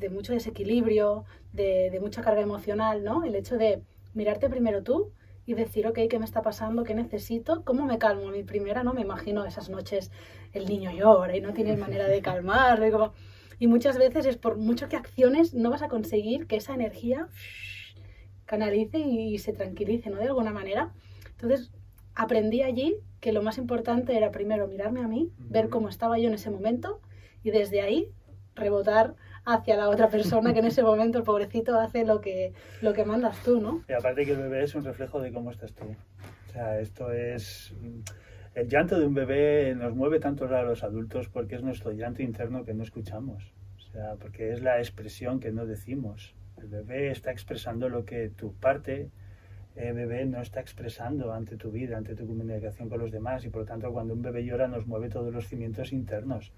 de, 0.00 0.10
mucho 0.10 0.32
desequilibrio, 0.32 1.24
de, 1.52 1.90
de, 1.90 2.00
mucha 2.00 2.22
carga 2.22 2.40
emocional, 2.40 3.04
¿no? 3.04 3.24
El 3.24 3.34
hecho 3.34 3.56
de 3.56 3.82
mirarte 4.14 4.48
primero 4.48 4.82
tú 4.82 5.12
y 5.44 5.54
decir, 5.54 5.86
ok, 5.86 5.98
¿qué 6.10 6.18
me 6.18 6.24
está 6.24 6.42
pasando? 6.42 6.82
¿Qué 6.82 6.94
necesito? 6.94 7.62
¿Cómo 7.64 7.84
me 7.84 7.98
calmo? 7.98 8.30
Mi 8.30 8.42
primera, 8.42 8.82
¿no? 8.82 8.94
Me 8.94 9.02
imagino 9.02 9.44
esas 9.44 9.68
noches 9.68 10.10
el 10.52 10.66
niño 10.66 10.90
llora 10.92 11.36
y 11.36 11.40
no 11.40 11.52
tiene 11.52 11.76
manera 11.76 12.08
de 12.08 12.20
calmarlo. 12.22 12.90
como 12.90 13.12
y 13.58 13.66
muchas 13.66 13.98
veces 13.98 14.26
es 14.26 14.36
por 14.36 14.56
mucho 14.56 14.88
que 14.88 14.96
acciones 14.96 15.54
no 15.54 15.70
vas 15.70 15.82
a 15.82 15.88
conseguir 15.88 16.46
que 16.46 16.56
esa 16.56 16.74
energía 16.74 17.28
canalice 18.44 18.98
y 18.98 19.38
se 19.38 19.52
tranquilice, 19.52 20.10
¿no? 20.10 20.18
De 20.18 20.26
alguna 20.26 20.52
manera. 20.52 20.92
Entonces, 21.30 21.72
aprendí 22.14 22.62
allí 22.62 22.96
que 23.20 23.32
lo 23.32 23.42
más 23.42 23.58
importante 23.58 24.16
era 24.16 24.30
primero 24.30 24.68
mirarme 24.68 25.00
a 25.00 25.08
mí, 25.08 25.32
ver 25.38 25.68
cómo 25.68 25.88
estaba 25.88 26.18
yo 26.18 26.28
en 26.28 26.34
ese 26.34 26.50
momento 26.50 27.00
y 27.42 27.50
desde 27.50 27.80
ahí 27.82 28.10
rebotar 28.54 29.14
hacia 29.44 29.76
la 29.76 29.88
otra 29.88 30.08
persona 30.08 30.52
que 30.52 30.60
en 30.60 30.66
ese 30.66 30.82
momento 30.82 31.18
el 31.18 31.24
pobrecito 31.24 31.78
hace 31.78 32.04
lo 32.04 32.20
que, 32.20 32.52
lo 32.82 32.92
que 32.94 33.04
mandas 33.04 33.42
tú, 33.42 33.60
¿no? 33.60 33.84
Y 33.88 33.92
aparte 33.92 34.24
que 34.24 34.32
el 34.32 34.38
bebé 34.38 34.64
es 34.64 34.74
un 34.74 34.84
reflejo 34.84 35.20
de 35.20 35.32
cómo 35.32 35.50
estás 35.50 35.72
tú. 35.72 35.84
O 35.84 36.52
sea, 36.52 36.80
esto 36.80 37.12
es 37.12 37.72
el 38.56 38.68
llanto 38.68 38.98
de 38.98 39.06
un 39.06 39.12
bebé 39.12 39.74
nos 39.76 39.94
mueve 39.94 40.18
tanto 40.18 40.46
a 40.46 40.62
los 40.62 40.82
adultos 40.82 41.28
porque 41.28 41.56
es 41.56 41.62
nuestro 41.62 41.92
llanto 41.92 42.22
interno 42.22 42.64
que 42.64 42.72
no 42.72 42.84
escuchamos, 42.84 43.52
o 43.76 43.80
sea, 43.80 44.14
porque 44.14 44.50
es 44.50 44.62
la 44.62 44.78
expresión 44.78 45.40
que 45.40 45.52
no 45.52 45.66
decimos. 45.66 46.34
El 46.56 46.68
bebé 46.68 47.10
está 47.10 47.30
expresando 47.30 47.90
lo 47.90 48.06
que 48.06 48.30
tu 48.30 48.54
parte, 48.54 49.10
el 49.74 49.92
bebé 49.92 50.24
no 50.24 50.40
está 50.40 50.60
expresando 50.60 51.34
ante 51.34 51.58
tu 51.58 51.70
vida, 51.70 51.98
ante 51.98 52.14
tu 52.14 52.26
comunicación 52.26 52.88
con 52.88 52.98
los 52.98 53.12
demás 53.12 53.44
y 53.44 53.50
por 53.50 53.60
lo 53.60 53.66
tanto 53.66 53.92
cuando 53.92 54.14
un 54.14 54.22
bebé 54.22 54.42
llora 54.42 54.68
nos 54.68 54.86
mueve 54.86 55.10
todos 55.10 55.34
los 55.34 55.46
cimientos 55.46 55.92
internos. 55.92 56.50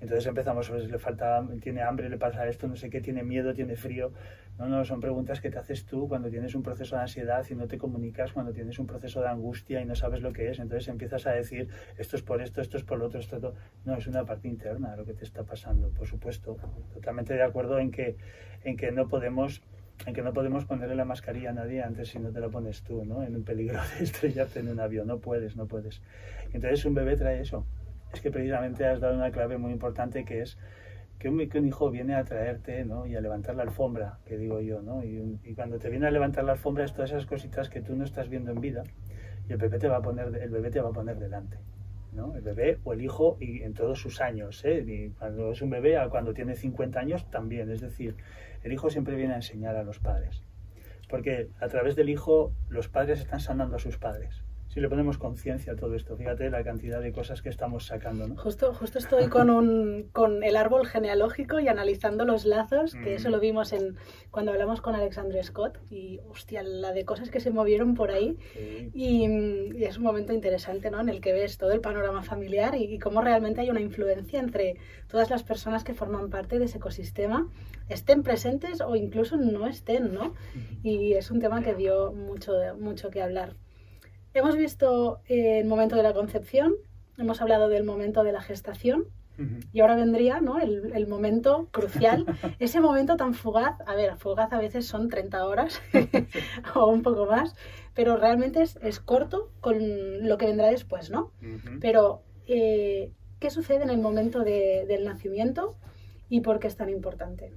Entonces 0.00 0.26
empezamos, 0.26 0.68
pues, 0.70 0.88
le 0.88 0.98
falta, 0.98 1.44
tiene 1.60 1.82
hambre, 1.82 2.08
le 2.08 2.18
pasa 2.18 2.46
esto, 2.46 2.68
no 2.68 2.76
sé 2.76 2.88
qué, 2.88 3.00
tiene 3.00 3.24
miedo, 3.24 3.52
tiene 3.52 3.76
frío. 3.76 4.12
No, 4.56 4.68
no, 4.68 4.84
son 4.84 5.00
preguntas 5.00 5.40
que 5.40 5.50
te 5.50 5.58
haces 5.58 5.86
tú 5.86 6.08
cuando 6.08 6.30
tienes 6.30 6.54
un 6.54 6.62
proceso 6.62 6.96
de 6.96 7.02
ansiedad 7.02 7.44
y 7.50 7.54
no 7.54 7.66
te 7.66 7.78
comunicas, 7.78 8.32
cuando 8.32 8.52
tienes 8.52 8.78
un 8.78 8.86
proceso 8.86 9.20
de 9.20 9.28
angustia 9.28 9.80
y 9.80 9.84
no 9.84 9.96
sabes 9.96 10.20
lo 10.22 10.32
que 10.32 10.50
es. 10.50 10.58
Entonces 10.60 10.88
empiezas 10.88 11.26
a 11.26 11.32
decir, 11.32 11.68
esto 11.96 12.16
es 12.16 12.22
por 12.22 12.42
esto, 12.42 12.60
esto 12.60 12.76
es 12.76 12.84
por 12.84 12.98
lo 12.98 13.06
otro, 13.06 13.18
esto, 13.18 13.54
No, 13.84 13.96
es 13.96 14.06
una 14.06 14.24
parte 14.24 14.48
interna 14.48 14.94
lo 14.96 15.04
que 15.04 15.14
te 15.14 15.24
está 15.24 15.42
pasando, 15.42 15.90
por 15.90 16.06
supuesto. 16.06 16.56
Totalmente 16.94 17.34
de 17.34 17.42
acuerdo 17.42 17.78
en 17.78 17.90
que, 17.90 18.16
en 18.64 18.76
que 18.76 18.92
no 18.92 19.08
podemos 19.08 19.62
en 20.06 20.14
que 20.14 20.22
no 20.22 20.32
podemos 20.32 20.64
ponerle 20.64 20.94
la 20.94 21.04
mascarilla 21.04 21.50
a 21.50 21.52
nadie 21.52 21.82
antes 21.82 22.10
si 22.10 22.20
no 22.20 22.30
te 22.30 22.38
la 22.38 22.48
pones 22.48 22.82
tú, 22.82 23.04
¿no? 23.04 23.24
En 23.24 23.34
un 23.34 23.42
peligro 23.42 23.80
de 23.98 24.04
estrellarte 24.04 24.60
en 24.60 24.68
un 24.68 24.78
avión. 24.78 25.08
No 25.08 25.18
puedes, 25.18 25.56
no 25.56 25.66
puedes. 25.66 26.00
Entonces 26.52 26.84
un 26.84 26.94
bebé 26.94 27.16
trae 27.16 27.40
eso 27.40 27.66
es 28.12 28.20
que 28.20 28.30
precisamente 28.30 28.86
has 28.86 29.00
dado 29.00 29.14
una 29.14 29.30
clave 29.30 29.58
muy 29.58 29.72
importante 29.72 30.24
que 30.24 30.42
es 30.42 30.58
que 31.18 31.28
un, 31.28 31.66
hijo 31.66 31.90
viene 31.90 32.14
a 32.14 32.24
traerte 32.24 32.84
¿no? 32.84 33.04
y 33.04 33.16
a 33.16 33.20
levantar 33.20 33.56
la 33.56 33.64
alfombra, 33.64 34.20
que 34.24 34.38
digo 34.38 34.60
yo, 34.60 34.82
¿no? 34.82 35.02
Y, 35.02 35.52
cuando 35.56 35.78
te 35.78 35.90
viene 35.90 36.06
a 36.06 36.12
levantar 36.12 36.44
la 36.44 36.52
alfombra 36.52 36.84
es 36.84 36.92
todas 36.92 37.10
esas 37.10 37.26
cositas 37.26 37.68
que 37.68 37.80
tú 37.80 37.96
no 37.96 38.04
estás 38.04 38.28
viendo 38.28 38.52
en 38.52 38.60
vida 38.60 38.84
y 39.48 39.52
el 39.52 39.58
bebé 39.58 39.78
te 39.78 39.88
va 39.88 39.96
a 39.96 40.02
poner, 40.02 40.28
el 40.36 40.50
bebé 40.50 40.70
te 40.70 40.80
va 40.80 40.90
a 40.90 40.92
poner 40.92 41.18
delante. 41.18 41.58
¿no? 42.12 42.36
El 42.36 42.42
bebé 42.42 42.78
o 42.84 42.92
el 42.92 43.02
hijo 43.02 43.36
y 43.40 43.62
en 43.62 43.74
todos 43.74 44.00
sus 44.00 44.20
años. 44.20 44.64
¿eh? 44.64 44.84
Y 44.86 45.10
cuando 45.10 45.50
es 45.50 45.60
un 45.60 45.70
bebé, 45.70 45.98
cuando 46.10 46.32
tiene 46.32 46.54
50 46.54 47.00
años 47.00 47.28
también. 47.30 47.70
Es 47.70 47.80
decir, 47.80 48.16
el 48.62 48.72
hijo 48.72 48.88
siempre 48.88 49.16
viene 49.16 49.34
a 49.34 49.36
enseñar 49.36 49.74
a 49.76 49.82
los 49.82 49.98
padres. 49.98 50.44
Porque 51.08 51.48
a 51.60 51.66
través 51.66 51.96
del 51.96 52.08
hijo 52.10 52.52
los 52.68 52.88
padres 52.88 53.20
están 53.20 53.40
sanando 53.40 53.76
a 53.76 53.78
sus 53.78 53.98
padres 53.98 54.44
si 54.68 54.80
le 54.80 54.88
ponemos 54.88 55.16
conciencia 55.16 55.72
a 55.72 55.76
todo 55.76 55.94
esto. 55.94 56.16
Fíjate 56.16 56.50
la 56.50 56.62
cantidad 56.62 57.00
de 57.00 57.10
cosas 57.12 57.40
que 57.40 57.48
estamos 57.48 57.86
sacando. 57.86 58.28
¿no? 58.28 58.36
Justo, 58.36 58.74
justo 58.74 58.98
estoy 58.98 59.28
con, 59.28 59.48
un, 59.48 60.10
con 60.12 60.44
el 60.44 60.56
árbol 60.56 60.86
genealógico 60.86 61.58
y 61.58 61.68
analizando 61.68 62.26
los 62.26 62.44
lazos, 62.44 62.94
que 62.94 63.14
eso 63.14 63.28
mm. 63.28 63.32
lo 63.32 63.40
vimos 63.40 63.72
en, 63.72 63.96
cuando 64.30 64.52
hablamos 64.52 64.82
con 64.82 64.94
Alexandre 64.94 65.42
Scott, 65.42 65.78
y 65.90 66.20
hostia, 66.28 66.62
la 66.62 66.92
de 66.92 67.06
cosas 67.06 67.30
que 67.30 67.40
se 67.40 67.50
movieron 67.50 67.94
por 67.94 68.10
ahí. 68.10 68.36
Y, 68.94 69.26
es 69.82 69.96
un 69.96 70.04
momento 70.04 70.32
interesante 70.34 70.90
¿no? 70.90 71.00
en 71.00 71.08
el 71.08 71.20
que 71.20 71.32
ves 71.32 71.56
todo 71.56 71.72
el 71.72 71.80
panorama 71.80 72.22
familiar 72.22 72.74
y, 72.74 72.98
cómo 72.98 73.22
realmente 73.22 73.62
hay 73.62 73.70
una 73.70 73.80
influencia 73.80 74.38
entre 74.38 74.76
todas 75.08 75.30
las 75.30 75.44
personas 75.44 75.82
que 75.82 75.94
forman 75.94 76.28
parte 76.28 76.58
de 76.58 76.66
ese 76.66 76.76
ecosistema, 76.76 77.48
estén 77.88 78.22
presentes 78.22 78.82
o 78.82 78.96
incluso 78.96 79.38
no 79.38 79.66
estén, 79.66 80.12
¿no? 80.12 80.34
Y 80.82 81.14
es 81.14 81.30
un 81.30 81.40
tema 81.40 81.62
que 81.62 81.74
dio 81.74 82.12
mucho, 82.12 82.52
mucho 82.78 83.08
que 83.10 83.22
hablar. 83.22 83.56
Hemos 84.34 84.56
visto 84.56 85.20
el 85.26 85.66
momento 85.66 85.96
de 85.96 86.02
la 86.02 86.12
concepción, 86.12 86.74
hemos 87.16 87.40
hablado 87.40 87.68
del 87.68 87.84
momento 87.84 88.22
de 88.22 88.32
la 88.32 88.40
gestación 88.40 89.06
y 89.72 89.80
ahora 89.80 89.94
vendría 89.94 90.40
¿no? 90.40 90.58
el, 90.58 91.06
momento 91.06 91.68
crucial, 91.70 92.26
ese 92.58 92.80
momento 92.80 93.16
tan 93.16 93.34
fugaz, 93.34 93.76
a 93.86 93.94
ver, 93.94 94.16
fugaz 94.16 94.52
a 94.52 94.58
veces 94.58 94.86
son 94.86 95.08
30 95.08 95.46
horas 95.46 95.80
o 96.74 96.88
un 96.88 97.02
poco 97.02 97.26
más, 97.26 97.54
pero 97.94 98.16
realmente 98.16 98.62
es, 98.62 99.00
corto 99.00 99.52
con 99.60 100.26
lo 100.26 100.38
que 100.38 100.46
vendrá 100.46 100.70
después, 100.70 101.10
¿no? 101.10 101.32
Pero, 101.80 102.22
eh, 102.46 103.12
¿qué 103.38 103.50
sucede 103.50 103.84
en 103.84 103.90
el 103.90 103.98
momento 103.98 104.42
del 104.42 105.04
nacimiento 105.04 105.76
y 106.28 106.40
por 106.40 106.58
qué 106.58 106.66
es 106.66 106.76
tan 106.76 106.90
importante? 106.90 107.52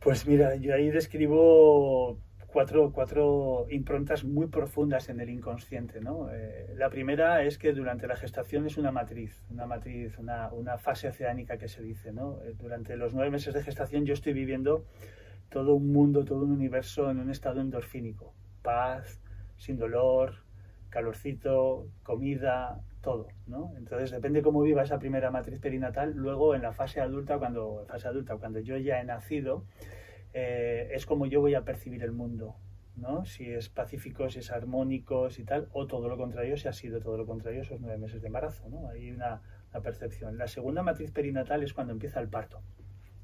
Pues 0.00 0.26
mira, 0.26 0.54
yo 0.56 0.74
ahí 0.74 0.90
describo 0.90 2.18
cuatro, 2.48 2.90
cuatro 2.92 3.66
improntas 3.70 4.24
muy 4.24 4.48
profundas 4.48 5.08
en 5.08 5.20
el 5.20 5.30
inconsciente. 5.30 6.00
¿no? 6.00 6.30
Eh, 6.32 6.74
la 6.76 6.90
primera 6.90 7.44
es 7.44 7.58
que 7.58 7.72
durante 7.72 8.08
la 8.08 8.16
gestación 8.16 8.66
es 8.66 8.76
una 8.76 8.90
matriz, 8.90 9.40
una 9.50 9.66
matriz, 9.66 10.18
una, 10.18 10.52
una 10.52 10.78
fase 10.78 11.08
oceánica 11.08 11.58
que 11.58 11.68
se 11.68 11.82
dice. 11.82 12.12
¿no? 12.12 12.40
Eh, 12.42 12.54
durante 12.58 12.96
los 12.96 13.14
nueve 13.14 13.30
meses 13.30 13.54
de 13.54 13.62
gestación 13.62 14.04
yo 14.04 14.14
estoy 14.14 14.32
viviendo 14.32 14.84
todo 15.50 15.74
un 15.74 15.92
mundo, 15.92 16.24
todo 16.24 16.42
un 16.42 16.50
universo 16.50 17.10
en 17.10 17.20
un 17.20 17.30
estado 17.30 17.60
endorfínico. 17.60 18.34
Paz, 18.62 19.20
sin 19.56 19.78
dolor, 19.78 20.34
calorcito, 20.90 21.86
comida, 22.02 22.80
todo, 23.02 23.28
¿no? 23.46 23.72
Entonces 23.76 24.10
depende 24.10 24.42
cómo 24.42 24.62
viva 24.62 24.82
esa 24.82 24.98
primera 24.98 25.30
matriz 25.30 25.60
perinatal, 25.60 26.14
luego 26.14 26.54
en 26.54 26.62
la 26.62 26.72
fase 26.72 27.00
adulta, 27.00 27.38
cuando 27.38 27.84
fase 27.88 28.08
adulta, 28.08 28.36
cuando 28.36 28.58
yo 28.60 28.76
ya 28.76 29.00
he 29.00 29.04
nacido, 29.04 29.64
eh, 30.32 30.90
es 30.92 31.06
como 31.06 31.26
yo 31.26 31.40
voy 31.40 31.54
a 31.54 31.64
percibir 31.64 32.02
el 32.02 32.12
mundo, 32.12 32.56
¿no? 32.96 33.24
Si 33.24 33.50
es 33.50 33.68
pacífico, 33.68 34.28
si 34.28 34.40
es 34.40 34.50
armónico, 34.50 35.30
si 35.30 35.44
tal, 35.44 35.68
o 35.72 35.86
todo 35.86 36.08
lo 36.08 36.16
contrario, 36.16 36.56
si 36.56 36.68
ha 36.68 36.72
sido 36.72 37.00
todo 37.00 37.16
lo 37.16 37.26
contrario 37.26 37.62
esos 37.62 37.80
nueve 37.80 37.98
meses 37.98 38.20
de 38.20 38.26
embarazo, 38.26 38.68
¿no? 38.68 38.88
Hay 38.88 39.10
una, 39.10 39.42
percepción. 39.82 40.38
La 40.38 40.48
segunda 40.48 40.82
matriz 40.82 41.12
perinatal 41.12 41.62
es 41.62 41.72
cuando 41.72 41.92
empieza 41.92 42.18
el 42.18 42.28
parto. 42.28 42.60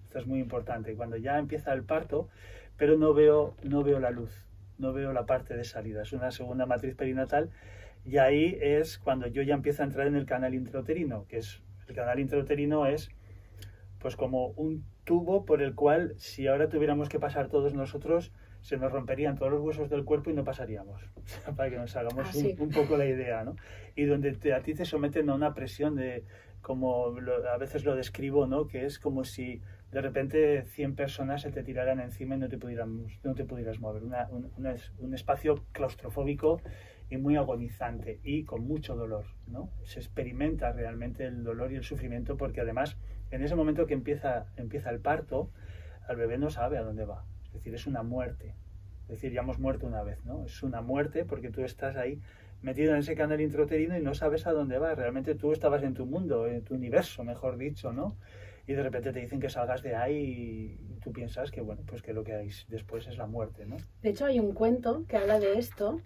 Esto 0.05 0.21
es 0.21 0.27
muy 0.27 0.39
importante. 0.39 0.95
Cuando 0.95 1.17
ya 1.17 1.37
empieza 1.39 1.73
el 1.73 1.83
parto, 1.83 2.29
pero 2.77 2.97
no 2.97 3.13
veo, 3.13 3.57
no 3.65 3.83
veo 3.83 3.99
la 3.99 4.11
luz, 4.11 4.47
no 4.79 4.93
veo 4.93 5.13
la 5.13 5.27
parte 5.27 5.57
de 5.57 5.65
salida. 5.65 6.03
Es 6.03 6.13
una 6.13 6.31
segunda 6.31 6.65
matriz 6.65 6.95
perinatal 6.95 7.51
y 8.05 8.19
ahí 8.19 8.57
es 8.61 8.99
cuando 8.99 9.27
yo 9.27 9.43
ya 9.43 9.55
empiezo 9.55 9.83
a 9.83 9.87
entrar 9.87 10.07
en 10.07 10.15
el 10.15 10.27
canal 10.27 10.55
intrauterino, 10.55 11.27
que 11.27 11.39
es 11.39 11.61
el 11.89 11.95
canal 11.95 12.21
intrauterino 12.21 12.87
es 12.87 13.11
pues 13.99 14.17
como 14.17 14.49
un 14.49 14.85
tubo 15.05 15.45
por 15.45 15.63
el 15.63 15.75
cual 15.75 16.15
si 16.17 16.47
ahora 16.47 16.69
tuviéramos 16.69 17.09
que 17.09 17.21
pasar 17.21 17.49
todos 17.49 17.75
nosotros, 17.75 18.33
se 18.61 18.79
nos 18.79 18.91
romperían 18.91 19.37
todos 19.37 19.53
los 19.53 19.61
huesos 19.61 19.91
del 19.91 20.05
cuerpo 20.05 20.31
y 20.31 20.33
no 20.33 20.43
pasaríamos, 20.43 21.03
para 21.57 21.71
que 21.71 21.77
nos 21.77 21.95
hagamos 21.97 22.27
ah, 22.35 22.49
un, 22.59 22.71
poco 22.71 22.97
la 22.97 23.07
idea, 23.07 23.45
¿no? 23.45 23.57
Y 23.95 24.05
donde 24.05 24.33
te, 24.33 24.55
a 24.55 24.63
ti 24.63 24.75
te 24.75 24.87
someten 24.87 25.29
a 25.29 25.35
una 25.35 25.53
presión 25.53 25.95
de, 25.95 26.25
como 26.63 27.15
a 27.53 27.59
veces 27.59 27.85
lo 27.85 27.95
describo, 27.95 28.47
¿no? 28.47 28.67
Que 28.67 28.87
es 28.87 28.99
como 28.99 29.25
si 29.25 29.61
de 29.93 30.01
repente 30.01 30.65
100 30.65 30.97
personas 30.97 31.43
se 31.43 31.53
te 31.53 31.63
tiraran 31.63 32.01
encima 32.01 32.37
y 32.37 32.39
no 32.39 32.49
te, 32.49 32.57
pudieran, 32.57 33.07
no 33.23 33.35
te 33.35 33.45
pudieras 33.45 33.79
mover. 33.79 34.03
un, 34.03 34.51
un, 34.99 35.15
espacio 35.15 35.63
claustrofóbico 35.73 36.61
y 37.11 37.19
muy 37.19 37.37
agonizante 37.37 38.19
y 38.25 38.45
con 38.45 38.67
mucho 38.67 38.97
dolor, 38.97 39.27
¿no? 39.47 39.71
Se 39.85 40.01
experimenta 40.01 40.73
realmente 40.73 41.27
el 41.27 41.45
dolor 41.45 41.71
y 41.71 41.77
el 41.77 41.85
sufrimiento 41.85 42.37
porque 42.37 42.63
además 42.63 42.97
En 43.31 43.43
ese 43.43 43.55
momento 43.55 43.87
que 43.87 43.95
empieza, 43.95 44.47
empieza 44.57 44.91
el 44.91 45.01
parto, 45.01 45.51
el 46.09 46.17
bebé 46.17 46.39
no 46.39 46.51
sabe 46.51 46.79
a 46.79 46.83
dónde 46.83 47.05
va. 47.05 47.25
Es 47.47 47.53
decir, 47.55 47.75
es 47.75 47.87
una 47.87 48.03
muerte. 48.03 48.55
Es 49.03 49.09
decir, 49.09 49.33
ya 49.33 49.41
hemos 49.41 49.59
muerto 49.59 49.87
una 49.87 50.03
vez, 50.03 50.25
¿no? 50.25 50.45
Es 50.45 50.63
una 50.63 50.81
muerte 50.81 51.25
porque 51.25 51.51
tú 51.51 51.63
estás 51.63 51.97
ahí 51.97 52.21
metido 52.63 52.93
en 52.93 53.01
ese 53.01 53.15
canal 53.15 53.41
intrauterino 53.41 53.97
y 53.97 54.03
no 54.03 54.15
sabes 54.15 54.47
a 54.47 54.53
dónde 54.53 54.79
va. 54.79 54.95
Realmente 54.95 55.35
tú 55.35 55.53
estabas 55.53 55.83
en 55.83 55.95
tu 55.95 56.07
mundo, 56.07 56.47
en 56.47 56.63
tu 56.63 56.75
universo, 56.75 57.23
mejor 57.23 57.59
dicho, 57.59 57.93
¿no? 57.93 58.17
Y 58.67 58.73
de 58.73 58.83
repente 58.83 59.13
te 59.13 59.21
dicen 59.21 59.41
que 59.41 59.51
salgas 59.51 59.83
de 59.83 59.95
ahí 59.95 60.79
y 60.81 61.01
tú 61.01 61.13
piensas 61.13 61.51
que, 61.51 61.61
bueno, 61.61 61.83
pues 61.87 62.03
que 62.03 62.13
lo 62.13 62.25
que 62.25 62.35
hay 62.35 62.51
después 62.69 63.07
es 63.07 63.19
la 63.19 63.27
muerte, 63.27 63.67
¿no? 63.67 63.77
De 64.03 64.11
hecho, 64.11 64.25
hay 64.27 64.41
un 64.41 64.53
cuento 64.53 65.05
que 65.07 65.17
habla 65.17 65.39
de 65.39 65.59
esto, 65.59 66.01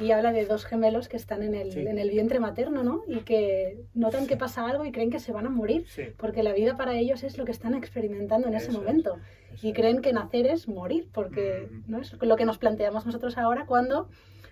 y 0.00 0.10
habla 0.10 0.32
de 0.32 0.46
dos 0.46 0.64
gemelos 0.64 1.08
que 1.08 1.16
están 1.16 1.42
en 1.42 1.54
el, 1.54 1.76
en 1.76 1.98
el 1.98 2.10
vientre 2.10 2.40
materno, 2.40 2.82
¿no? 2.82 3.02
Y 3.06 3.20
que 3.20 3.84
notan 3.94 4.26
que 4.26 4.36
pasa 4.36 4.68
algo 4.68 4.84
y 4.84 4.92
creen 4.92 5.10
que 5.10 5.20
se 5.20 5.32
van 5.32 5.46
a 5.46 5.50
morir, 5.50 5.86
porque 6.16 6.42
la 6.42 6.52
vida 6.52 6.76
para 6.76 6.94
ellos 6.94 7.22
es 7.22 7.38
lo 7.38 7.44
que 7.44 7.52
están 7.52 7.74
experimentando 7.74 8.48
en 8.48 8.54
ese 8.54 8.72
momento. 8.72 9.18
y 9.62 9.72
creen 9.72 10.02
que 10.02 10.12
nacer 10.12 10.46
es 10.46 10.68
morir, 10.68 11.08
porque 11.12 11.68
¿no? 11.86 12.00
es 12.00 12.14
lo 12.20 12.36
que 12.36 12.44
nos 12.44 12.58
planteamos 12.58 13.06
nosotros 13.06 13.38
ahora 13.38 13.64
cuando 13.66 14.08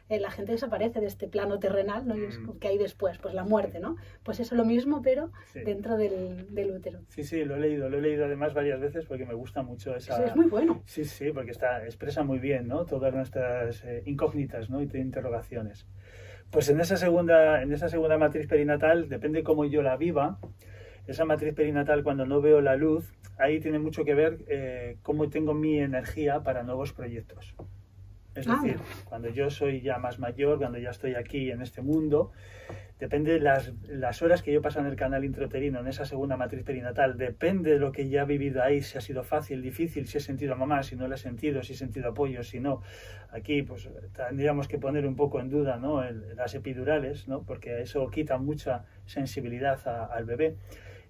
eh, 0.08 0.20
la 0.20 0.30
gente 0.30 0.52
desaparece 0.52 1.00
de 1.00 1.06
este 1.06 1.28
plano 1.28 1.58
terrenal, 1.58 2.06
¿no? 2.06 2.16
Y 2.16 2.24
es, 2.24 2.38
mm. 2.38 2.58
que 2.58 2.68
hay 2.68 2.78
después? 2.78 3.18
Pues 3.18 3.34
la 3.34 3.44
muerte, 3.44 3.80
¿no? 3.80 3.96
Pues 4.22 4.40
eso 4.40 4.54
lo 4.54 4.64
mismo, 4.64 5.00
pero 5.02 5.30
dentro 5.54 5.96
del, 5.96 6.54
del, 6.54 6.72
útero. 6.72 7.00
Sí, 7.08 7.22
sí, 7.24 7.44
lo 7.44 7.56
he 7.56 7.60
leído, 7.60 7.88
lo 7.88 7.98
he 7.98 8.02
leído 8.02 8.26
además 8.26 8.52
varias 8.54 8.80
veces 8.80 9.06
porque 9.06 9.24
me 9.24 9.34
gusta 9.34 9.62
mucho 9.62 9.96
esa... 9.96 10.16
Sí, 10.16 10.22
es 10.26 10.36
muy 10.36 10.46
bueno. 10.46 10.82
Sí, 10.84 11.04
sí, 11.04 11.32
porque 11.32 11.52
está, 11.52 11.84
expresa 11.84 12.22
muy 12.22 12.38
bien, 12.38 12.68
¿no? 12.68 12.84
Todas 12.84 13.14
nuestras 13.14 13.82
eh, 13.84 14.02
incógnitas, 14.04 14.68
¿no? 14.70 14.82
Y 14.82 14.88
interrogaciones. 14.94 15.86
Pues 16.50 16.68
en 16.68 16.80
esa 16.80 16.96
segunda, 16.96 17.62
en 17.62 17.72
esa 17.72 17.88
segunda 17.88 18.18
matriz 18.18 18.46
perinatal, 18.46 19.08
depende 19.08 19.42
cómo 19.42 19.64
yo 19.64 19.82
la 19.82 19.96
viva, 19.96 20.38
esa 21.06 21.24
matriz 21.24 21.54
perinatal 21.54 22.02
cuando 22.02 22.26
no 22.26 22.40
veo 22.40 22.60
la 22.60 22.76
luz, 22.76 23.12
ahí 23.38 23.60
tiene 23.60 23.78
mucho 23.78 24.04
que 24.04 24.14
ver 24.14 24.44
eh, 24.48 24.98
cómo 25.02 25.28
tengo 25.28 25.54
mi 25.54 25.78
energía 25.78 26.42
para 26.42 26.62
nuevos 26.62 26.92
proyectos. 26.92 27.56
Es 28.34 28.48
ah. 28.48 28.58
decir, 28.60 28.80
cuando 29.04 29.28
yo 29.28 29.50
soy 29.50 29.80
ya 29.80 29.98
más 29.98 30.18
mayor, 30.18 30.58
cuando 30.58 30.78
ya 30.78 30.90
estoy 30.90 31.14
aquí 31.14 31.50
en 31.50 31.62
este 31.62 31.82
mundo, 31.82 32.32
depende 32.98 33.32
de 33.32 33.40
las, 33.40 33.72
las, 33.88 34.22
horas 34.22 34.42
que 34.42 34.52
yo 34.52 34.62
paso 34.62 34.80
en 34.80 34.86
el 34.86 34.96
canal 34.96 35.24
intrauterino, 35.24 35.80
en 35.80 35.88
esa 35.88 36.04
segunda 36.04 36.36
matriz 36.36 36.64
perinatal, 36.64 37.16
depende 37.16 37.72
de 37.72 37.78
lo 37.78 37.92
que 37.92 38.08
ya 38.08 38.22
he 38.22 38.24
vivido 38.24 38.62
ahí, 38.62 38.82
si 38.82 38.98
ha 38.98 39.00
sido 39.00 39.22
fácil, 39.22 39.62
difícil, 39.62 40.06
si 40.06 40.18
he 40.18 40.20
sentido 40.20 40.54
a 40.54 40.56
mamá, 40.56 40.82
si 40.82 40.96
no 40.96 41.06
la 41.06 41.16
he 41.16 41.18
sentido, 41.18 41.62
si 41.62 41.74
he 41.74 41.76
sentido 41.76 42.10
apoyo, 42.10 42.42
si 42.42 42.60
no. 42.60 42.82
Aquí 43.30 43.62
pues 43.62 43.88
tendríamos 44.16 44.68
que 44.68 44.78
poner 44.78 45.06
un 45.06 45.16
poco 45.16 45.40
en 45.40 45.50
duda 45.50 45.76
¿no? 45.76 46.02
las 46.10 46.54
epidurales, 46.54 47.28
¿no? 47.28 47.42
porque 47.42 47.82
eso 47.82 48.08
quita 48.08 48.38
mucha 48.38 48.84
sensibilidad 49.06 49.80
al 50.10 50.24
bebé. 50.24 50.56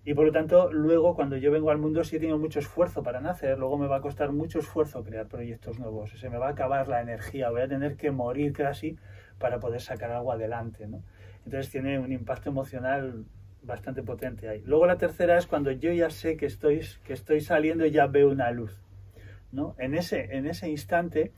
Y 0.06 0.12
por 0.12 0.26
lo 0.26 0.32
tanto, 0.32 0.70
luego 0.70 1.14
cuando 1.14 1.36
yo 1.38 1.50
vengo 1.50 1.70
al 1.70 1.78
mundo 1.78 2.04
sí 2.04 2.18
tengo 2.18 2.38
mucho 2.38 2.58
esfuerzo 2.58 3.02
para 3.02 3.20
nacer, 3.20 3.58
luego 3.58 3.78
me 3.78 3.86
va 3.86 3.96
a 3.96 4.00
costar 4.02 4.32
mucho 4.32 4.58
esfuerzo 4.58 5.02
crear 5.02 5.26
proyectos 5.26 5.78
nuevos, 5.78 6.10
se 6.10 6.28
me 6.28 6.36
va 6.36 6.48
a 6.48 6.50
acabar 6.50 6.88
la 6.88 7.00
energía, 7.00 7.50
voy 7.50 7.62
a 7.62 7.68
tener 7.68 7.96
que 7.96 8.10
morir 8.10 8.52
casi 8.52 8.98
para 9.38 9.60
poder 9.60 9.80
sacar 9.80 10.10
algo 10.10 10.30
adelante. 10.30 10.86
¿no? 10.86 11.02
Entonces 11.46 11.70
tiene 11.70 11.98
un 11.98 12.12
impacto 12.12 12.50
emocional 12.50 13.24
bastante 13.62 14.02
potente 14.02 14.48
ahí. 14.48 14.62
Luego 14.66 14.86
la 14.86 14.98
tercera 14.98 15.38
es 15.38 15.46
cuando 15.46 15.70
yo 15.70 15.90
ya 15.92 16.10
sé 16.10 16.36
que 16.36 16.46
estoy, 16.46 16.82
que 17.02 17.14
estoy 17.14 17.40
saliendo 17.40 17.86
y 17.86 17.90
ya 17.90 18.06
veo 18.06 18.30
una 18.30 18.50
luz. 18.50 18.78
¿no? 19.52 19.74
En, 19.78 19.94
ese, 19.94 20.36
en 20.36 20.46
ese 20.46 20.68
instante 20.68 21.32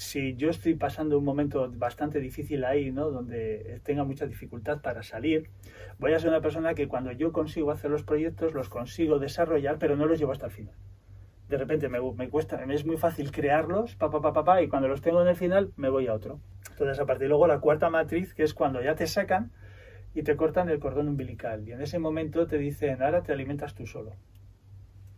si 0.00 0.34
yo 0.34 0.48
estoy 0.48 0.76
pasando 0.76 1.18
un 1.18 1.24
momento 1.24 1.70
bastante 1.76 2.20
difícil 2.20 2.64
ahí, 2.64 2.90
¿no? 2.90 3.10
donde 3.10 3.82
tenga 3.84 4.02
mucha 4.02 4.26
dificultad 4.26 4.80
para 4.80 5.02
salir, 5.02 5.50
voy 5.98 6.14
a 6.14 6.18
ser 6.18 6.30
una 6.30 6.40
persona 6.40 6.72
que 6.72 6.88
cuando 6.88 7.12
yo 7.12 7.32
consigo 7.32 7.70
hacer 7.70 7.90
los 7.90 8.02
proyectos, 8.02 8.54
los 8.54 8.70
consigo 8.70 9.18
desarrollar, 9.18 9.78
pero 9.78 9.96
no 9.96 10.06
los 10.06 10.18
llevo 10.18 10.32
hasta 10.32 10.46
el 10.46 10.52
final. 10.52 10.74
De 11.50 11.58
repente 11.58 11.90
me, 11.90 12.00
me 12.14 12.30
cuesta, 12.30 12.64
es 12.64 12.86
muy 12.86 12.96
fácil 12.96 13.30
crearlos, 13.30 13.94
pa, 13.96 14.08
pa, 14.08 14.22
pa, 14.22 14.42
pa, 14.42 14.62
y 14.62 14.68
cuando 14.68 14.88
los 14.88 15.02
tengo 15.02 15.20
en 15.20 15.28
el 15.28 15.36
final 15.36 15.70
me 15.76 15.90
voy 15.90 16.06
a 16.06 16.14
otro. 16.14 16.40
Entonces, 16.70 16.98
a 16.98 17.04
partir 17.04 17.24
de 17.24 17.28
luego, 17.28 17.46
la 17.46 17.60
cuarta 17.60 17.90
matriz, 17.90 18.32
que 18.32 18.42
es 18.42 18.54
cuando 18.54 18.82
ya 18.82 18.94
te 18.94 19.06
sacan 19.06 19.52
y 20.14 20.22
te 20.22 20.34
cortan 20.34 20.70
el 20.70 20.78
cordón 20.78 21.08
umbilical. 21.08 21.68
Y 21.68 21.72
en 21.72 21.82
ese 21.82 21.98
momento 21.98 22.46
te 22.46 22.56
dicen, 22.56 23.02
ahora 23.02 23.22
te 23.22 23.34
alimentas 23.34 23.74
tú 23.74 23.86
solo. 23.86 24.16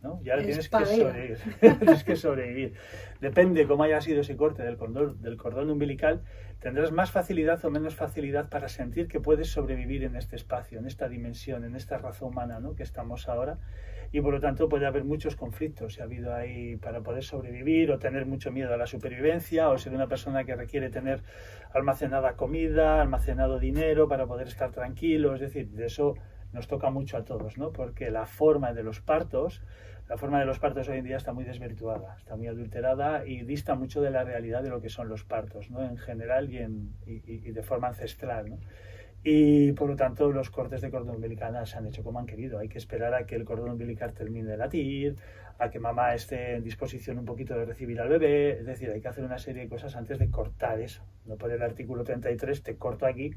¿No? 0.03 0.21
Y 0.25 0.31
ahora 0.31 0.43
tienes 0.43 0.69
que 0.69 0.85
sobrevivir. 0.85 1.39
tienes 1.79 2.05
que 2.05 2.17
sobrevivir. 2.17 2.75
Depende 3.21 3.67
cómo 3.67 3.85
haya 3.85 4.01
sido 4.01 4.21
ese 4.21 4.37
corte 4.37 4.63
del 4.63 4.77
cordón, 4.77 5.23
del 5.23 5.37
cordón 5.37 5.71
umbilical, 5.71 6.23
tendrás 6.59 6.93
más 6.93 7.11
facilidad 7.11 7.65
o 7.65 7.71
menos 7.71 7.95
facilidad 7.95 8.49
para 8.49 8.69
sentir 8.69 9.09
que 9.09 9.21
puedes 9.21 9.49
sobrevivir 9.49 10.05
en 10.05 10.17
este 10.17 10.37
espacio, 10.37 10.79
en 10.79 10.87
esta 10.87 11.09
dimensión, 11.09 11.65
en 11.65 11.77
esta 11.77 11.99
raza 11.99 12.25
humana 12.25 12.61
¿no? 12.61 12.75
que 12.75 12.83
estamos 12.83 13.29
ahora. 13.29 13.59
Y 14.15 14.21
por 14.21 14.35
lo 14.35 14.41
tanto 14.41 14.69
puede 14.69 14.87
haber 14.87 15.05
muchos 15.05 15.37
conflictos. 15.37 15.95
Si 15.95 16.01
ha 16.01 16.05
habido 16.05 16.35
ahí 16.35 16.77
para 16.77 17.01
poder 17.01 17.25
sobrevivir 17.25 17.91
o 17.91 17.99
tener 17.99 18.27
mucho 18.27 18.53
miedo 18.53 18.75
a 18.75 18.77
la 18.77 18.87
supervivencia 18.87 19.71
o 19.71 19.79
ser 19.79 19.95
una 19.95 20.07
persona 20.07 20.45
que 20.45 20.55
requiere 20.55 20.91
tener 20.91 21.23
almacenada 21.73 22.35
comida, 22.35 23.01
almacenado 23.01 23.59
dinero 23.59 24.09
para 24.09 24.27
poder 24.27 24.49
estar 24.49 24.71
tranquilo. 24.71 25.35
Es 25.35 25.41
decir, 25.41 25.71
de 25.71 25.87
eso 25.87 26.15
nos 26.53 26.69
toca 26.69 26.91
mucho 26.91 27.17
a 27.17 27.25
todos, 27.25 27.57
¿no? 27.57 27.73
Porque 27.73 28.11
la 28.11 28.27
forma 28.27 28.73
de 28.75 28.83
los 28.83 29.01
partos 29.01 29.63
la 30.13 30.19
forma 30.19 30.39
de 30.41 30.45
los 30.45 30.59
partos 30.59 30.91
hoy 30.91 30.99
en 30.99 31.07
día 31.07 31.17
está 31.17 31.33
muy 31.33 31.43
desvirtuada, 31.43 32.17
está 32.19 32.37
muy 32.37 32.47
adulterada 32.47 33.25
y 33.27 33.45
dista 33.45 33.77
mucho 33.77 34.03
de 34.03 34.11
la 34.11 34.25
realidad 34.25 34.63
de 34.63 34.69
lo 34.69 34.83
que 34.83 34.91
son 34.91 35.09
los 35.09 35.25
partos, 35.25 35.71
¿no? 35.71 35.83
en 35.83 35.97
general 35.97 36.51
y, 36.51 36.59
en, 36.59 36.93
y, 37.07 37.51
de 37.51 37.63
forma 37.63 37.89
ancestral. 37.89 38.51
¿no? 38.51 38.59
Y 39.25 39.73
por 39.73 39.89
lo 39.89 39.97
tanto 39.97 40.31
los 40.31 40.51
cortes 40.51 40.83
de 40.83 40.91
cordón 40.91 41.17
umbilical 41.17 41.67
se 41.67 41.79
han 41.79 41.87
hecho 41.87 42.05
como 42.05 42.19
han 42.19 42.27
querido. 42.27 42.59
Hay 42.59 42.69
que 42.69 42.77
esperar 42.77 43.15
a 43.15 43.25
que 43.25 43.37
el 43.37 43.47
cordón 43.47 43.71
umbilical 43.71 44.13
termine 44.13 44.51
de 44.51 44.59
latir, 44.59 45.17
a 45.59 45.71
que 45.71 45.79
mamá 45.79 46.15
esté 46.15 46.57
en 46.57 46.63
disposición 46.63 47.19
un 47.19 47.25
poquito 47.25 47.55
de 47.55 47.65
recibir 47.65 47.99
al 47.99 48.11
bebé. 48.11 48.59
Es 48.59 48.67
decir, 48.67 48.91
hay 48.91 49.01
que 49.01 49.09
hacer 49.09 49.25
una 49.25 49.39
serie 49.39 49.63
de 49.63 49.69
cosas 49.71 49.97
antes 49.97 50.19
de 50.19 50.29
cortar 50.29 50.79
eso. 50.79 51.03
No 51.25 51.37
por 51.37 51.51
el 51.51 51.63
artículo 51.63 52.05
33 52.05 52.63
te 52.63 52.77
corto 52.77 53.07
aquí 53.07 53.31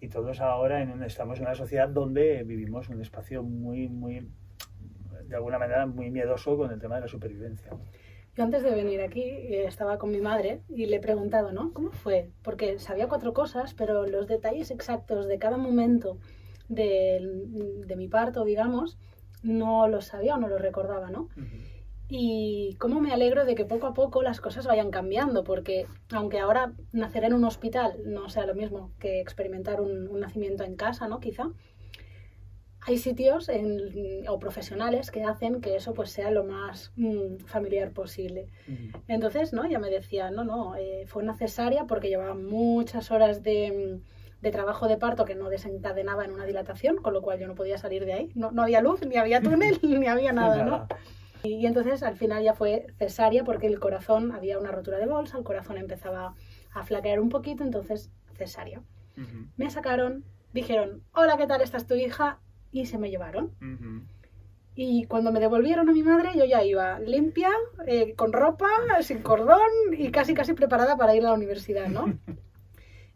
y 0.00 0.08
todos 0.08 0.40
ahora 0.40 0.80
en 0.80 1.02
estamos 1.02 1.40
en 1.40 1.44
una 1.44 1.54
sociedad 1.54 1.90
donde 1.90 2.42
vivimos 2.42 2.88
un 2.88 3.02
espacio 3.02 3.42
muy, 3.42 3.88
muy 3.88 4.26
de 5.28 5.36
alguna 5.36 5.58
manera 5.58 5.86
muy 5.86 6.10
miedoso 6.10 6.56
con 6.56 6.70
el 6.70 6.80
tema 6.80 6.96
de 6.96 7.02
la 7.02 7.08
supervivencia. 7.08 7.70
Yo 8.36 8.44
antes 8.44 8.62
de 8.62 8.70
venir 8.70 9.00
aquí 9.00 9.22
eh, 9.22 9.64
estaba 9.66 9.96
con 9.98 10.10
mi 10.10 10.20
madre 10.20 10.60
y 10.68 10.86
le 10.86 10.96
he 10.96 11.00
preguntado, 11.00 11.52
¿no? 11.52 11.72
¿Cómo 11.72 11.90
fue? 11.92 12.30
Porque 12.42 12.78
sabía 12.78 13.08
cuatro 13.08 13.32
cosas, 13.32 13.72
pero 13.72 14.06
los 14.06 14.26
detalles 14.26 14.70
exactos 14.70 15.26
de 15.26 15.38
cada 15.38 15.56
momento 15.56 16.18
de, 16.68 17.18
de 17.86 17.96
mi 17.96 18.08
parto, 18.08 18.44
digamos, 18.44 18.98
no 19.42 19.88
los 19.88 20.06
sabía 20.06 20.34
o 20.34 20.38
no 20.38 20.48
los 20.48 20.60
recordaba, 20.60 21.10
¿no? 21.10 21.28
Y 22.08 22.76
cómo 22.78 23.00
me 23.00 23.12
alegro 23.12 23.44
de 23.46 23.54
que 23.54 23.64
poco 23.64 23.86
a 23.86 23.94
poco 23.94 24.22
las 24.22 24.40
cosas 24.40 24.66
vayan 24.66 24.90
cambiando, 24.90 25.42
porque 25.42 25.86
aunque 26.12 26.38
ahora 26.38 26.72
nacer 26.92 27.24
en 27.24 27.32
un 27.32 27.44
hospital 27.44 27.96
no 28.04 28.28
sea 28.28 28.46
lo 28.46 28.54
mismo 28.54 28.92
que 29.00 29.20
experimentar 29.20 29.80
un, 29.80 30.08
un 30.08 30.20
nacimiento 30.20 30.62
en 30.62 30.76
casa, 30.76 31.08
¿no? 31.08 31.20
Quizá, 31.20 31.50
hay 32.86 32.98
sitios 32.98 33.50
o 34.28 34.38
profesionales 34.38 35.10
que 35.10 35.24
hacen 35.24 35.60
que 35.60 35.74
eso 35.74 35.92
pues 35.92 36.10
sea 36.10 36.30
lo 36.30 36.44
más 36.44 36.92
mm, 36.94 37.38
familiar 37.46 37.90
posible. 37.90 38.48
Entonces, 39.08 39.52
¿no? 39.52 39.66
Ya 39.66 39.80
me 39.80 39.90
decía, 39.90 40.30
no, 40.30 40.44
no, 40.44 40.76
eh, 40.76 41.04
fue 41.08 41.24
necesaria 41.24 41.84
porque 41.88 42.08
llevaba 42.08 42.34
muchas 42.34 43.10
horas 43.10 43.42
de, 43.42 43.98
de, 44.40 44.50
trabajo 44.52 44.86
de 44.86 44.98
parto 44.98 45.24
que 45.24 45.34
no 45.34 45.50
desencadenaba 45.50 46.24
en 46.24 46.30
una 46.30 46.46
dilatación, 46.46 46.98
con 46.98 47.12
lo 47.12 47.22
cual 47.22 47.40
yo 47.40 47.48
no 47.48 47.56
podía 47.56 47.76
salir 47.76 48.06
de 48.06 48.12
ahí. 48.12 48.30
No, 48.36 48.52
no 48.52 48.62
había 48.62 48.80
luz, 48.80 49.04
ni 49.04 49.16
había 49.16 49.42
túnel, 49.42 49.80
ni 49.82 50.06
había 50.06 50.32
nada, 50.32 50.64
¿no? 50.64 50.86
Y, 51.42 51.66
entonces 51.66 52.04
al 52.04 52.16
final 52.16 52.44
ya 52.44 52.54
fue 52.54 52.86
cesárea 52.98 53.42
porque 53.42 53.66
el 53.66 53.80
corazón, 53.80 54.30
había 54.30 54.60
una 54.60 54.70
rotura 54.70 54.98
de 54.98 55.06
bolsa, 55.06 55.38
el 55.38 55.44
corazón 55.44 55.76
empezaba 55.76 56.34
a 56.72 56.84
flaquear 56.84 57.18
un 57.18 57.30
poquito, 57.30 57.64
entonces 57.64 58.12
cesárea. 58.34 58.80
Me 59.56 59.70
sacaron, 59.70 60.24
dijeron, 60.52 61.02
hola, 61.14 61.36
¿qué 61.36 61.46
tal? 61.46 61.62
¿Esta 61.62 61.78
es 61.78 61.86
tu 61.86 61.94
hija? 61.94 62.38
Y 62.80 62.86
se 62.86 62.98
me 62.98 63.10
llevaron. 63.10 63.52
Y 64.74 65.04
cuando 65.06 65.32
me 65.32 65.40
devolvieron 65.40 65.88
a 65.88 65.92
mi 65.92 66.02
madre, 66.02 66.32
yo 66.36 66.44
ya 66.44 66.62
iba 66.62 66.98
limpia, 67.00 67.50
eh, 67.86 68.14
con 68.14 68.32
ropa, 68.32 68.68
sin 69.00 69.22
cordón 69.22 69.70
y 69.96 70.10
casi 70.10 70.34
casi 70.34 70.52
preparada 70.52 70.96
para 70.96 71.14
ir 71.14 71.22
a 71.22 71.30
la 71.30 71.34
universidad, 71.34 71.88
¿no? 71.88 72.18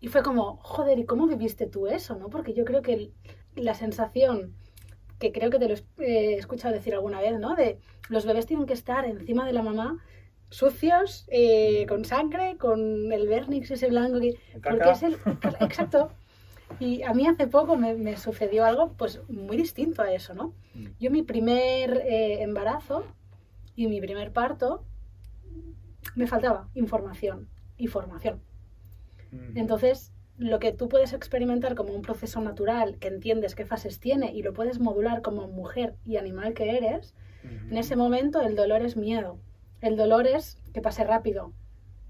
Y 0.03 0.09
fue 0.09 0.23
como, 0.23 0.57
joder, 0.63 0.99
¿y 0.99 1.05
cómo 1.05 1.27
viviste 1.27 1.67
tú 1.67 1.87
eso, 1.87 2.17
no? 2.17 2.31
Porque 2.31 2.55
yo 2.55 2.65
creo 2.65 2.81
que 2.81 3.11
la 3.55 3.75
sensación, 3.75 4.55
que 5.19 5.31
creo 5.31 5.51
que 5.51 5.59
te 5.59 5.69
lo 5.69 5.75
he 5.99 6.37
escuchado 6.37 6.73
decir 6.73 6.95
alguna 6.95 7.21
vez, 7.21 7.39
¿no? 7.39 7.55
De 7.55 7.79
los 8.09 8.25
bebés 8.25 8.47
tienen 8.47 8.65
que 8.65 8.73
estar 8.73 9.05
encima 9.05 9.45
de 9.45 9.53
la 9.53 9.63
mamá 9.63 10.03
sucios, 10.49 11.27
eh, 11.29 11.85
con 11.87 12.07
sangre, 12.07 12.57
con 12.57 13.13
el 13.13 13.29
vernix 13.29 13.71
ese 13.71 13.89
blanco, 13.89 14.21
que, 14.21 14.39
porque 14.63 14.91
es 14.91 15.03
el... 15.03 15.17
Exacto, 15.61 16.13
y 16.79 17.03
a 17.03 17.13
mí 17.13 17.27
hace 17.27 17.47
poco 17.47 17.77
me, 17.77 18.17
sucedió 18.17 18.65
algo 18.65 18.93
pues 18.93 19.21
muy 19.29 19.57
distinto 19.57 20.03
a 20.03 20.13
eso, 20.13 20.35
¿no? 20.35 20.55
Mm. 20.75 20.87
Yo 20.99 21.11
mi 21.11 21.23
primer 21.23 21.99
eh, 22.07 22.43
embarazo 22.43 23.05
y 23.77 23.87
mi 23.87 24.01
primer 24.01 24.33
parto 24.33 24.85
me 26.15 26.27
faltaba 26.27 26.69
información 26.75 27.49
y 27.77 27.87
formación. 27.89 28.41
Mm. 29.33 29.59
Entonces 29.59 30.13
lo 30.41 30.59
que 30.59 30.73
tú 30.73 30.89
puedes 30.89 31.13
experimentar 31.13 31.75
como 31.75 31.93
un 31.93 32.01
proceso 32.01 32.41
natural, 32.41 32.97
que 32.99 33.09
entiendes 33.09 33.55
qué 33.55 33.67
fases 33.67 34.01
tiene 34.01 34.33
y 34.33 34.43
lo 34.43 34.55
puedes 34.55 34.81
modular 34.81 35.21
como 35.21 35.49
mujer 35.49 35.97
y 36.07 36.17
animal 36.17 36.55
que 36.55 36.79
eres, 36.79 37.15
en 37.43 37.77
ese 37.77 37.97
momento 37.97 38.41
el 38.41 38.55
dolor 38.55 38.83
es 38.83 38.97
miedo. 38.97 39.39
El 39.81 39.97
dolor 39.97 40.27
es 40.27 40.59
que 40.73 40.81
pase 40.83 41.05
rápido. 41.05 41.53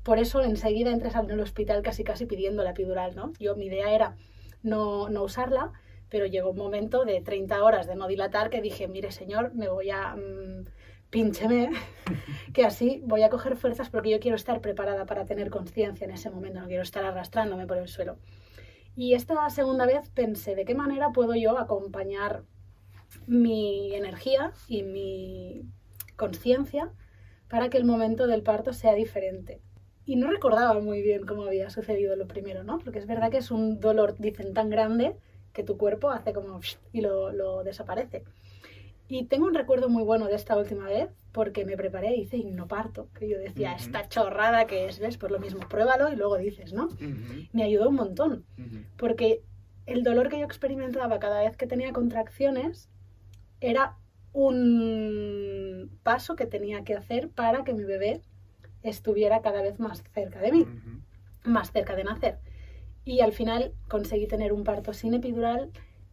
Por 0.03 0.19
eso 0.19 0.43
enseguida 0.43 0.91
entras 0.91 1.15
al 1.15 1.41
hospital 1.41 1.83
casi 1.83 2.05
casi 2.05 2.27
pidiendo 2.27 2.65
la 2.65 2.71
epidural, 2.71 3.15
¿no? 3.15 3.33
Yo 3.39 3.55
mi 3.55 3.67
idea 3.67 3.93
era 3.93 4.17
no, 4.63 5.09
no 5.09 5.23
usarla, 5.23 5.73
pero 6.09 6.27
llegó 6.27 6.51
un 6.51 6.57
momento 6.57 7.05
de 7.05 7.21
30 7.21 7.63
horas 7.63 7.87
de 7.87 7.95
no 7.95 8.09
dilatar 8.09 8.51
que 8.51 8.61
dije, 8.61 8.89
mire 8.89 9.13
señor, 9.13 9.55
me 9.55 9.69
voy 9.69 9.91
a... 9.91 10.17
Mm, 10.17 10.65
píncheme, 11.11 11.71
que 12.55 12.65
así 12.65 13.03
voy 13.05 13.23
a 13.23 13.31
coger 13.31 13.57
fuerzas 13.57 13.91
porque 13.91 14.11
yo 14.11 14.21
quiero 14.21 14.37
estar 14.37 14.61
preparada 14.61 15.07
para 15.07 15.25
tener 15.25 15.51
conciencia 15.51 16.05
en 16.05 16.13
ese 16.13 16.31
momento, 16.31 16.61
no 16.61 16.69
quiero 16.69 16.83
estar 16.83 17.05
arrastrándome 17.05 17.67
por 17.67 17.79
el 17.79 17.89
suelo. 17.89 18.19
Y 18.97 19.15
esta 19.15 19.49
segunda 19.51 19.87
vez 19.87 20.09
pensé, 20.11 20.55
¿de 20.55 20.65
qué 20.65 20.75
manera 20.75 21.11
puedo 21.11 21.35
yo 21.35 21.59
acompañar 21.59 22.45
mi 23.27 23.95
energía 23.95 24.53
y 24.69 24.83
mi 24.83 25.63
conciencia 26.17 26.93
para 27.49 27.71
que 27.71 27.79
el 27.79 27.85
momento 27.85 28.27
del 28.27 28.43
parto 28.43 28.73
sea 28.73 28.95
diferente? 28.95 29.61
Y 30.07 30.17
no 30.17 30.31
recordaba 30.31 30.81
muy 30.81 31.03
bien 31.03 31.27
cómo 31.27 31.45
había 31.45 31.71
sucedido 31.71 32.17
lo 32.17 32.27
primero, 32.27 32.65
¿no? 32.65 32.79
Porque 32.79 32.99
es 32.99 33.07
verdad 33.07 33.31
que 33.31 33.39
es 33.39 33.51
un 33.51 33.81
dolor, 33.81 34.17
dicen, 34.19 34.55
tan 34.55 34.71
grande 34.71 35.17
que 35.53 35.63
tu 35.63 35.77
cuerpo 35.77 36.11
hace 36.11 36.33
como 36.33 36.61
y 36.93 37.01
lo, 37.01 37.33
lo 37.33 37.63
desaparece. 37.65 38.25
Y 39.09 39.25
tengo 39.25 39.47
un 39.47 39.55
recuerdo 39.55 39.89
muy 39.89 40.05
bueno 40.05 40.27
de 40.27 40.37
esta 40.37 40.57
última 40.57 40.87
vez 40.87 41.11
porque 41.33 41.65
me 41.65 41.77
preparé 41.77 42.15
y 42.15 42.21
hice 42.23 42.37
hipnoparto, 42.37 43.09
que 43.19 43.29
yo 43.29 43.39
decía, 43.39 43.75
esta 43.75 44.09
chorrada 44.09 44.67
que 44.67 44.87
es, 44.87 45.01
¿ves? 45.01 45.17
Por 45.17 45.33
lo 45.33 45.41
mismo, 45.41 45.69
pruébalo 45.69 46.13
y 46.13 46.17
luego 46.17 46.37
dices, 46.39 46.73
¿no? 46.73 46.89
Me 47.53 47.65
ayudó 47.65 47.89
un 47.89 47.97
montón, 47.97 48.45
porque 48.97 49.43
el 49.87 50.05
dolor 50.05 50.29
que 50.29 50.39
yo 50.39 50.45
experimentaba 50.45 51.19
cada 51.19 51.41
vez 51.41 51.57
que 51.57 51.67
tenía 51.67 51.93
contracciones 51.93 52.89
era 53.61 53.97
un 54.33 55.91
paso 56.05 56.37
que 56.37 56.47
tenía 56.47 56.85
que 56.85 56.95
hacer 56.95 57.31
para 57.31 57.65
que 57.65 57.75
mi 57.75 57.83
bebé 57.83 58.23
estuviera 58.83 59.43
cada 59.43 59.63
vez 59.63 59.79
más 59.79 60.03
cerca 60.13 60.41
de 60.41 60.53
mí, 60.53 60.67
más 61.45 61.73
cerca 61.73 61.95
de 61.97 62.05
nacer. 62.05 62.39
Y 63.05 63.21
al 63.21 63.33
final 63.33 63.73
conseguí 63.89 64.27
tener 64.27 64.53
un 64.53 64.65
parto 64.65 64.93
sin 64.93 65.15
epidural 65.15 65.71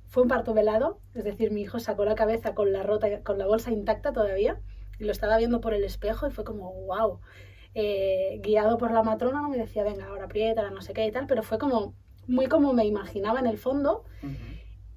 fue 0.07 0.23
un 0.23 0.29
parto 0.29 0.53
velado, 0.53 0.99
es 1.13 1.23
decir, 1.23 1.51
mi 1.51 1.61
hijo 1.61 1.79
sacó 1.79 2.05
la 2.05 2.15
cabeza 2.15 2.55
con 2.55 2.71
la, 2.71 2.83
rota, 2.83 3.21
con 3.23 3.37
la 3.37 3.45
bolsa 3.45 3.71
intacta 3.71 4.13
todavía 4.13 4.59
y 4.99 5.03
lo 5.03 5.11
estaba 5.11 5.37
viendo 5.37 5.61
por 5.61 5.73
el 5.73 5.83
espejo 5.83 6.27
y 6.27 6.31
fue 6.31 6.43
como, 6.43 6.73
wow. 6.85 7.19
Eh, 7.79 8.39
guiado 8.41 8.77
por 8.77 8.91
la 8.91 9.03
matrona, 9.03 9.41
no 9.41 9.49
me 9.49 9.57
decía, 9.57 9.83
venga, 9.83 10.07
ahora 10.07 10.25
aprieta, 10.25 10.71
no 10.71 10.81
sé 10.81 10.93
qué 10.93 11.05
y 11.05 11.11
tal, 11.11 11.27
pero 11.27 11.43
fue 11.43 11.59
como 11.59 11.93
muy 12.25 12.47
como 12.47 12.73
me 12.73 12.85
imaginaba 12.85 13.39
en 13.39 13.47
el 13.47 13.57
fondo. 13.57 14.05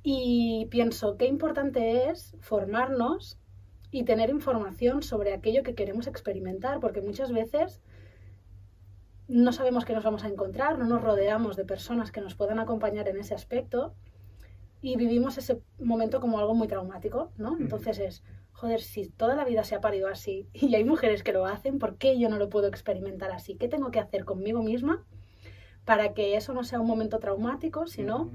Y 0.02 0.66
pienso, 0.70 1.18
qué 1.18 1.26
importante 1.26 2.08
es 2.08 2.34
formarnos 2.40 3.38
y 3.90 4.04
tener 4.04 4.30
información 4.30 5.02
sobre 5.02 5.32
aquello 5.32 5.62
que 5.62 5.74
queremos 5.74 6.06
experimentar, 6.06 6.80
porque 6.80 7.00
muchas 7.00 7.32
veces 7.32 7.80
no 9.28 9.52
sabemos 9.52 9.84
qué 9.84 9.94
nos 9.94 10.04
vamos 10.04 10.24
a 10.24 10.28
encontrar, 10.28 10.78
no 10.78 10.84
nos 10.84 11.02
rodeamos 11.02 11.56
de 11.56 11.64
personas 11.64 12.10
que 12.10 12.20
nos 12.20 12.34
puedan 12.34 12.58
acompañar 12.58 13.08
en 13.08 13.18
ese 13.18 13.34
aspecto 13.34 13.94
y 14.80 14.96
vivimos 14.96 15.38
ese 15.38 15.60
momento 15.78 16.20
como 16.20 16.38
algo 16.38 16.54
muy 16.54 16.66
traumático, 16.66 17.30
¿no? 17.36 17.56
Entonces 17.58 17.98
es, 17.98 18.24
joder, 18.52 18.80
si 18.80 19.08
toda 19.08 19.36
la 19.36 19.44
vida 19.44 19.62
se 19.62 19.74
ha 19.74 19.80
parido 19.80 20.08
así 20.08 20.48
y 20.52 20.74
hay 20.74 20.84
mujeres 20.84 21.22
que 21.22 21.32
lo 21.32 21.46
hacen, 21.46 21.78
¿por 21.78 21.96
qué 21.96 22.18
yo 22.18 22.28
no 22.28 22.38
lo 22.38 22.48
puedo 22.48 22.66
experimentar 22.66 23.30
así? 23.30 23.56
¿Qué 23.56 23.68
tengo 23.68 23.90
que 23.90 24.00
hacer 24.00 24.24
conmigo 24.24 24.62
misma 24.62 25.04
para 25.84 26.12
que 26.12 26.36
eso 26.36 26.52
no 26.52 26.64
sea 26.64 26.80
un 26.80 26.86
momento 26.86 27.18
traumático, 27.18 27.86
sino... 27.86 28.30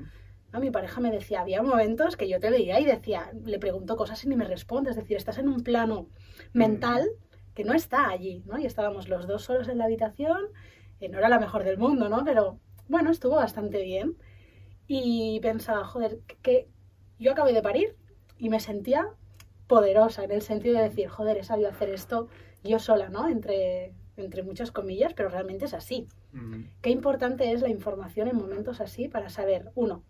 A 0.51 0.59
mi 0.59 0.71
pareja 0.71 1.01
me 1.01 1.11
decía, 1.11 1.41
había 1.41 1.61
momentos 1.61 2.15
que 2.15 2.29
yo 2.29 2.39
te 2.39 2.49
veía 2.49 2.79
y 2.79 2.85
decía, 2.85 3.31
le 3.43 3.59
pregunto 3.59 3.97
cosas 3.97 4.23
y 4.23 4.29
ni 4.29 4.35
me 4.35 4.45
responde, 4.45 4.91
es 4.91 4.95
decir, 4.95 5.17
estás 5.17 5.37
en 5.37 5.49
un 5.49 5.63
plano 5.63 6.07
mental 6.53 7.09
que 7.53 7.63
no 7.63 7.73
está 7.73 8.09
allí, 8.09 8.43
¿no? 8.45 8.57
Y 8.57 8.65
estábamos 8.65 9.09
los 9.09 9.27
dos 9.27 9.43
solos 9.43 9.67
en 9.67 9.79
la 9.79 9.85
habitación, 9.85 10.37
no 11.09 11.17
era 11.17 11.29
la 11.29 11.39
mejor 11.39 11.63
del 11.63 11.77
mundo, 11.77 12.09
¿no? 12.09 12.23
Pero 12.23 12.59
bueno, 12.87 13.11
estuvo 13.11 13.35
bastante 13.35 13.81
bien 13.83 14.17
y 14.87 15.39
pensaba, 15.41 15.85
joder, 15.85 16.19
que 16.41 16.67
yo 17.19 17.31
acabé 17.31 17.53
de 17.53 17.61
parir 17.61 17.95
y 18.37 18.49
me 18.49 18.59
sentía 18.59 19.07
poderosa 19.67 20.23
en 20.23 20.31
el 20.31 20.41
sentido 20.41 20.77
de 20.77 20.89
decir, 20.89 21.07
joder, 21.07 21.37
he 21.37 21.43
sabido 21.43 21.69
hacer 21.69 21.89
esto 21.89 22.27
yo 22.63 22.79
sola, 22.79 23.09
¿no? 23.09 23.27
Entre, 23.27 23.93
entre 24.17 24.43
muchas 24.43 24.71
comillas, 24.71 25.13
pero 25.13 25.29
realmente 25.29 25.65
es 25.65 25.73
así. 25.73 26.07
Qué 26.81 26.89
importante 26.89 27.51
es 27.51 27.61
la 27.61 27.69
información 27.69 28.27
en 28.27 28.35
momentos 28.35 28.81
así 28.81 29.07
para 29.07 29.29
saber, 29.29 29.71
uno, 29.75 30.03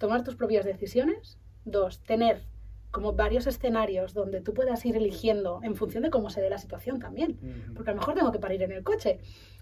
tomar 0.00 0.24
tus 0.24 0.34
propias 0.34 0.64
decisiones, 0.64 1.38
dos, 1.64 2.00
tener 2.00 2.42
como 2.90 3.12
varios 3.12 3.46
escenarios 3.46 4.14
donde 4.14 4.40
tú 4.40 4.54
puedas 4.54 4.84
ir 4.84 4.96
eligiendo 4.96 5.60
en 5.62 5.76
función 5.76 6.02
de 6.02 6.10
cómo 6.10 6.30
se 6.30 6.40
dé 6.40 6.50
la 6.50 6.58
situación 6.58 6.98
también. 6.98 7.38
Porque 7.74 7.90
a 7.90 7.94
lo 7.94 8.00
mejor 8.00 8.14
tengo 8.14 8.32
que 8.32 8.40
parir 8.40 8.62
en 8.62 8.72
el 8.72 8.82
coche. 8.82 9.20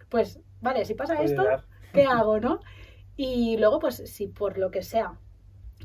Pues, 0.09 0.41
vale, 0.63 0.85
si 0.87 0.95
pasa 0.95 1.21
esto, 1.23 1.45
¿qué 1.93 2.05
hago, 2.05 2.41
no? 2.41 2.61
Y 3.17 3.59
luego, 3.59 3.81
pues 3.81 3.97
si 3.97 4.29
por 4.29 4.57
lo 4.57 4.71
que 4.71 4.83
sea 4.83 5.19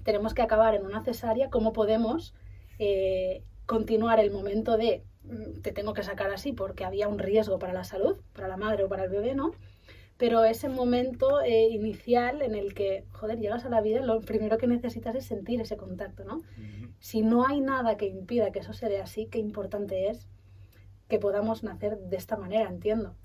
tenemos 0.04 0.34
que 0.34 0.41
acabar 0.41 0.76
en 0.76 0.86
una 0.86 1.04
cesárea, 1.04 1.49
¿cómo 1.49 1.74
podemos 1.74 2.36
eh, 2.78 3.43
continuar 3.66 4.20
el 4.20 4.32
momento 4.32 4.78
de 4.78 5.04
mm, 5.24 5.62
te 5.62 5.72
tengo 5.72 5.93
que 5.93 6.04
sacar 6.04 6.30
así 6.30 6.54
porque 6.54 6.86
había 6.86 7.08
un 7.08 7.20
riesgo 7.20 7.58
para 7.58 7.74
la 7.74 7.84
salud, 7.84 8.18
para 8.34 8.47
la 8.47 8.58
madre 8.58 8.84
o 8.84 8.89
para 8.89 9.06
el 9.06 9.10
bebé, 9.10 9.34
¿no? 9.34 9.51
Pero 10.18 10.45
ese 10.45 10.70
momento 10.70 11.41
eh, 11.41 11.68
inicial 11.70 12.41
en 12.41 12.55
el 12.55 12.74
que, 12.74 13.05
joder, 13.11 13.39
llegas 13.39 13.66
a 13.66 13.70
la 13.70 13.82
vida, 13.82 14.01
lo 14.01 14.22
primero 14.22 14.57
que 14.57 14.68
necesitas 14.68 15.16
es 15.16 15.26
sentir 15.26 15.59
ese 15.59 15.76
contacto, 15.76 16.24
¿no? 16.24 16.41
Si 16.99 17.22
no 17.22 17.45
hay 17.45 17.61
nada 17.61 17.97
que 17.97 18.05
impida 18.05 18.51
que 18.51 18.59
eso 18.59 18.74
se 18.74 18.88
dé 18.88 19.01
así, 19.01 19.28
qué 19.28 19.39
importante 19.39 20.09
es 20.09 20.30
que 21.09 21.20
podamos 21.20 21.64
nacer 21.64 21.97
de 21.97 22.16
esta 22.16 22.38
manera, 22.38 22.70
entiendo. 22.70 23.16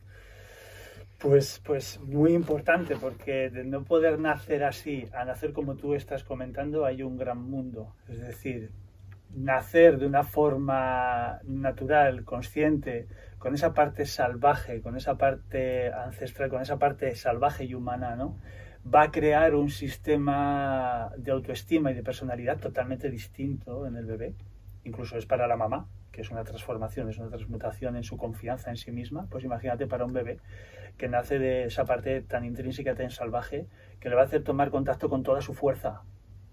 Pues, 1.19 1.61
pues 1.65 2.01
muy 2.01 2.33
importante, 2.33 2.97
porque 2.97 3.51
de 3.51 3.65
no 3.65 3.85
poder 3.85 4.19
nacer 4.21 4.63
así, 4.63 5.09
a 5.13 5.25
nacer 5.25 5.53
como 5.53 5.75
tú 5.75 5.95
estás 5.95 6.23
comentando, 6.23 6.85
hay 6.85 7.03
un 7.03 7.17
gran 7.17 7.43
mundo. 7.43 7.95
Es 8.09 8.21
decir, 8.21 8.71
nacer 9.35 9.99
de 9.99 10.07
una 10.07 10.23
forma 10.23 11.41
natural, 11.45 12.25
consciente, 12.25 13.09
con 13.39 13.55
esa 13.55 13.73
parte 13.75 14.07
salvaje, 14.07 14.81
con 14.81 14.97
esa 14.97 15.17
parte 15.17 15.93
ancestral, 15.93 16.51
con 16.51 16.63
esa 16.63 16.79
parte 16.79 17.15
salvaje 17.15 17.65
y 17.65 17.75
humana, 17.75 18.17
¿no? 18.17 18.37
va 18.93 19.03
a 19.03 19.11
crear 19.11 19.55
un 19.55 19.71
sistema 19.71 21.11
de 21.17 21.31
autoestima 21.33 21.91
y 21.91 21.95
de 21.95 22.03
personalidad 22.03 22.59
totalmente 22.59 23.11
distinto 23.11 23.87
en 23.87 23.97
el 23.97 24.07
bebé. 24.07 24.35
Incluso 24.85 25.19
es 25.19 25.27
para 25.27 25.47
la 25.47 25.57
mamá, 25.57 25.89
que 26.13 26.23
es 26.23 26.31
una 26.31 26.45
transformación, 26.45 27.09
es 27.09 27.19
una 27.19 27.29
transmutación 27.29 27.97
en 27.97 28.05
su 28.05 28.17
confianza 28.17 28.71
en 28.71 28.77
sí 28.77 28.91
misma. 28.91 29.27
Pues 29.29 29.45
imagínate 29.45 29.87
para 29.87 30.05
un 30.05 30.13
bebé 30.13 30.39
que 30.97 31.09
nace 31.09 31.39
de 31.39 31.65
esa 31.65 31.85
parte 31.85 32.23
tan 32.23 32.45
intrínseca, 32.45 32.95
tan 32.95 33.11
salvaje, 33.11 33.67
que 34.01 34.09
le 34.09 34.15
va 34.15 34.23
a 34.23 34.25
hacer 34.25 34.43
tomar 34.43 34.71
contacto 34.71 35.09
con 35.09 35.23
toda 35.23 35.41
su 35.41 35.55
fuerza 35.55 36.03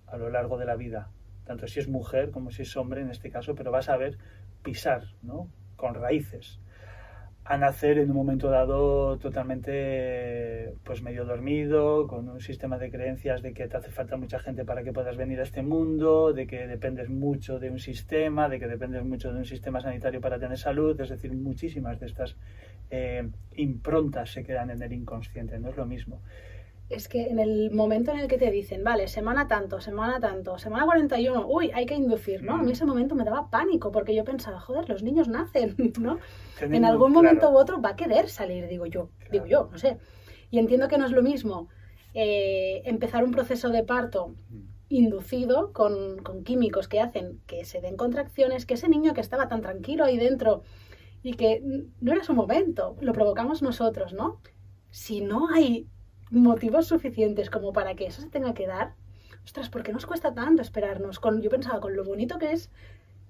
a 0.08 0.18
lo 0.18 0.30
largo 0.30 0.58
de 0.58 0.66
la 0.66 0.76
vida, 0.76 1.10
tanto 1.46 1.68
si 1.68 1.80
es 1.80 1.88
mujer 1.88 2.32
como 2.32 2.52
si 2.52 2.64
es 2.64 2.78
hombre 2.78 3.02
en 3.02 3.10
este 3.10 3.32
caso, 3.32 3.56
pero 3.56 3.72
va 3.72 3.80
a 3.80 3.84
saber 3.84 4.18
pisar, 4.62 5.04
¿no? 5.24 5.50
Con 5.76 5.96
raíces 5.96 6.60
a 7.48 7.58
nacer 7.58 8.00
en 8.00 8.10
un 8.10 8.16
momento 8.18 8.50
dado 8.50 9.18
totalmente 9.20 10.74
pues 10.84 11.04
medio 11.04 11.26
dormido, 11.26 12.08
con 12.08 12.28
un 12.28 12.42
sistema 12.42 12.80
de 12.80 12.90
creencias 12.90 13.44
de 13.44 13.54
que 13.54 13.68
te 13.68 13.78
hace 13.78 13.92
falta 13.92 14.18
mucha 14.18 14.40
gente 14.40 14.66
para 14.66 14.84
que 14.84 14.92
puedas 14.92 15.16
venir 15.16 15.40
a 15.40 15.44
este 15.44 15.62
mundo, 15.62 16.34
de 16.34 16.48
que 16.48 16.66
dependes 16.66 17.08
mucho 17.08 17.60
de 17.60 17.70
un 17.70 17.80
sistema, 17.80 18.50
de 18.50 18.60
que 18.60 18.68
dependes 18.68 19.06
mucho 19.06 19.32
de 19.32 19.38
un 19.38 19.46
sistema 19.46 19.80
sanitario 19.80 20.22
para 20.22 20.40
tener 20.40 20.58
salud, 20.58 21.00
es 21.00 21.10
decir, 21.10 21.34
muchísimas 21.34 22.00
de 22.00 22.08
estas 22.08 22.36
eh, 22.90 23.30
improntas 23.56 24.32
se 24.32 24.44
quedan 24.44 24.72
en 24.72 24.82
el 24.82 24.92
inconsciente, 24.92 25.60
no 25.60 25.70
es 25.70 25.78
lo 25.78 25.86
mismo 25.86 26.22
es 26.90 27.08
que 27.08 27.28
en 27.28 27.40
el 27.40 27.72
momento 27.72 28.12
en 28.12 28.20
el 28.20 28.28
que 28.28 28.38
te 28.38 28.52
dicen, 28.52 28.84
vale, 28.84 29.08
semana 29.08 29.48
tanto, 29.48 29.82
semana 29.82 30.20
tanto, 30.20 30.60
semana 30.60 30.86
41, 30.86 31.48
uy, 31.48 31.72
hay 31.74 31.86
que 31.86 31.96
inducir, 31.96 32.44
¿no? 32.44 32.56
A 32.56 32.62
mí 32.62 32.74
ese 32.74 32.86
momento 32.86 33.16
me 33.16 33.24
daba 33.24 33.50
pánico 33.50 33.92
porque 33.92 34.14
yo 34.14 34.24
pensaba, 34.24 34.60
joder, 34.60 34.88
los 34.88 35.02
niños 35.02 35.28
nacen, 35.28 35.76
¿no? 36.00 36.20
en 36.62 36.86
algún 36.86 37.12
momento 37.12 37.50
u 37.50 37.58
otro 37.58 37.82
va 37.82 37.90
a 37.90 37.96
querer 37.96 38.30
salir, 38.30 38.68
digo 38.68 38.86
yo, 38.86 39.10
digo 39.32 39.46
yo, 39.48 39.70
no 39.72 39.80
sé. 39.80 39.98
Y 40.52 40.60
entiendo 40.60 40.88
que 40.88 41.00
no 41.00 41.06
es 41.06 41.12
lo 41.12 41.24
mismo 41.24 41.70
eh, 42.14 42.84
empezar 42.86 43.24
un 43.24 43.32
proceso 43.32 43.70
de 43.70 43.84
parto 43.84 44.36
inducido 44.88 45.74
con, 45.74 46.20
con 46.20 46.44
químicos 46.44 46.88
que 46.88 47.02
hacen 47.02 47.42
que 47.48 47.66
se 47.66 47.82
den 47.82 47.98
contracciones, 47.98 48.68
que 48.68 48.76
ese 48.76 48.90
niño 48.90 49.16
que 49.16 49.22
estaba 49.22 49.48
tan 49.48 49.62
tranquilo 49.62 50.06
ahí 50.06 50.18
dentro 50.18 50.62
y 51.24 51.34
que 51.34 51.64
no 52.00 52.14
era 52.14 52.24
su 52.24 52.36
momento, 52.36 52.96
lo 53.02 53.12
provocamos 53.12 53.64
nosotros, 53.64 54.14
¿no? 54.14 54.40
Si 54.92 55.22
no 55.22 55.50
hay 55.50 55.90
motivos 56.32 56.88
suficientes 56.88 57.50
como 57.50 57.74
para 57.74 57.96
que 57.96 58.08
eso 58.08 58.22
se 58.22 58.30
tenga 58.30 58.54
que 58.54 58.68
dar, 58.68 58.94
ostras, 59.44 59.70
¿por 59.70 59.84
qué 59.84 59.94
nos 59.94 60.06
cuesta 60.06 60.34
tanto 60.34 60.62
esperarnos? 60.62 61.20
Con, 61.20 61.42
yo 61.42 61.50
pensaba 61.50 61.80
con 61.80 61.96
lo 61.96 62.04
bonito 62.04 62.38
que 62.38 62.52
es 62.52 62.72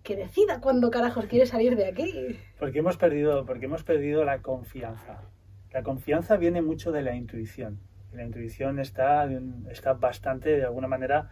que 0.04 0.16
decida 0.16 0.62
cuándo 0.62 0.92
carajos 0.92 1.26
quiere 1.26 1.46
salir 1.46 1.76
de 1.76 1.88
aquí. 1.88 2.38
Porque 2.60 2.80
hemos 2.80 2.96
perdido, 2.96 3.46
porque 3.46 3.66
hemos 3.66 3.84
perdido 3.84 4.24
la 4.24 4.42
confianza. 4.42 5.24
La 5.74 5.84
confianza 5.84 6.38
viene 6.38 6.62
mucho 6.62 6.92
de 6.92 7.02
la 7.02 7.16
intuición. 7.16 7.80
La 8.14 8.24
intuición 8.24 8.80
está, 8.80 9.28
está 9.70 9.94
bastante, 9.94 10.52
de 10.58 10.64
alguna 10.64 10.88
manera, 10.88 11.30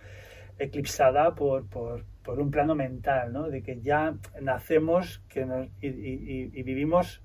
eclipsada 0.57 1.36
por, 1.36 1.68
por, 1.70 2.03
por 2.24 2.39
un 2.39 2.51
plano 2.51 2.76
mental, 2.76 3.32
¿no? 3.32 3.49
De 3.49 3.61
que 3.61 3.80
ya 3.82 4.16
nacemos 4.41 5.22
que 5.30 5.70
y, 5.82 6.64
vivimos 6.64 7.22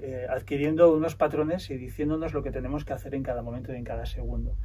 eh, 0.00 0.26
adquiriendo 0.28 0.92
unos 0.92 1.16
patrones 1.16 1.70
y 1.70 1.76
diciéndonos 1.76 2.34
lo 2.34 2.42
que 2.42 2.50
tenemos 2.50 2.84
que 2.84 2.92
hacer 2.92 3.14
en 3.14 3.22
cada 3.22 3.42
momento 3.42 3.72
y 3.72 3.76
en 3.76 3.84
cada 3.84 4.06
segundo. 4.06 4.56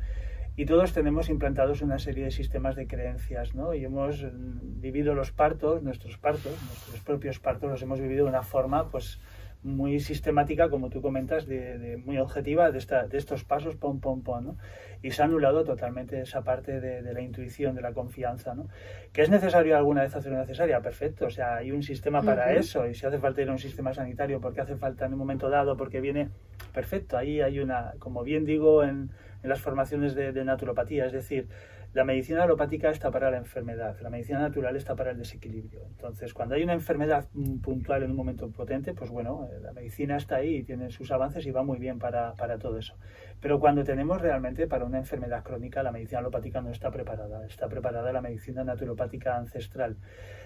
Y 0.58 0.66
todos 0.66 0.92
tenemos 0.92 1.30
implantados 1.30 1.82
una 1.82 1.98
serie 1.98 2.26
de 2.26 2.32
sistemas 2.32 2.76
de 2.76 2.86
creencias, 2.86 3.56
¿no? 3.56 3.74
Y 3.74 3.86
hemos 3.86 4.22
mm, 4.22 4.82
vivido 4.82 5.14
los 5.14 5.32
partos, 5.32 5.82
nuestros 5.82 6.18
partos, 6.18 6.52
nuestros 6.68 7.00
propios 7.02 7.40
partos, 7.40 7.70
los 7.70 7.82
hemos 7.82 8.02
vivido 8.02 8.26
de 8.26 8.32
una 8.32 8.44
forma, 8.44 8.90
pues, 8.90 9.20
muy 9.64 10.00
sistemática, 10.00 10.70
como 10.70 10.90
tú 10.90 11.02
comentas, 11.02 11.46
de, 11.46 12.02
muy 12.04 12.18
objetiva 12.18 12.72
de, 12.72 12.80
esta, 12.80 13.08
de 13.08 13.18
estos 13.18 13.44
pasos, 13.44 13.76
pom, 13.76 14.00
pom, 14.00 14.24
pom, 14.24 14.44
¿no? 14.44 14.58
Y 15.04 15.12
se 15.12 15.22
ha 15.22 15.26
anulado 15.26 15.64
totalmente 15.64 16.22
esa 16.22 16.44
parte 16.44 16.80
de, 16.80 17.02
la 17.14 17.22
intuición, 17.22 17.76
de 17.76 17.82
la 17.82 17.94
confianza, 17.94 18.56
¿no? 18.56 18.68
¿Que 19.14 19.22
es 19.22 19.30
necesario 19.30 19.78
alguna 19.78 20.02
vez 20.02 20.16
hacerlo 20.16 20.40
necesaria? 20.40 20.82
Perfecto, 20.82 21.26
o 21.26 21.30
sea, 21.30 21.58
hay 21.58 21.72
un 21.72 21.84
sistema 21.84 22.22
para 22.22 22.54
eso, 22.54 22.88
y 22.88 22.94
si 22.94 23.06
hace 23.06 23.20
falta 23.20 23.42
ir 23.42 23.50
a 23.50 23.52
un 23.52 23.60
sistema 23.60 23.94
sanitario, 23.94 24.42
porque 24.42 24.62
hace 24.62 24.76
falta 24.76 25.06
en 25.06 25.14
un 25.14 25.20
momento 25.20 25.50
dado, 25.50 25.78
porque 25.78 26.02
viene, 26.02 26.30
perfecto, 26.74 27.18
ahí 27.18 27.42
hay 27.42 27.60
una, 27.60 27.94
como 28.00 28.24
bien 28.24 28.46
digo 28.46 28.84
en, 28.84 29.10
en 29.44 29.50
las 29.50 29.60
formaciones 29.60 30.16
de, 30.16 30.32
de 30.32 30.46
naturopatía, 30.46 31.06
es 31.06 31.14
decir, 31.14 31.48
la 31.94 32.06
medicina 32.06 32.44
alopática 32.44 32.90
está 32.90 33.12
para 33.12 33.30
la 33.30 33.38
enfermedad, 33.38 34.00
la 34.00 34.10
medicina 34.10 34.40
natural 34.40 34.78
está 34.78 34.96
para 34.96 35.12
el 35.12 35.18
desequilibrio. 35.18 35.82
Entonces, 35.88 36.34
cuando 36.34 36.56
hay 36.56 36.64
una 36.64 36.74
enfermedad 36.74 37.28
puntual 37.62 38.04
en 38.04 38.12
un 38.12 38.16
momento 38.16 38.50
potente, 38.50 38.94
pues 38.94 39.10
bueno, 39.10 39.50
eh, 39.52 39.60
la 39.60 39.74
medicina 39.74 40.16
está 40.16 40.38
ahí 40.38 40.58
y 40.58 40.64
tiene 40.64 40.90
sus 40.90 41.12
avances 41.12 41.46
y 41.46 41.52
va 41.52 41.64
muy 41.64 41.80
bien 41.80 42.00
para, 42.00 42.34
para 42.36 42.58
todo 42.58 42.78
eso. 42.78 42.96
Pero 43.42 43.60
cuando 43.60 43.84
tenemos 43.84 44.22
realmente 44.22 44.68
para 44.68 44.86
una 44.86 45.00
enfermedad 45.00 45.44
crónica, 45.44 45.84
la 45.84 45.92
medicina 45.92 46.20
alopática 46.20 46.62
no 46.62 46.70
está 46.70 46.92
preparada, 46.92 47.46
está 47.46 47.68
preparada 47.68 48.14
la 48.14 48.22
medicina 48.22 48.64
naturopática 48.64 49.36
ancestral. 49.36 49.98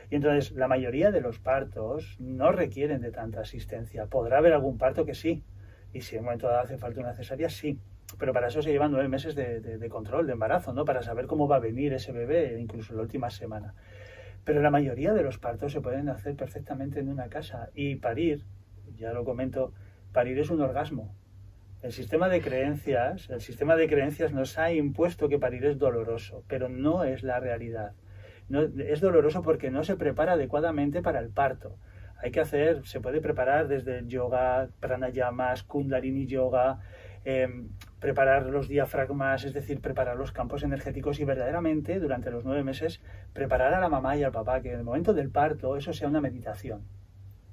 Y 0.09 0.15
entonces, 0.15 0.51
la 0.53 0.67
mayoría 0.67 1.11
de 1.11 1.21
los 1.21 1.39
partos 1.39 2.17
no 2.19 2.51
requieren 2.51 3.01
de 3.01 3.11
tanta 3.11 3.41
asistencia. 3.41 4.07
Podrá 4.07 4.39
haber 4.39 4.53
algún 4.53 4.79
parto 4.79 5.05
que 5.05 5.13
sí, 5.13 5.43
y 5.93 6.01
si 6.01 6.15
en 6.15 6.21
un 6.21 6.25
momento 6.25 6.47
dado 6.47 6.61
hace 6.61 6.77
falta 6.77 7.01
una 7.01 7.13
cesárea, 7.13 7.49
sí, 7.49 7.79
pero 8.17 8.33
para 8.33 8.47
eso 8.47 8.61
se 8.61 8.71
llevan 8.71 8.91
nueve 8.91 9.09
meses 9.09 9.35
de, 9.35 9.87
control, 9.89 10.27
de 10.27 10.33
embarazo, 10.33 10.73
¿no? 10.73 10.85
Para 10.85 11.01
saber 11.01 11.25
cómo 11.25 11.47
va 11.47 11.57
a 11.57 11.59
venir 11.59 11.93
ese 11.93 12.11
bebé, 12.11 12.57
incluso 12.59 12.93
la 12.93 13.01
última 13.01 13.29
semana. 13.29 13.73
Pero 14.43 14.61
la 14.61 14.71
mayoría 14.71 15.13
de 15.13 15.23
los 15.23 15.37
partos 15.37 15.71
se 15.71 15.81
pueden 15.81 16.07
hacer 16.09 16.35
perfectamente 16.35 16.99
en 16.99 17.09
una 17.09 17.29
casa. 17.29 17.69
Y 17.73 17.95
parir, 17.95 18.45
ya 18.95 19.11
lo 19.11 19.25
comento, 19.25 19.73
parir 20.13 20.39
es 20.39 20.49
un 20.49 20.61
orgasmo. 20.61 21.15
El 21.81 21.91
sistema 21.91 22.29
de 22.29 22.41
creencias, 22.41 23.29
el 23.29 23.41
sistema 23.41 23.75
de 23.75 23.87
creencias 23.87 24.31
nos 24.31 24.57
ha 24.57 24.71
impuesto 24.71 25.27
que 25.27 25.39
parir 25.39 25.65
es 25.65 25.77
doloroso, 25.77 26.43
pero 26.47 26.69
no 26.69 27.03
es 27.03 27.23
la 27.23 27.39
realidad. 27.39 27.93
Es 28.77 29.01
doloroso 29.01 29.41
porque 29.41 29.71
no 29.71 29.83
se 29.83 29.97
prepara 29.97 30.33
adecuadamente 30.33 31.01
para 31.01 31.19
el 31.19 31.29
parto. 31.29 31.77
Hay 32.17 32.31
que 32.31 32.39
hacer, 32.39 32.85
se 32.85 33.01
puede 33.01 33.19
preparar 33.19 33.67
desde 33.67 33.97
el 33.97 34.07
yoga, 34.07 34.69
pranayamas, 34.79 35.63
kundalini 35.63 36.27
yoga, 36.27 36.79
Em, 37.25 37.69
preparar 38.05 38.45
los 38.45 38.67
diafragmas, 38.67 39.45
es 39.45 39.53
decir, 39.55 39.81
preparar 39.81 40.15
los 40.15 40.31
campos 40.31 40.61
energéticos 40.61 41.19
y 41.19 41.25
verdaderamente 41.25 41.99
durante 41.99 42.29
los 42.29 42.45
nueve 42.45 42.63
meses 42.63 43.01
preparar 43.33 43.73
a 43.73 43.79
la 43.79 43.89
mamá 43.89 44.15
y 44.15 44.21
al 44.21 44.31
papá 44.31 44.61
que 44.61 44.71
en 44.71 44.77
el 44.77 44.83
momento 44.83 45.15
del 45.15 45.31
parto 45.31 45.75
eso 45.75 45.91
sea 45.91 46.07
una 46.07 46.21
meditación, 46.21 46.83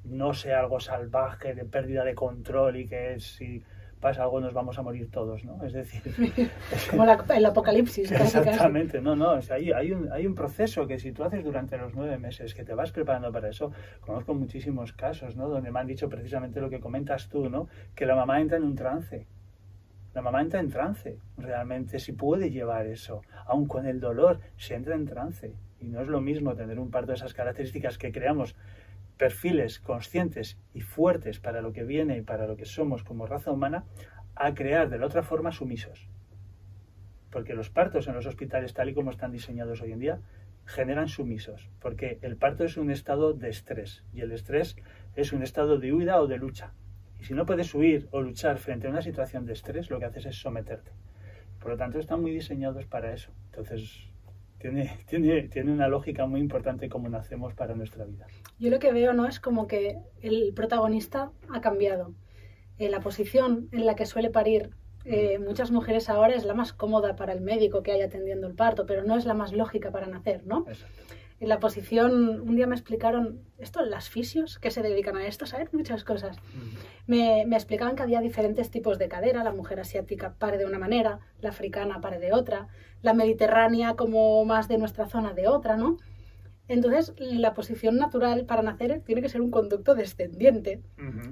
no 0.05 0.35
sea 0.35 0.61
algo 0.61 0.79
salvaje 0.79 1.55
de 1.55 1.65
pérdida 1.65 2.05
de 2.05 2.15
control 2.15 2.77
y 2.77 2.87
que 2.87 3.19
si 3.19 3.65
pasa 3.99 4.25
algo 4.25 4.41
nos 4.41 4.53
vamos 4.53 4.79
a 4.79 4.83
morir 4.83 5.11
todos, 5.11 5.43
¿no? 5.43 5.65
Es 5.65 5.73
decir... 5.73 6.03
Como 6.91 7.05
el 7.05 7.47
apocalipsis. 7.47 8.13
Exactamente, 8.13 9.01
no, 9.01 9.17
no, 9.17 9.41
hay, 9.49 9.73
hay, 9.73 9.93
un, 9.93 10.13
hay 10.13 10.27
un 10.27 10.35
proceso 10.35 10.87
que 10.87 10.99
si 10.99 11.13
tú 11.13 11.25
haces 11.25 11.43
durante 11.43 11.79
los 11.79 11.95
nueve 11.95 12.19
meses, 12.19 12.53
que 12.53 12.63
te 12.63 12.75
vas 12.75 12.93
preparando 12.93 13.33
para 13.33 13.49
eso, 13.49 13.73
conozco 14.03 14.35
muchísimos 14.35 14.93
casos, 14.93 15.35
¿no? 15.35 15.49
Donde 15.49 15.71
me 15.71 15.81
han 15.81 15.87
dicho 15.87 16.11
precisamente 16.11 16.61
lo 16.61 16.69
que 16.69 16.79
comentas 16.79 17.31
tú, 17.31 17.49
¿no? 17.49 17.69
Que 17.95 18.05
la 18.05 18.17
mamá 18.17 18.39
entra 18.39 18.59
en 18.59 18.65
un 18.65 18.75
trance 18.75 19.27
la 20.15 20.21
mamá 20.21 20.43
entra 20.43 20.61
en 20.61 20.69
trance, 20.69 21.19
realmente, 21.39 21.99
si 21.99 22.13
puede 22.13 22.51
llevar 22.51 22.87
eso. 22.87 23.23
Aun 23.47 23.67
con 23.67 23.87
el 23.87 23.99
dolor, 23.99 24.41
se 24.57 24.75
entra 24.75 24.95
en 24.95 25.07
trance. 25.07 25.55
Y 25.81 25.89
no 25.89 26.03
es 26.03 26.09
lo 26.09 26.21
mismo 26.21 26.55
tener 26.55 26.79
un 26.79 26.91
parto 26.91 27.13
de 27.13 27.17
esas 27.17 27.33
características 27.33 27.97
que 27.97 28.13
creamos 28.13 28.55
perfiles 29.17 29.79
conscientes 29.81 30.59
y 30.75 30.83
fuertes 30.83 31.41
para 31.41 31.63
lo 31.63 31.73
que 31.73 31.85
viene 31.85 32.19
y 32.19 32.23
para 32.23 32.47
lo 32.47 32.57
que 32.57 32.67
somos 32.67 33.05
como 33.05 33.27
raza 33.27 33.53
humana, 33.53 33.85
a 34.35 34.55
crear 34.55 34.91
de 34.91 34.99
la 34.99 35.07
otra 35.07 35.23
forma 35.23 35.53
sumisos. 35.53 36.09
Porque 37.31 37.55
los 37.55 37.71
partos 37.71 38.07
en 38.07 38.15
los 38.15 38.27
hospitales, 38.27 38.75
tal 38.75 38.91
y 38.91 38.95
como 38.95 39.11
están 39.11 39.33
diseñados 39.33 39.81
hoy 39.81 39.93
en 39.93 39.99
día, 39.99 40.21
generan 40.67 41.09
sumisos. 41.09 41.71
Porque 41.81 42.19
el 42.21 42.37
parto 42.37 42.65
es 42.65 42.77
un 42.77 42.91
estado 42.91 43.33
de 43.33 43.49
estrés 43.49 44.05
y 44.13 44.21
el 44.21 44.33
estrés 44.33 44.77
es 45.17 45.33
un 45.33 45.43
estado 45.43 45.79
de 45.79 45.93
huida 45.93 46.21
o 46.21 46.27
de 46.27 46.37
lucha. 46.37 46.73
Y 47.23 47.25
si 47.25 47.35
no 47.35 47.47
puedes 47.47 47.73
huir 47.73 48.09
o 48.11 48.21
luchar 48.21 48.59
frente 48.59 48.89
a 48.89 48.91
una 48.91 49.01
situación 49.01 49.47
de 49.47 49.53
estrés, 49.53 49.89
lo 49.91 50.01
que 50.01 50.07
haces 50.07 50.27
es 50.27 50.35
someterte. 50.41 50.91
Por 51.61 51.71
lo 51.71 51.77
tanto, 51.77 52.01
están 52.01 52.21
muy 52.21 52.33
diseñados 52.33 52.85
para 52.87 53.15
eso. 53.15 53.31
Entonces, 53.45 54.09
tiene, 54.59 54.99
tiene, 55.07 55.43
tiene 55.43 55.71
una 55.71 55.87
lógica 55.87 56.27
muy 56.27 56.41
importante 56.41 56.89
como 56.89 57.09
nacemos 57.09 57.55
para 57.55 57.77
nuestra 57.77 58.07
vida. 58.07 58.27
Yo 58.59 58.71
lo 58.71 58.81
que 58.81 58.93
veo 58.93 59.13
no 59.13 59.29
es 59.29 59.39
como 59.39 59.69
que 59.69 60.01
el 60.21 60.53
protagonista 60.53 61.31
ha 61.49 61.61
cambiado. 61.61 62.13
Eh, 62.77 62.89
la 62.89 62.99
posición 62.99 63.69
en 63.71 63.87
la 63.87 63.95
que 63.95 64.05
suele 64.05 64.31
parir 64.31 64.71
eh, 65.05 65.39
muchas 65.39 65.71
mujeres 65.71 66.09
ahora 66.09 66.35
es 66.35 66.45
la 66.45 66.55
más 66.55 66.73
cómoda 66.73 67.15
para 67.15 67.35
el 67.35 67.41
médico 67.41 67.85
que 67.85 67.93
haya 67.93 68.07
atendiendo 68.07 68.49
el 68.49 68.57
parto, 68.57 68.85
pero 68.85 69.05
no 69.05 69.17
es 69.17 69.27
la 69.27 69.35
más 69.35 69.53
lógica 69.53 69.93
para 69.93 70.09
nacer, 70.09 70.45
¿no? 70.45 70.65
Exacto 70.67 71.03
en 71.43 71.49
la 71.49 71.59
posición, 71.59 72.41
un 72.41 72.55
día 72.55 72.69
me 72.69 72.77
explicaron, 72.77 73.41
esto, 73.59 73.85
las 73.85 74.09
fisios 74.09 74.61
que 74.61 74.71
se 74.71 74.81
dedican 74.81 75.17
a 75.17 75.27
esto, 75.27 75.45
saber 75.45 75.71
muchas 75.73 76.05
cosas. 76.05 76.37
me, 77.09 77.45
me, 77.47 77.57
explicaban 77.57 77.97
que 77.97 78.05
había 78.05 78.21
diferentes 78.21 78.71
tipos 78.71 78.97
de 78.97 79.09
cadera, 79.09 79.43
la 79.43 79.53
mujer 79.53 79.81
asiática 79.81 80.35
pare 80.39 80.57
de 80.57 80.67
una 80.67 80.79
manera, 80.79 81.19
la 81.41 81.49
africana 81.49 82.01
pare 82.01 82.21
de 82.21 82.33
otra, 82.33 82.69
la 83.03 83.13
mediterránea 83.13 83.97
como 83.97 84.45
más 84.45 84.69
de 84.69 84.79
nuestra 84.79 85.07
zona 85.07 85.33
de 85.33 85.49
otra, 85.49 85.77
¿no? 85.77 85.97
Entonces, 86.69 87.13
la 87.19 87.55
posición 87.55 87.97
natural 87.97 88.47
para 88.47 88.63
nacer 88.63 89.03
tiene 89.05 89.21
que 89.21 89.29
ser 89.29 89.41
un 89.41 89.51
conducto 89.51 89.97
descendiente, 89.97 90.81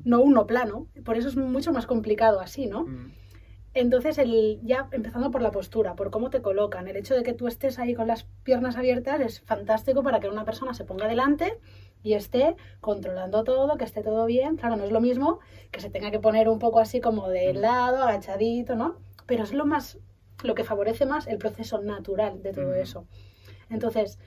no 0.05 0.23
uno 0.23 0.49
plano. 0.49 0.89
Por 1.05 1.19
eso 1.19 1.29
es 1.29 1.37
mucho 1.37 1.73
más 1.73 1.87
complicado 1.87 2.41
así, 2.41 2.67
¿no? 2.67 2.87
Entonces, 3.73 4.19
el, 4.19 4.61
ya 4.63 4.89
empezando 4.91 5.31
por 5.31 5.43
la 5.43 5.53
postura, 5.53 5.95
por 5.95 6.11
cómo 6.11 6.31
te 6.31 6.43
colocan, 6.43 6.89
el 6.89 6.97
hecho 6.97 7.15
de 7.15 7.23
que 7.23 7.35
tú 7.35 7.47
estés 7.47 7.79
ahí 7.79 7.95
con 7.95 8.09
las 8.09 8.25
piernas 8.43 8.77
abiertas 8.77 9.21
es 9.21 9.41
fantástico 9.41 10.03
para 10.03 10.19
que 10.19 10.29
una 10.29 10.45
persona 10.45 10.75
se 10.75 10.85
ponga 10.85 11.07
delante 11.07 11.59
y 12.03 12.15
esté 12.15 12.57
controlando 12.81 13.45
todo, 13.45 13.77
que 13.77 13.85
esté 13.85 14.03
todo 14.03 14.27
bien. 14.27 14.57
Claro, 14.57 14.77
no 14.77 14.85
es 14.85 14.91
lo 14.91 15.01
mismo 15.01 15.39
que 15.71 15.81
se 15.81 15.89
tenga 15.89 16.11
que 16.11 16.19
poner 16.19 16.49
un 16.49 16.59
poco 16.59 16.81
así 16.81 17.01
como 17.01 17.29
de 17.29 17.53
mm. 17.53 17.57
lado, 17.59 18.03
agachadito, 18.03 18.75
¿no? 18.75 18.97
Pero 19.27 19.45
es 19.45 19.53
lo 19.53 19.67
más, 19.67 19.99
lo 20.43 20.57
que 20.57 20.65
favorece 20.65 21.07
más 21.07 21.29
el 21.29 21.39
proceso 21.39 21.81
natural 21.81 22.43
de 22.43 22.53
todo 22.53 22.71
mm. 22.71 22.81
eso. 22.81 23.07
Entonces, 23.69 24.19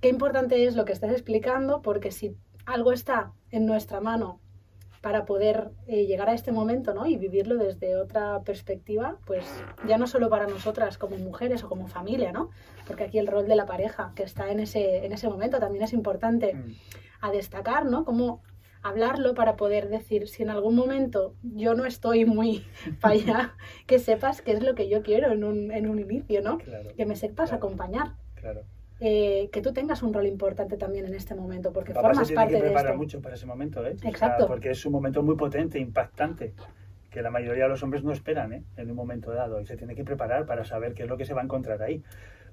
qué 0.00 0.08
importante 0.08 0.64
es 0.64 0.74
lo 0.74 0.84
que 0.84 0.92
estás 0.92 1.12
explicando, 1.12 1.82
porque 1.82 2.10
si 2.10 2.36
algo 2.66 2.90
está 2.92 3.32
en 3.50 3.64
nuestra 3.64 4.00
mano 4.00 4.40
para 5.00 5.24
poder 5.24 5.70
eh, 5.86 6.06
llegar 6.06 6.28
a 6.28 6.34
este 6.34 6.52
momento 6.52 6.94
¿no? 6.94 7.06
y 7.06 7.16
vivirlo 7.16 7.56
desde 7.56 7.96
otra 7.96 8.42
perspectiva, 8.42 9.18
pues 9.26 9.44
ya 9.86 9.98
no 9.98 10.06
solo 10.06 10.28
para 10.28 10.46
nosotras 10.46 10.98
como 10.98 11.16
mujeres 11.16 11.62
o 11.64 11.68
como 11.68 11.86
familia, 11.86 12.32
¿no? 12.32 12.50
porque 12.86 13.04
aquí 13.04 13.18
el 13.18 13.26
rol 13.26 13.46
de 13.46 13.56
la 13.56 13.66
pareja 13.66 14.12
que 14.16 14.22
está 14.22 14.50
en 14.50 14.60
ese, 14.60 15.04
en 15.04 15.12
ese 15.12 15.28
momento 15.28 15.58
también 15.60 15.84
es 15.84 15.92
importante 15.92 16.54
mm. 16.54 16.74
a 17.20 17.30
destacar, 17.30 17.84
¿no? 17.86 18.04
Cómo 18.04 18.42
hablarlo 18.82 19.34
para 19.34 19.56
poder 19.56 19.88
decir 19.88 20.28
si 20.28 20.42
en 20.42 20.50
algún 20.50 20.74
momento 20.74 21.34
yo 21.42 21.74
no 21.74 21.84
estoy 21.84 22.24
muy 22.24 22.64
para 23.00 23.14
allá, 23.14 23.54
que 23.86 23.98
sepas 23.98 24.42
qué 24.42 24.52
es 24.52 24.62
lo 24.62 24.74
que 24.74 24.88
yo 24.88 25.02
quiero 25.02 25.32
en 25.32 25.44
un, 25.44 25.70
en 25.70 25.88
un 25.88 25.98
inicio, 25.98 26.42
¿no? 26.42 26.58
que 26.58 27.06
me 27.06 27.16
sepas 27.16 27.52
acompañar. 27.52 28.14
Claro. 28.34 28.64
Eh, 29.00 29.48
que 29.52 29.62
tú 29.62 29.72
tengas 29.72 30.02
un 30.02 30.12
rol 30.12 30.26
importante 30.26 30.76
también 30.76 31.06
en 31.06 31.14
este 31.14 31.34
momento, 31.34 31.72
porque 31.72 31.94
formas 31.94 32.30
parte 32.32 32.54
que 32.54 32.60
preparar 32.60 32.96
mucho 32.96 33.20
para 33.20 33.36
ese 33.36 33.46
momento, 33.46 33.86
¿eh? 33.86 33.96
Exacto. 34.02 34.48
porque 34.48 34.70
es 34.70 34.84
un 34.84 34.92
momento 34.92 35.22
muy 35.22 35.36
potente, 35.36 35.78
impactante, 35.78 36.52
que 37.10 37.22
la 37.22 37.30
mayoría 37.30 37.64
de 37.64 37.70
los 37.70 37.82
hombres 37.82 38.02
no 38.02 38.12
esperan 38.12 38.52
¿eh? 38.52 38.62
en 38.76 38.90
un 38.90 38.96
momento 38.96 39.32
dado 39.32 39.60
y 39.60 39.66
se 39.66 39.76
tiene 39.76 39.94
que 39.94 40.04
preparar 40.04 40.46
para 40.46 40.64
saber 40.64 40.94
qué 40.94 41.04
es 41.04 41.08
lo 41.08 41.16
que 41.16 41.24
se 41.24 41.34
va 41.34 41.40
a 41.40 41.44
encontrar 41.44 41.82
ahí. 41.82 42.02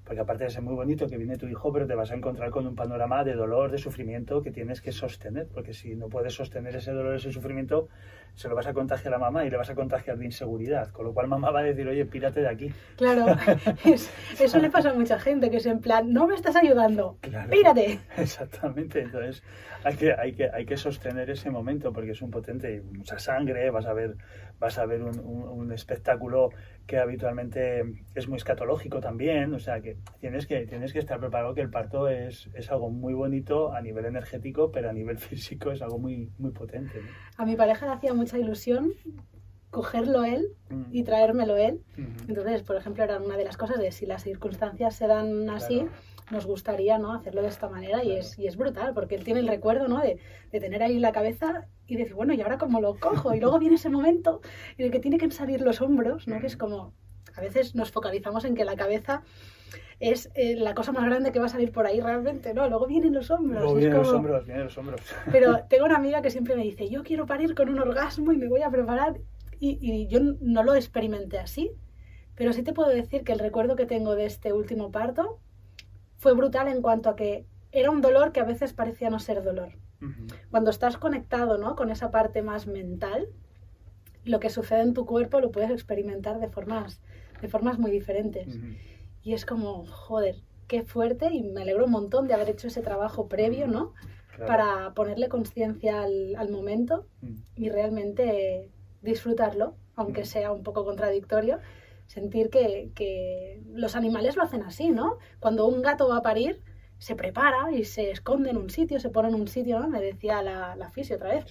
Porque 0.04 0.20
aparte 0.20 0.44
de 0.44 0.50
ser 0.50 0.62
muy 0.62 0.74
bonito 0.74 1.08
que 1.08 1.16
viene 1.16 1.36
tu 1.36 1.48
hijo, 1.48 1.72
pero 1.72 1.84
te 1.84 1.96
vas 1.96 2.12
a 2.12 2.14
encontrar 2.14 2.50
con 2.50 2.64
un 2.64 2.76
panorama 2.76 3.24
de 3.24 3.34
dolor, 3.34 3.72
de 3.72 3.78
sufrimiento 3.78 4.40
que 4.40 4.52
tienes 4.52 4.80
que 4.80 4.92
sostener, 4.92 5.48
porque 5.52 5.72
si 5.72 5.96
no 5.96 6.08
puedes 6.08 6.32
sostener 6.32 6.76
ese 6.76 6.92
dolor, 6.92 7.16
ese 7.16 7.32
sufrimiento, 7.32 7.88
se 8.36 8.48
lo 8.48 8.54
vas 8.54 8.66
a 8.66 8.74
contagiar 8.74 9.14
a 9.14 9.18
mamá 9.18 9.44
y 9.44 9.50
le 9.50 9.56
vas 9.56 9.70
a 9.70 9.74
contagiar 9.74 10.18
de 10.18 10.26
inseguridad, 10.26 10.90
con 10.92 11.06
lo 11.06 11.14
cual 11.14 11.26
mamá 11.26 11.50
va 11.50 11.60
a 11.60 11.62
decir, 11.62 11.88
oye, 11.88 12.04
pírate 12.04 12.40
de 12.40 12.48
aquí. 12.48 12.72
Claro, 12.96 13.26
eso 14.38 14.58
le 14.58 14.70
pasa 14.70 14.90
a 14.90 14.94
mucha 14.94 15.18
gente, 15.18 15.50
que 15.50 15.56
es 15.56 15.66
en 15.66 15.80
plan, 15.80 16.12
no 16.12 16.26
me 16.26 16.34
estás 16.34 16.54
ayudando, 16.54 17.18
pírate. 17.50 17.98
Exactamente, 18.16 19.00
entonces 19.00 19.42
hay 19.84 19.96
que, 19.96 20.12
hay, 20.12 20.32
que, 20.34 20.50
hay 20.52 20.66
que 20.66 20.76
sostener 20.76 21.30
ese 21.30 21.50
momento 21.50 21.92
porque 21.92 22.10
es 22.10 22.20
un 22.20 22.30
potente, 22.30 22.82
mucha 22.92 23.18
sangre, 23.18 23.70
vas 23.70 23.86
a 23.86 23.94
ver, 23.94 24.16
vas 24.58 24.78
a 24.78 24.84
ver 24.84 25.02
un, 25.02 25.18
un, 25.18 25.72
espectáculo 25.72 26.50
que 26.86 26.98
habitualmente 26.98 27.82
es 28.14 28.28
muy 28.28 28.36
escatológico 28.36 29.00
también, 29.00 29.52
o 29.54 29.58
sea 29.58 29.80
que 29.80 29.96
tienes 30.20 30.46
que, 30.46 30.66
tienes 30.66 30.92
que 30.92 30.98
estar 30.98 31.18
preparado 31.18 31.54
que 31.54 31.60
el 31.60 31.70
parto 31.70 32.08
es, 32.08 32.48
es 32.54 32.70
algo 32.70 32.90
muy 32.90 33.14
bonito 33.14 33.72
a 33.72 33.80
nivel 33.80 34.04
energético, 34.04 34.70
pero 34.70 34.90
a 34.90 34.92
nivel 34.92 35.18
físico 35.18 35.70
es 35.72 35.82
algo 35.82 35.98
muy, 35.98 36.30
muy 36.38 36.50
potente. 36.50 37.00
A 37.36 37.44
mi 37.44 37.56
pareja 37.56 37.86
le 37.86 37.92
hacía 37.92 38.14
mucha 38.26 38.38
ilusión 38.38 38.92
cogerlo 39.70 40.24
él 40.24 40.48
mm. 40.70 40.84
y 40.90 41.04
traérmelo 41.04 41.56
él. 41.56 41.82
Entonces, 42.28 42.62
por 42.62 42.76
ejemplo, 42.76 43.04
era 43.04 43.18
una 43.18 43.36
de 43.36 43.44
las 43.44 43.56
cosas 43.56 43.78
de 43.78 43.92
si 43.92 44.06
las 44.06 44.22
circunstancias 44.22 44.96
se 44.96 45.06
dan 45.06 45.48
así, 45.50 45.86
nos 46.30 46.46
gustaría 46.46 46.98
¿no? 46.98 47.12
hacerlo 47.12 47.42
de 47.42 47.48
esta 47.48 47.68
manera 47.68 48.02
y, 48.02 48.12
es, 48.12 48.36
y 48.38 48.46
es 48.46 48.56
brutal, 48.56 48.94
porque 48.94 49.14
él 49.14 49.22
tiene 49.22 49.40
el 49.40 49.48
recuerdo 49.48 49.86
¿no? 49.86 50.00
de, 50.00 50.18
de, 50.50 50.60
tener 50.60 50.82
ahí 50.82 50.98
la 50.98 51.12
cabeza 51.12 51.66
y 51.86 51.96
decir, 51.96 52.14
bueno, 52.14 52.32
¿y 52.32 52.40
ahora 52.40 52.58
cómo 52.58 52.80
lo 52.80 52.98
cojo? 52.98 53.34
Y 53.34 53.40
luego 53.40 53.58
viene 53.58 53.76
ese 53.76 53.90
momento 53.90 54.40
en 54.76 54.86
el 54.86 54.90
que 54.90 54.98
tiene 54.98 55.18
que 55.18 55.30
salir 55.30 55.60
los 55.60 55.80
hombros, 55.80 56.26
¿no? 56.26 56.40
que 56.40 56.46
es 56.46 56.56
como, 56.56 56.92
a 57.36 57.40
veces 57.40 57.74
nos 57.74 57.92
focalizamos 57.92 58.44
en 58.44 58.56
que 58.56 58.64
la 58.64 58.76
cabeza 58.76 59.22
es 59.98 60.30
eh, 60.34 60.56
la 60.56 60.74
cosa 60.74 60.92
más 60.92 61.04
grande 61.04 61.32
que 61.32 61.38
va 61.38 61.46
a 61.46 61.50
salir 61.50 61.72
por 61.72 61.86
ahí 61.86 62.00
realmente, 62.00 62.52
¿no? 62.52 62.68
Luego 62.68 62.86
vienen 62.86 63.14
los 63.14 63.30
hombros. 63.30 63.62
Luego 63.62 63.76
vienen 63.76 63.98
los 63.98 64.08
hombros, 64.08 64.44
vienen 64.44 64.64
los 64.64 64.78
hombros. 64.78 65.00
Pero 65.32 65.64
tengo 65.68 65.86
una 65.86 65.96
amiga 65.96 66.22
que 66.22 66.30
siempre 66.30 66.56
me 66.56 66.62
dice, 66.62 66.88
yo 66.88 67.02
quiero 67.02 67.26
parir 67.26 67.54
con 67.54 67.68
un 67.68 67.78
orgasmo 67.78 68.32
y 68.32 68.36
me 68.36 68.48
voy 68.48 68.62
a 68.62 68.70
preparar. 68.70 69.18
Y, 69.58 69.78
y 69.80 70.06
yo 70.08 70.20
no 70.40 70.62
lo 70.62 70.74
experimenté 70.74 71.38
así, 71.38 71.70
pero 72.34 72.52
sí 72.52 72.62
te 72.62 72.74
puedo 72.74 72.90
decir 72.90 73.24
que 73.24 73.32
el 73.32 73.38
recuerdo 73.38 73.74
que 73.74 73.86
tengo 73.86 74.14
de 74.14 74.26
este 74.26 74.52
último 74.52 74.92
parto 74.92 75.40
fue 76.18 76.34
brutal 76.34 76.68
en 76.68 76.82
cuanto 76.82 77.08
a 77.08 77.16
que 77.16 77.46
era 77.72 77.90
un 77.90 78.02
dolor 78.02 78.32
que 78.32 78.40
a 78.40 78.44
veces 78.44 78.74
parecía 78.74 79.10
no 79.10 79.18
ser 79.18 79.42
dolor. 79.42 79.72
Cuando 80.50 80.70
estás 80.70 80.98
conectado 80.98 81.56
¿no? 81.56 81.74
con 81.74 81.90
esa 81.90 82.10
parte 82.10 82.42
más 82.42 82.66
mental, 82.66 83.28
lo 84.24 84.40
que 84.40 84.50
sucede 84.50 84.82
en 84.82 84.92
tu 84.92 85.06
cuerpo 85.06 85.40
lo 85.40 85.50
puedes 85.50 85.70
experimentar 85.70 86.38
de 86.38 86.48
formas, 86.48 87.00
de 87.40 87.48
formas 87.48 87.78
muy 87.78 87.90
diferentes. 87.90 88.58
Y 89.26 89.34
es 89.34 89.44
como, 89.44 89.84
joder, 89.86 90.36
qué 90.68 90.84
fuerte 90.84 91.30
y 91.32 91.42
me 91.42 91.62
alegro 91.62 91.86
un 91.86 91.90
montón 91.90 92.28
de 92.28 92.34
haber 92.34 92.48
hecho 92.48 92.68
ese 92.68 92.80
trabajo 92.80 93.26
previo, 93.26 93.66
¿no? 93.66 93.92
Para 94.46 94.94
ponerle 94.94 95.28
conciencia 95.28 96.04
al, 96.04 96.36
al, 96.36 96.48
momento 96.48 97.08
y 97.56 97.68
realmente 97.68 98.70
disfrutarlo, 99.02 99.74
aunque 99.96 100.24
sea 100.24 100.52
un 100.52 100.62
poco 100.62 100.84
contradictorio, 100.84 101.58
sentir 102.06 102.50
que, 102.50 102.92
que, 102.94 103.64
los 103.72 103.96
animales 103.96 104.36
lo 104.36 104.44
hacen 104.44 104.62
así, 104.62 104.90
¿no? 104.90 105.18
Cuando 105.40 105.66
un 105.66 105.82
gato 105.82 106.08
va 106.08 106.18
a 106.18 106.22
parir, 106.22 106.62
se 106.98 107.14
prepara 107.14 107.70
y 107.72 107.84
se 107.84 108.10
esconde 108.10 108.50
en 108.50 108.56
un 108.56 108.70
sitio, 108.70 108.98
se 109.00 109.10
pone 109.10 109.28
en 109.28 109.34
un 109.34 109.48
sitio, 109.48 109.78
¿no? 109.78 109.88
Me 109.88 110.00
decía 110.00 110.42
la, 110.42 110.76
la 110.76 110.90
fisio 110.90 111.16
otra 111.16 111.30
vez. 111.30 111.44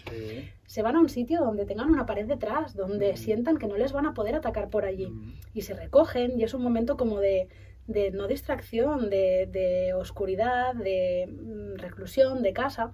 Se 0.66 0.82
van 0.82 0.96
a 0.96 1.00
un 1.00 1.10
sitio 1.10 1.42
donde 1.42 1.66
tengan 1.66 1.90
una 1.90 2.06
pared 2.06 2.26
detrás, 2.26 2.76
donde 2.76 3.14
mm. 3.14 3.18
sientan 3.18 3.58
que 3.58 3.68
no 3.68 3.78
les 3.78 3.94
van 3.94 4.06
a 4.06 4.14
poder 4.14 4.36
atacar 4.36 4.70
por 4.70 4.86
allí. 4.86 5.08
Mm. 5.08 5.34
Y 5.54 5.62
se 5.62 5.76
recogen 5.76 6.40
y 6.40 6.44
es 6.44 6.54
un 6.54 6.64
momento 6.64 6.98
como 6.98 7.20
de, 7.20 7.48
de 7.88 8.12
no 8.12 8.28
distracción, 8.28 9.10
de, 9.10 9.48
de 9.52 9.94
oscuridad, 9.94 10.74
de 10.74 11.28
mm, 11.28 11.80
reclusión, 11.80 12.42
de 12.42 12.54
casa. 12.54 12.94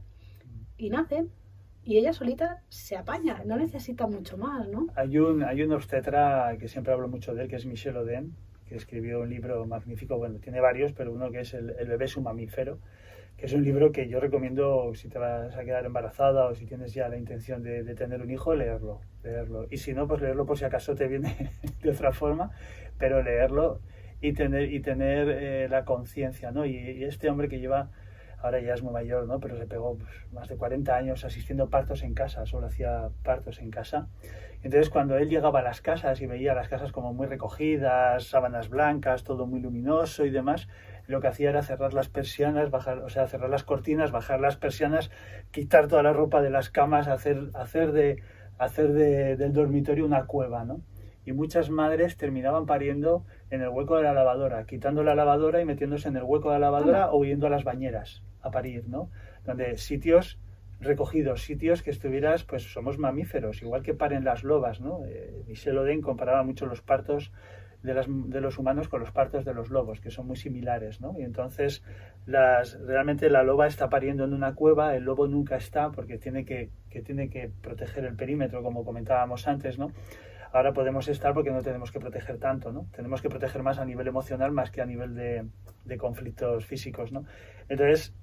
Y 0.78 0.89
nacen 0.89 1.32
y 1.84 1.97
ella 1.97 2.14
solita 2.14 2.62
se 2.70 2.95
apaña, 2.95 3.41
no 3.45 3.58
necesita 3.58 4.06
mucho 4.06 4.38
más, 4.38 4.68
¿no? 4.68 4.88
Hay 4.95 5.18
un, 5.18 5.43
hay 5.43 5.64
un 5.64 5.72
obstetra 5.74 6.56
que 6.60 6.68
siempre 6.68 6.93
hablo 6.93 7.08
mucho 7.08 7.34
de 7.34 7.43
él, 7.43 7.47
que 7.47 7.56
es 7.56 7.66
Michel 7.66 7.97
Oden, 7.97 8.36
escribió 8.76 9.22
un 9.22 9.30
libro 9.30 9.65
magnífico, 9.65 10.17
bueno, 10.17 10.39
tiene 10.39 10.59
varios, 10.59 10.93
pero 10.93 11.11
uno 11.11 11.32
que 11.32 11.41
es 11.41 11.53
El, 11.53 11.76
el 11.80 11.88
bebé 11.88 12.05
es 12.05 12.17
un 12.17 12.24
mamífero, 12.24 12.80
que 13.38 13.45
es 13.45 13.53
un 13.53 13.63
libro 13.63 13.91
que 13.91 14.07
yo 14.07 14.19
recomiendo 14.19 14.93
si 14.93 15.09
te 15.09 15.17
vas 15.17 15.55
a 15.55 15.63
quedar 15.63 15.86
embarazada 15.86 16.45
o 16.45 16.55
si 16.55 16.65
tienes 16.65 16.93
ya 16.93 17.09
la 17.09 17.17
intención 17.17 17.63
de, 17.63 17.84
de 17.84 17.95
tener 17.95 18.22
un 18.22 18.30
hijo, 18.30 18.53
leerlo, 18.55 19.01
leerlo. 19.24 19.67
Y 19.72 19.78
si 19.78 19.93
no, 19.93 20.07
pues 20.07 20.22
leerlo 20.22 20.45
por 20.45 20.57
si 20.57 20.65
acaso 20.65 20.95
te 20.95 21.07
viene 21.07 21.51
de 21.82 21.89
otra 21.89 22.11
forma, 22.11 22.51
pero 22.97 23.24
leerlo 23.24 23.80
y 24.22 24.34
tener, 24.34 24.72
y 24.72 24.80
tener 24.80 25.30
eh, 25.30 25.67
la 25.69 25.84
conciencia, 25.86 26.51
¿no? 26.51 26.65
Y 26.65 27.03
este 27.03 27.30
hombre 27.30 27.49
que 27.49 27.59
lleva 27.59 27.89
ahora 28.41 28.59
ya 28.59 28.73
es 28.73 28.83
muy 28.83 28.93
mayor, 28.93 29.27
¿no? 29.27 29.39
Pero 29.39 29.57
se 29.57 29.67
pegó 29.67 29.97
pues, 29.97 30.09
más 30.31 30.47
de 30.47 30.57
40 30.57 30.95
años 30.95 31.23
asistiendo 31.25 31.69
partos 31.69 32.03
en 32.03 32.13
casa, 32.13 32.45
solo 32.45 32.67
hacía 32.67 33.09
partos 33.23 33.59
en 33.59 33.71
casa. 33.71 34.07
Entonces 34.63 34.89
cuando 34.89 35.17
él 35.17 35.29
llegaba 35.29 35.59
a 35.59 35.63
las 35.63 35.81
casas 35.81 36.21
y 36.21 36.27
veía 36.27 36.53
las 36.53 36.67
casas 36.67 36.91
como 36.91 37.13
muy 37.13 37.27
recogidas, 37.27 38.25
sábanas 38.25 38.69
blancas, 38.69 39.23
todo 39.23 39.47
muy 39.47 39.59
luminoso 39.59 40.25
y 40.25 40.29
demás, 40.29 40.67
lo 41.07 41.19
que 41.19 41.27
hacía 41.27 41.49
era 41.49 41.63
cerrar 41.63 41.93
las 41.93 42.09
persianas, 42.09 42.69
bajar, 42.69 42.99
o 42.99 43.09
sea, 43.09 43.27
cerrar 43.27 43.49
las 43.49 43.63
cortinas, 43.63 44.11
bajar 44.11 44.39
las 44.39 44.57
persianas, 44.57 45.09
quitar 45.51 45.87
toda 45.87 46.03
la 46.03 46.13
ropa 46.13 46.41
de 46.41 46.51
las 46.51 46.69
camas, 46.69 47.07
hacer, 47.07 47.49
hacer, 47.55 47.91
de, 47.91 48.21
hacer 48.59 48.93
de, 48.93 49.35
del 49.35 49.51
dormitorio 49.51 50.05
una 50.05 50.25
cueva, 50.25 50.63
¿no? 50.63 50.81
Y 51.25 51.33
muchas 51.33 51.69
madres 51.69 52.17
terminaban 52.17 52.65
pariendo 52.65 53.25
en 53.49 53.61
el 53.61 53.69
hueco 53.69 53.97
de 53.97 54.03
la 54.03 54.13
lavadora, 54.13 54.65
quitando 54.65 55.03
la 55.03 55.15
lavadora 55.15 55.61
y 55.61 55.65
metiéndose 55.65 56.07
en 56.07 56.17
el 56.17 56.23
hueco 56.23 56.51
de 56.51 56.59
la 56.59 56.71
lavadora 56.71 57.11
o 57.11 57.23
yendo 57.23 57.47
a 57.47 57.49
las 57.49 57.63
bañeras 57.63 58.23
a 58.41 58.51
parir, 58.51 58.87
¿no? 58.87 59.09
Donde 59.45 59.77
sitios 59.77 60.39
recogidos, 60.81 61.43
sitios 61.43 61.83
que 61.83 61.91
estuvieras, 61.91 62.43
pues 62.43 62.63
somos 62.63 62.97
mamíferos, 62.97 63.61
igual 63.61 63.83
que 63.83 63.93
paren 63.93 64.25
las 64.25 64.43
lobas, 64.43 64.81
¿no? 64.81 65.05
Eh, 65.05 65.43
Michel 65.47 65.77
Oden 65.77 66.01
comparaba 66.01 66.43
mucho 66.43 66.65
los 66.65 66.81
partos 66.81 67.31
de, 67.83 67.93
las, 67.93 68.07
de, 68.07 68.41
los 68.41 68.57
humanos 68.57 68.89
con 68.89 68.99
los 68.99 69.11
partos 69.11 69.45
de 69.45 69.53
los 69.53 69.69
lobos, 69.69 70.01
que 70.01 70.11
son 70.11 70.27
muy 70.27 70.35
similares, 70.35 71.01
¿no? 71.01 71.15
Y 71.17 71.23
entonces 71.23 71.83
realmente 72.25 73.29
la 73.29 73.43
loba 73.43 73.67
está 73.67 73.89
pariendo 73.89 74.23
en 74.23 74.33
una 74.33 74.53
cueva, 74.53 74.95
el 74.95 75.03
lobo 75.03 75.27
nunca 75.27 75.55
está 75.55 75.91
porque 75.91 76.17
tiene 76.17 76.45
que, 76.45 76.69
tiene 77.03 77.29
que 77.29 77.51
proteger 77.61 78.05
el 78.05 78.15
perímetro, 78.15 78.61
como 78.63 78.83
comentábamos 78.83 79.47
antes, 79.47 79.79
¿no? 79.79 79.91
Ahora 80.53 80.73
podemos 80.73 81.07
estar 81.07 81.33
porque 81.33 81.51
no 81.51 81.61
tenemos 81.61 81.91
que 81.91 81.99
proteger 81.99 82.37
tanto, 82.37 82.71
¿no? 82.71 82.87
Tenemos 82.93 83.21
que 83.21 83.29
proteger 83.29 83.63
más 83.63 83.79
a 83.79 83.85
nivel 83.85 84.07
emocional 84.07 84.51
más 84.51 84.69
que 84.69 84.81
a 84.81 84.85
nivel 84.85 85.15
de 85.15 85.97
conflictos 85.97 86.65
físicos, 86.65 87.11
¿no? 87.11 87.23
Entonces, 87.69 88.13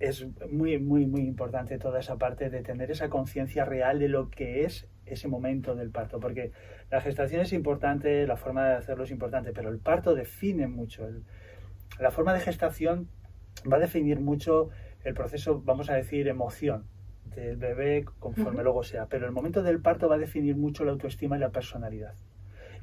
es 0.00 0.26
muy, 0.50 0.78
muy, 0.78 1.06
muy 1.06 1.22
importante 1.22 1.78
toda 1.78 2.00
esa 2.00 2.16
parte 2.16 2.50
de 2.50 2.62
tener 2.62 2.90
esa 2.90 3.08
conciencia 3.08 3.64
real 3.64 3.98
de 3.98 4.08
lo 4.08 4.28
que 4.30 4.64
es 4.64 4.88
ese 5.06 5.28
momento 5.28 5.74
del 5.74 5.90
parto, 5.90 6.18
porque 6.18 6.52
la 6.90 7.00
gestación 7.00 7.42
es 7.42 7.52
importante, 7.52 8.26
la 8.26 8.36
forma 8.36 8.66
de 8.68 8.74
hacerlo 8.74 9.04
es 9.04 9.10
importante, 9.10 9.52
pero 9.52 9.68
el 9.68 9.78
parto 9.78 10.14
define 10.14 10.66
mucho. 10.66 11.06
la 12.00 12.10
forma 12.10 12.32
de 12.34 12.40
gestación 12.40 13.08
va 13.70 13.76
a 13.76 13.80
definir 13.80 14.20
mucho 14.20 14.70
el 15.04 15.14
proceso, 15.14 15.60
vamos 15.64 15.90
a 15.90 15.94
decir, 15.94 16.26
emoción 16.28 16.86
del 17.26 17.56
bebé 17.56 18.04
conforme 18.18 18.62
luego 18.62 18.82
sea, 18.82 19.06
pero 19.06 19.26
el 19.26 19.32
momento 19.32 19.62
del 19.62 19.80
parto 19.80 20.08
va 20.08 20.16
a 20.16 20.18
definir 20.18 20.56
mucho 20.56 20.84
la 20.84 20.92
autoestima 20.92 21.36
y 21.36 21.40
la 21.40 21.50
personalidad. 21.50 22.14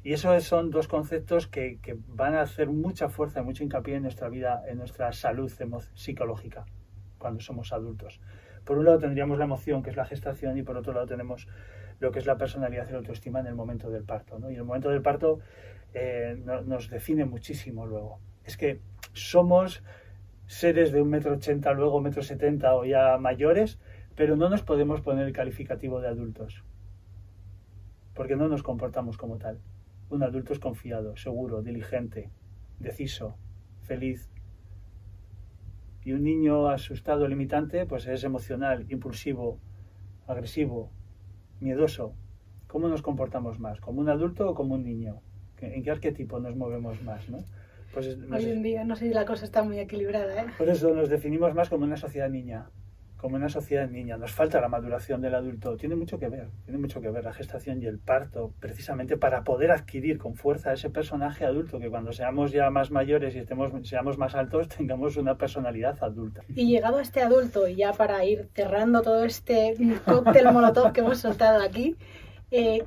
Y 0.04 0.12
esos 0.14 0.42
son 0.44 0.70
dos 0.70 0.88
conceptos 0.88 1.46
que, 1.46 1.78
que 1.80 1.96
van 2.08 2.34
a 2.34 2.42
hacer 2.42 2.68
mucha 2.68 3.08
fuerza, 3.08 3.42
mucho 3.42 3.62
hincapié 3.62 3.96
en 3.96 4.02
nuestra 4.02 4.28
vida, 4.28 4.62
en 4.68 4.78
nuestra 4.78 5.12
salud 5.12 5.52
psicológica 5.94 6.64
cuando 7.22 7.40
somos 7.40 7.72
adultos. 7.72 8.20
Por 8.64 8.78
un 8.78 8.84
lado 8.84 8.98
tendríamos 8.98 9.38
la 9.38 9.44
emoción, 9.44 9.82
que 9.82 9.90
es 9.90 9.96
la 9.96 10.04
gestación, 10.04 10.58
y 10.58 10.62
por 10.62 10.76
otro 10.76 10.92
lado 10.92 11.06
tenemos 11.06 11.46
lo 12.00 12.10
que 12.10 12.18
es 12.18 12.26
la 12.26 12.36
personalidad 12.36 12.88
y 12.88 12.92
la 12.92 12.98
autoestima 12.98 13.40
en 13.40 13.46
el 13.46 13.54
momento 13.54 13.90
del 13.90 14.02
parto. 14.02 14.38
¿no? 14.38 14.50
Y 14.50 14.56
el 14.56 14.64
momento 14.64 14.90
del 14.90 15.02
parto 15.02 15.38
eh, 15.94 16.36
nos 16.66 16.90
define 16.90 17.24
muchísimo 17.24 17.86
luego. 17.86 18.18
Es 18.44 18.56
que 18.56 18.80
somos 19.12 19.82
seres 20.46 20.90
de 20.90 21.00
un 21.00 21.10
metro 21.10 21.34
ochenta, 21.34 21.72
luego 21.72 22.00
metro 22.00 22.22
setenta 22.22 22.74
o 22.74 22.84
ya 22.84 23.18
mayores, 23.18 23.78
pero 24.16 24.36
no 24.36 24.48
nos 24.50 24.62
podemos 24.62 25.00
poner 25.00 25.26
el 25.26 25.32
calificativo 25.32 26.00
de 26.00 26.08
adultos, 26.08 26.64
porque 28.14 28.36
no 28.36 28.48
nos 28.48 28.62
comportamos 28.62 29.16
como 29.16 29.38
tal. 29.38 29.60
Un 30.10 30.22
adulto 30.22 30.52
es 30.52 30.58
confiado, 30.58 31.16
seguro, 31.16 31.62
diligente, 31.62 32.30
deciso, 32.78 33.36
feliz, 33.80 34.28
y 36.04 36.12
un 36.12 36.24
niño 36.24 36.68
asustado, 36.68 37.28
limitante, 37.28 37.86
pues 37.86 38.06
es 38.06 38.24
emocional, 38.24 38.86
impulsivo, 38.88 39.58
agresivo, 40.26 40.90
miedoso. 41.60 42.14
¿Cómo 42.66 42.88
nos 42.88 43.02
comportamos 43.02 43.60
más? 43.60 43.80
¿Como 43.80 44.00
un 44.00 44.08
adulto 44.08 44.50
o 44.50 44.54
como 44.54 44.74
un 44.74 44.84
niño? 44.84 45.20
¿En 45.60 45.82
qué 45.82 45.90
arquetipo 45.90 46.40
nos 46.40 46.56
movemos 46.56 47.00
más? 47.02 47.28
¿no? 47.28 47.38
Pues 47.92 48.18
Hoy 48.32 48.44
en 48.46 48.62
día 48.62 48.84
no 48.84 48.96
sé 48.96 49.08
si 49.08 49.14
la 49.14 49.24
cosa 49.24 49.44
está 49.44 49.62
muy 49.62 49.78
equilibrada. 49.78 50.42
¿eh? 50.42 50.46
Por 50.58 50.68
eso 50.68 50.92
nos 50.94 51.08
definimos 51.08 51.54
más 51.54 51.68
como 51.68 51.84
una 51.84 51.96
sociedad 51.96 52.28
niña 52.28 52.68
como 53.22 53.36
una 53.36 53.48
sociedad 53.48 53.88
niña. 53.88 54.16
Nos 54.16 54.32
falta 54.32 54.60
la 54.60 54.68
maduración 54.68 55.20
del 55.20 55.36
adulto. 55.36 55.76
Tiene 55.76 55.94
mucho 55.94 56.18
que 56.18 56.28
ver, 56.28 56.48
tiene 56.64 56.80
mucho 56.80 57.00
que 57.00 57.08
ver 57.08 57.22
la 57.22 57.32
gestación 57.32 57.80
y 57.80 57.86
el 57.86 58.00
parto, 58.00 58.52
precisamente 58.58 59.16
para 59.16 59.44
poder 59.44 59.70
adquirir 59.70 60.18
con 60.18 60.34
fuerza 60.34 60.72
ese 60.72 60.90
personaje 60.90 61.44
adulto, 61.44 61.78
que 61.78 61.88
cuando 61.88 62.12
seamos 62.12 62.50
ya 62.50 62.68
más 62.70 62.90
mayores 62.90 63.36
y 63.36 63.38
estemos, 63.38 63.70
seamos 63.88 64.18
más 64.18 64.34
altos, 64.34 64.68
tengamos 64.76 65.16
una 65.16 65.38
personalidad 65.38 66.02
adulta. 66.02 66.42
Y 66.56 66.66
llegado 66.66 66.98
a 66.98 67.02
este 67.02 67.22
adulto, 67.22 67.68
y 67.68 67.76
ya 67.76 67.92
para 67.92 68.24
ir 68.24 68.48
cerrando 68.54 69.02
todo 69.02 69.24
este 69.24 69.76
cóctel 70.04 70.52
molotov 70.52 70.92
que 70.92 71.00
hemos 71.00 71.18
soltado 71.18 71.62
aquí, 71.62 71.96
Eh, 72.54 72.84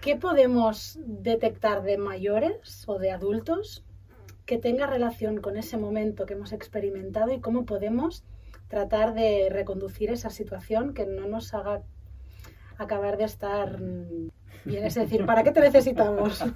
¿Qué 0.00 0.14
podemos 0.14 0.96
detectar 1.04 1.82
de 1.82 1.98
mayores 1.98 2.84
o 2.86 3.00
de 3.00 3.10
adultos 3.10 3.84
que 4.46 4.56
tenga 4.56 4.86
relación 4.86 5.40
con 5.40 5.56
ese 5.56 5.76
momento 5.76 6.24
que 6.24 6.34
hemos 6.34 6.52
experimentado 6.52 7.32
y 7.32 7.40
cómo 7.40 7.64
podemos 7.64 8.22
tratar 8.68 9.14
de 9.14 9.48
reconducir 9.50 10.10
esa 10.10 10.30
situación 10.30 10.94
que 10.94 11.06
no 11.06 11.26
nos 11.26 11.54
haga 11.54 11.82
acabar 12.76 13.16
de 13.16 13.24
estar 13.24 13.78
bien? 14.64 14.84
Es 14.84 14.94
decir, 14.94 15.26
¿para 15.26 15.42
qué 15.42 15.50
te 15.50 15.60
necesitamos? 15.60 16.44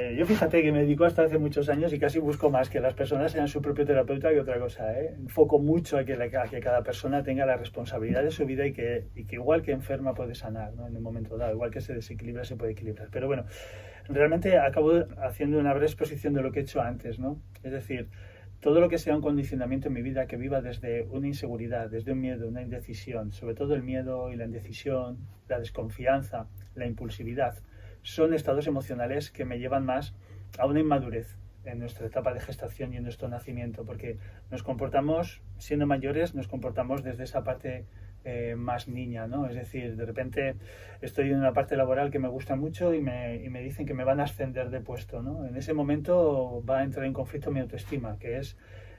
Eh, 0.00 0.14
yo 0.16 0.26
fíjate 0.26 0.62
que 0.62 0.70
me 0.70 0.82
dedico 0.82 1.04
hasta 1.04 1.22
hace 1.22 1.38
muchos 1.38 1.68
años 1.68 1.92
y 1.92 1.98
casi 1.98 2.20
busco 2.20 2.50
más 2.50 2.70
que 2.70 2.78
las 2.78 2.94
personas 2.94 3.32
sean 3.32 3.48
su 3.48 3.60
propio 3.60 3.84
terapeuta 3.84 4.30
que 4.30 4.38
otra 4.38 4.60
cosa. 4.60 4.92
¿eh? 4.92 5.16
Enfoco 5.18 5.58
mucho 5.58 5.98
a 5.98 6.04
que, 6.04 6.16
que, 6.50 6.60
cada 6.60 6.84
persona 6.84 7.24
tenga 7.24 7.44
la 7.46 7.56
responsabilidad 7.56 8.22
de 8.22 8.30
su 8.30 8.46
vida 8.46 8.64
y 8.64 8.72
que, 8.72 9.08
y 9.16 9.24
que 9.24 9.34
igual 9.34 9.62
que 9.62 9.72
enferma 9.72 10.14
puede 10.14 10.36
sanar 10.36 10.72
¿no? 10.74 10.86
en 10.86 10.96
un 10.96 11.02
momento 11.02 11.36
dado, 11.36 11.52
igual 11.52 11.72
que 11.72 11.80
se 11.80 11.94
desequilibra 11.94 12.44
se 12.44 12.54
puede 12.54 12.72
equilibrar. 12.72 13.08
Pero 13.10 13.26
bueno, 13.26 13.44
realmente 14.08 14.56
acabo 14.56 14.92
haciendo 15.20 15.58
una 15.58 15.72
breve 15.72 15.86
exposición 15.86 16.32
de 16.32 16.42
lo 16.42 16.52
que 16.52 16.60
he 16.60 16.62
hecho 16.62 16.80
antes. 16.80 17.18
¿no? 17.18 17.40
Es 17.64 17.72
decir, 17.72 18.08
todo 18.60 18.80
lo 18.80 18.88
que 18.88 18.98
sea 18.98 19.14
un 19.14 19.22
condicionamiento 19.22 19.88
en 19.88 19.94
mi 19.94 20.02
vida 20.02 20.26
que 20.26 20.36
viva 20.36 20.60
desde 20.60 21.04
una 21.10 21.28
inseguridad, 21.28 21.90
desde 21.90 22.12
un 22.12 22.20
miedo, 22.20 22.48
una 22.48 22.62
indecisión, 22.62 23.32
sobre 23.32 23.54
todo 23.54 23.74
el 23.74 23.82
miedo 23.82 24.32
y 24.32 24.36
la 24.36 24.46
indecisión, 24.46 25.18
la 25.48 25.60
desconfianza, 25.60 26.48
la 26.74 26.86
impulsividad, 26.86 27.58
son 28.02 28.34
estados 28.34 28.66
emocionales 28.66 29.30
que 29.30 29.44
me 29.44 29.58
llevan 29.58 29.84
más 29.84 30.14
a 30.58 30.66
una 30.66 30.80
inmadurez 30.80 31.36
en 31.64 31.78
nuestra 31.78 32.06
etapa 32.06 32.32
de 32.32 32.40
gestación 32.40 32.92
y 32.92 32.96
en 32.96 33.02
nuestro 33.02 33.28
nacimiento, 33.28 33.84
porque 33.84 34.18
nos 34.50 34.62
comportamos, 34.62 35.42
siendo 35.58 35.86
mayores, 35.86 36.34
nos 36.34 36.48
comportamos 36.48 37.02
desde 37.04 37.24
esa 37.24 37.44
parte 37.44 37.84
eh, 38.24 38.54
más 38.56 38.88
niña, 38.88 39.26
¿no? 39.26 39.48
Es 39.48 39.54
decir, 39.54 39.96
de 39.96 40.04
repente 40.04 40.56
estoy 41.00 41.30
en 41.30 41.36
una 41.36 41.52
parte 41.52 41.76
laboral 41.76 42.10
que 42.10 42.18
me 42.18 42.28
gusta 42.28 42.56
mucho 42.56 42.92
y 42.92 43.00
me, 43.00 43.36
y 43.36 43.48
me 43.48 43.62
dicen 43.62 43.86
que 43.86 43.94
me 43.94 44.04
van 44.04 44.20
a 44.20 44.24
ascender 44.24 44.70
de 44.70 44.80
puesto, 44.80 45.22
¿no? 45.22 45.46
En 45.46 45.56
ese 45.56 45.72
momento 45.72 46.62
va 46.68 46.80
a 46.80 46.84
entrar 46.84 47.06
en 47.06 47.12
conflicto 47.12 47.50
mi 47.50 47.60
autoestima, 47.60 48.18
que 48.18 48.38
es 48.38 48.56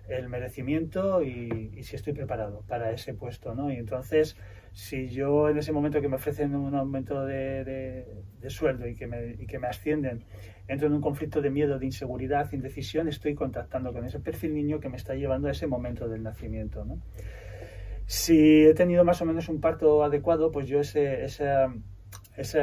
el 0.09 0.28
merecimiento 0.28 1.24
y, 1.24 1.84
si 1.84 1.95
estoy 1.95 2.13
preparado 2.13 2.63
para 2.67 2.91
ese 2.91 3.13
puesto, 3.13 3.53
¿no? 3.55 3.72
Y 3.72 3.76
entonces 3.76 4.36
si 4.72 5.09
yo 5.09 5.49
en 5.49 5.57
ese 5.57 5.72
momento 5.72 6.01
que 6.01 6.07
me 6.07 6.15
ofrecen 6.15 6.55
un 6.55 6.76
aumento 6.76 7.26
de, 7.26 8.05
sueldo 8.47 8.88
y 8.88 8.95
que, 8.95 9.07
me, 9.07 9.36
y 9.39 9.45
que 9.45 9.59
me 9.59 9.67
ascienden, 9.67 10.24
entro 10.67 10.88
en 10.88 10.93
un 10.93 11.01
conflicto 11.01 11.41
de 11.41 11.49
miedo, 11.49 11.80
de 11.80 11.86
inseguridad, 11.86 12.51
indecisión, 12.51 13.07
estoy 13.07 13.36
contactando 13.36 13.93
con 13.93 14.05
ese 14.05 14.20
perfil 14.20 14.53
niño 14.53 14.80
que 14.80 14.89
me 14.89 14.97
está 14.97 15.15
llevando 15.15 15.47
a 15.47 15.51
ese 15.51 15.67
momento 15.67 16.07
del 16.07 16.24
nacimiento. 16.24 16.86
¿no? 16.86 16.99
Si 18.10 18.66
he 18.66 18.74
tenido 18.74 19.05
más 19.05 19.22
o 19.22 19.26
menos 19.26 19.49
un 19.49 19.62
parto 19.62 20.03
adecuado, 20.03 20.51
pues 20.51 20.68
yo 20.68 20.80
ese, 20.80 21.26
ese, 21.26 21.45
ese, 22.36 22.60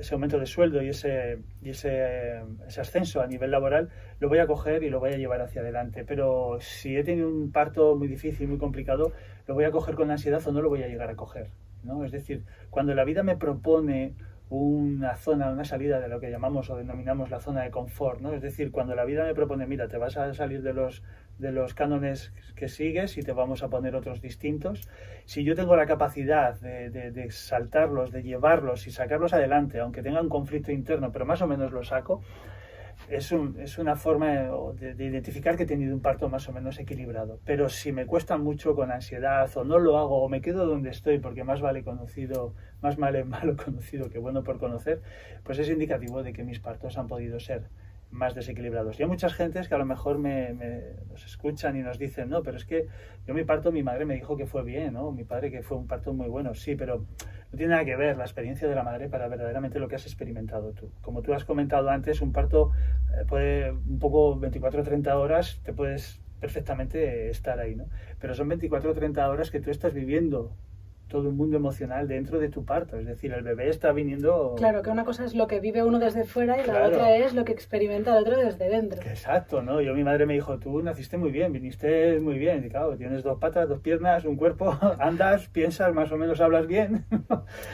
ese 0.00 0.14
aumento 0.14 0.38
de 0.38 0.46
sueldo 0.46 0.82
y, 0.82 0.88
ese, 0.88 1.40
y 1.60 1.68
ese, 1.68 2.40
ese, 2.66 2.80
ascenso 2.80 3.20
a 3.20 3.26
nivel 3.26 3.50
laboral 3.50 3.90
lo 4.18 4.30
voy 4.30 4.38
a 4.38 4.46
coger 4.46 4.82
y 4.82 4.88
lo 4.88 4.98
voy 4.98 5.10
a 5.10 5.18
llevar 5.18 5.42
hacia 5.42 5.60
adelante. 5.60 6.06
Pero 6.06 6.56
si 6.60 6.96
he 6.96 7.04
tenido 7.04 7.28
un 7.28 7.52
parto 7.52 7.96
muy 7.96 8.08
difícil, 8.08 8.48
muy 8.48 8.56
complicado, 8.56 9.12
lo 9.46 9.52
voy 9.52 9.64
a 9.64 9.70
coger 9.70 9.94
con 9.94 10.10
ansiedad 10.10 10.40
o 10.48 10.52
no 10.52 10.62
lo 10.62 10.70
voy 10.70 10.82
a 10.82 10.88
llegar 10.88 11.10
a 11.10 11.16
coger. 11.16 11.50
¿no? 11.82 12.06
Es 12.06 12.10
decir, 12.10 12.46
cuando 12.70 12.94
la 12.94 13.04
vida 13.04 13.22
me 13.22 13.36
propone 13.36 14.14
una 14.48 15.16
zona, 15.16 15.50
una 15.50 15.64
salida 15.64 16.00
de 16.00 16.08
lo 16.08 16.18
que 16.18 16.30
llamamos 16.30 16.70
o 16.70 16.76
denominamos 16.76 17.30
la 17.30 17.40
zona 17.40 17.62
de 17.62 17.70
confort, 17.70 18.20
¿no? 18.20 18.34
Es 18.34 18.42
decir, 18.42 18.70
cuando 18.70 18.94
la 18.94 19.06
vida 19.06 19.24
me 19.24 19.34
propone, 19.34 19.66
mira, 19.66 19.88
te 19.88 19.96
vas 19.96 20.18
a 20.18 20.34
salir 20.34 20.62
de 20.62 20.74
los, 20.74 21.02
de 21.38 21.52
los 21.52 21.74
cánones 21.74 22.32
que 22.54 22.68
sigues 22.68 23.16
y 23.18 23.22
te 23.22 23.32
vamos 23.32 23.62
a 23.62 23.68
poner 23.68 23.96
otros 23.96 24.20
distintos, 24.20 24.88
si 25.24 25.44
yo 25.44 25.54
tengo 25.54 25.76
la 25.76 25.86
capacidad 25.86 26.58
de, 26.60 26.90
de 26.90 27.30
saltarlos, 27.30 28.12
de 28.12 28.22
llevarlos 28.22 28.86
y 28.86 28.90
sacarlos 28.90 29.32
adelante, 29.32 29.80
aunque 29.80 30.02
tenga 30.02 30.20
un 30.20 30.28
conflicto 30.28 30.72
interno, 30.72 31.10
pero 31.12 31.26
más 31.26 31.42
o 31.42 31.46
menos 31.46 31.72
lo 31.72 31.82
saco, 31.84 32.22
es, 33.08 33.32
un, 33.32 33.56
una 33.78 33.96
forma 33.96 34.28
de, 34.74 35.04
identificar 35.04 35.56
que 35.56 35.64
he 35.64 35.66
tenido 35.66 35.94
un 35.94 36.00
parto 36.00 36.28
más 36.28 36.48
o 36.48 36.52
menos 36.52 36.78
equilibrado. 36.78 37.40
Pero 37.44 37.68
si 37.68 37.92
me 37.92 38.06
cuesta 38.06 38.36
mucho 38.36 38.74
con 38.74 38.90
ansiedad 38.90 39.50
o 39.56 39.64
no 39.64 39.78
lo 39.78 39.98
hago 39.98 40.22
o 40.22 40.28
me 40.28 40.40
quedo 40.40 40.66
donde 40.66 40.90
estoy 40.90 41.18
porque 41.18 41.44
más 41.44 41.60
vale 41.60 41.82
conocido, 41.82 42.54
más 42.80 42.96
vale 42.96 43.24
malo 43.36 43.56
conocido 43.56 44.10
que 44.10 44.18
bueno 44.18 44.42
por 44.42 44.58
conocer, 44.58 45.02
pues 45.44 45.58
es 45.58 45.68
indicativo 45.68 46.22
de 46.22 46.32
que 46.32 46.44
mis 46.44 46.60
partos 46.60 46.98
han 46.98 47.06
podido 47.06 47.40
ser 47.40 47.68
más 48.12 48.34
desequilibrados. 48.34 49.00
Y 49.00 49.02
hay 49.02 49.08
muchas 49.08 49.34
gentes 49.34 49.68
que 49.68 49.74
a 49.74 49.78
lo 49.78 49.86
mejor 49.86 50.18
me, 50.18 50.52
nos 51.08 51.24
escuchan 51.24 51.76
y 51.76 51.82
nos 51.82 51.98
dicen, 51.98 52.28
no, 52.28 52.42
pero 52.42 52.58
es 52.58 52.64
que 52.64 52.86
yo 53.26 53.34
mi 53.34 53.42
parto, 53.42 53.72
mi 53.72 53.82
madre 53.82 54.04
me 54.04 54.14
dijo 54.14 54.36
que 54.36 54.46
fue 54.46 54.62
bien, 54.62 54.92
¿no? 54.92 55.10
Mi 55.12 55.24
padre 55.24 55.50
que 55.50 55.62
fue 55.62 55.78
un 55.78 55.86
parto 55.86 56.12
muy 56.12 56.28
bueno, 56.28 56.54
sí, 56.54 56.76
pero 56.76 56.98
no 56.98 57.56
tiene 57.56 57.72
nada 57.72 57.84
que 57.84 57.96
ver 57.96 58.16
la 58.16 58.24
experiencia 58.24 58.68
de 58.68 58.74
la 58.74 58.84
madre 58.84 59.08
para 59.08 59.28
verdaderamente 59.28 59.78
lo 59.78 59.88
que 59.88 59.96
has 59.96 60.06
experimentado 60.06 60.72
tú. 60.72 60.92
Como 61.00 61.22
tú 61.22 61.32
has 61.32 61.44
comentado 61.44 61.88
antes, 61.90 62.20
un 62.20 62.32
parto 62.32 62.70
eh, 63.18 63.24
puede 63.26 63.72
un 63.72 63.98
poco 63.98 64.38
24 64.38 64.82
o 64.82 64.84
30 64.84 65.18
horas, 65.18 65.60
te 65.64 65.72
puedes 65.72 66.20
perfectamente 66.38 67.30
estar 67.30 67.58
ahí, 67.60 67.74
¿no? 67.74 67.86
Pero 68.20 68.34
son 68.34 68.48
24 68.48 68.90
o 68.90 68.94
30 68.94 69.28
horas 69.28 69.50
que 69.50 69.60
tú 69.60 69.70
estás 69.70 69.94
viviendo 69.94 70.54
todo 71.12 71.28
un 71.28 71.36
mundo 71.36 71.58
emocional 71.58 72.08
dentro 72.08 72.38
de 72.40 72.48
tu 72.48 72.64
parto. 72.64 72.96
Es 72.96 73.04
decir, 73.06 73.34
el 73.34 73.42
bebé 73.42 73.68
está 73.68 73.92
viniendo... 73.92 74.54
Claro, 74.56 74.80
que 74.80 74.88
una 74.88 75.04
cosa 75.04 75.26
es 75.26 75.34
lo 75.34 75.46
que 75.46 75.60
vive 75.60 75.82
uno 75.82 75.98
desde 75.98 76.24
fuera 76.24 76.58
y 76.58 76.66
la 76.66 76.86
otra 76.86 77.14
es 77.16 77.34
lo 77.34 77.44
que 77.44 77.52
experimenta 77.52 78.16
el 78.16 78.22
otro 78.22 78.38
desde 78.38 78.70
dentro. 78.70 78.98
Exacto, 79.02 79.62
¿no? 79.62 79.82
Yo, 79.82 79.92
mi 79.92 80.04
madre 80.04 80.24
me 80.24 80.32
dijo, 80.32 80.58
tú 80.58 80.82
naciste 80.82 81.18
muy 81.18 81.30
bien, 81.30 81.52
viniste 81.52 82.18
muy 82.18 82.38
bien. 82.38 82.64
Y 82.64 82.70
claro, 82.70 82.96
tienes 82.96 83.22
dos 83.22 83.38
patas, 83.38 83.68
dos 83.68 83.80
piernas, 83.80 84.24
un 84.24 84.36
cuerpo, 84.36 84.74
andas, 84.98 85.48
piensas, 85.48 85.92
más 85.92 86.10
o 86.12 86.16
menos 86.16 86.40
hablas 86.40 86.66
bien. 86.66 87.04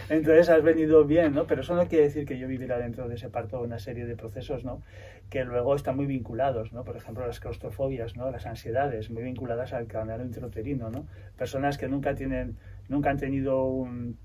Entonces 0.09 0.49
has 0.49 0.63
venido 0.65 1.05
bien, 1.05 1.33
¿no? 1.33 1.47
Pero 1.47 1.61
eso 1.61 1.77
no 1.77 1.87
quiere 1.87 2.07
decir 2.07 2.27
que 2.27 2.41
yo 2.41 2.49
viviera 2.49 2.77
dentro 2.79 3.09
de 3.09 3.15
ese 3.15 3.29
parto 3.29 3.63
una 3.63 3.79
serie 3.79 4.05
de 4.05 4.17
procesos, 4.17 4.65
¿no? 4.65 4.83
Que 5.31 5.45
luego 5.45 5.77
están 5.77 5.95
muy 5.95 6.07
vinculados, 6.07 6.73
¿no? 6.73 6.83
Por 6.83 6.97
ejemplo, 6.97 7.25
las 7.25 7.39
claustrofobias, 7.39 8.17
¿no? 8.17 8.33
Las 8.33 8.47
ansiedades, 8.47 9.11
muy 9.11 9.23
vinculadas 9.23 9.73
al 9.73 9.87
canal 9.87 10.23
intrauterino, 10.23 10.91
¿no? 10.91 11.07
Personas 11.37 11.79
que 11.79 11.87
nunca 11.87 12.17
tienen 12.17 12.57
nunca 12.89 13.11
han 13.11 13.19
tenido 13.19 13.65
un, 13.65 14.19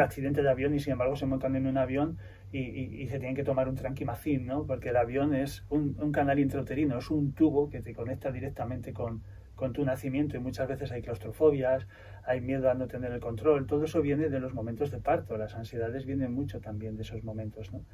accidente 0.00 0.42
de 0.42 0.50
avión 0.50 0.74
y 0.74 0.80
sin 0.80 0.92
embargo 0.92 1.16
se 1.16 1.26
montan 1.26 1.56
en 1.56 1.66
un 1.66 1.78
avión 1.78 2.18
y, 2.50 3.06
se 3.06 3.18
tienen 3.18 3.36
que 3.36 3.44
tomar 3.44 3.68
un 3.68 3.74
tranquimacín, 3.74 4.46
¿no? 4.46 4.66
Porque 4.66 4.88
el 4.88 4.96
avión 4.96 5.34
es 5.34 5.64
un, 5.68 6.12
canal 6.12 6.38
intrauterino, 6.38 6.98
es 6.98 7.10
un 7.10 7.32
tubo 7.32 7.68
que 7.68 7.80
te 7.80 7.94
conecta 7.94 8.32
directamente 8.32 8.92
con, 8.92 9.22
con 9.54 9.72
tu 9.72 9.84
nacimiento 9.84 10.36
y 10.36 10.40
muchas 10.40 10.68
veces 10.68 10.90
hay 10.92 11.02
claustrofobias, 11.02 11.86
hay 12.24 12.40
miedo 12.40 12.70
a 12.70 12.74
no 12.74 12.86
tener 12.88 13.12
el 13.12 13.20
control, 13.20 13.66
todo 13.66 13.84
eso 13.84 14.02
viene 14.02 14.28
de 14.28 14.40
los 14.40 14.54
momentos 14.54 14.90
de 14.90 14.98
parto, 14.98 15.36
las 15.36 15.54
ansiedades 15.54 16.06
vienen 16.06 16.32
mucho 16.32 16.60
también 16.60 16.96
de 16.96 17.02
esos 17.02 17.22
momentos, 17.22 17.72
¿no? 17.72 17.84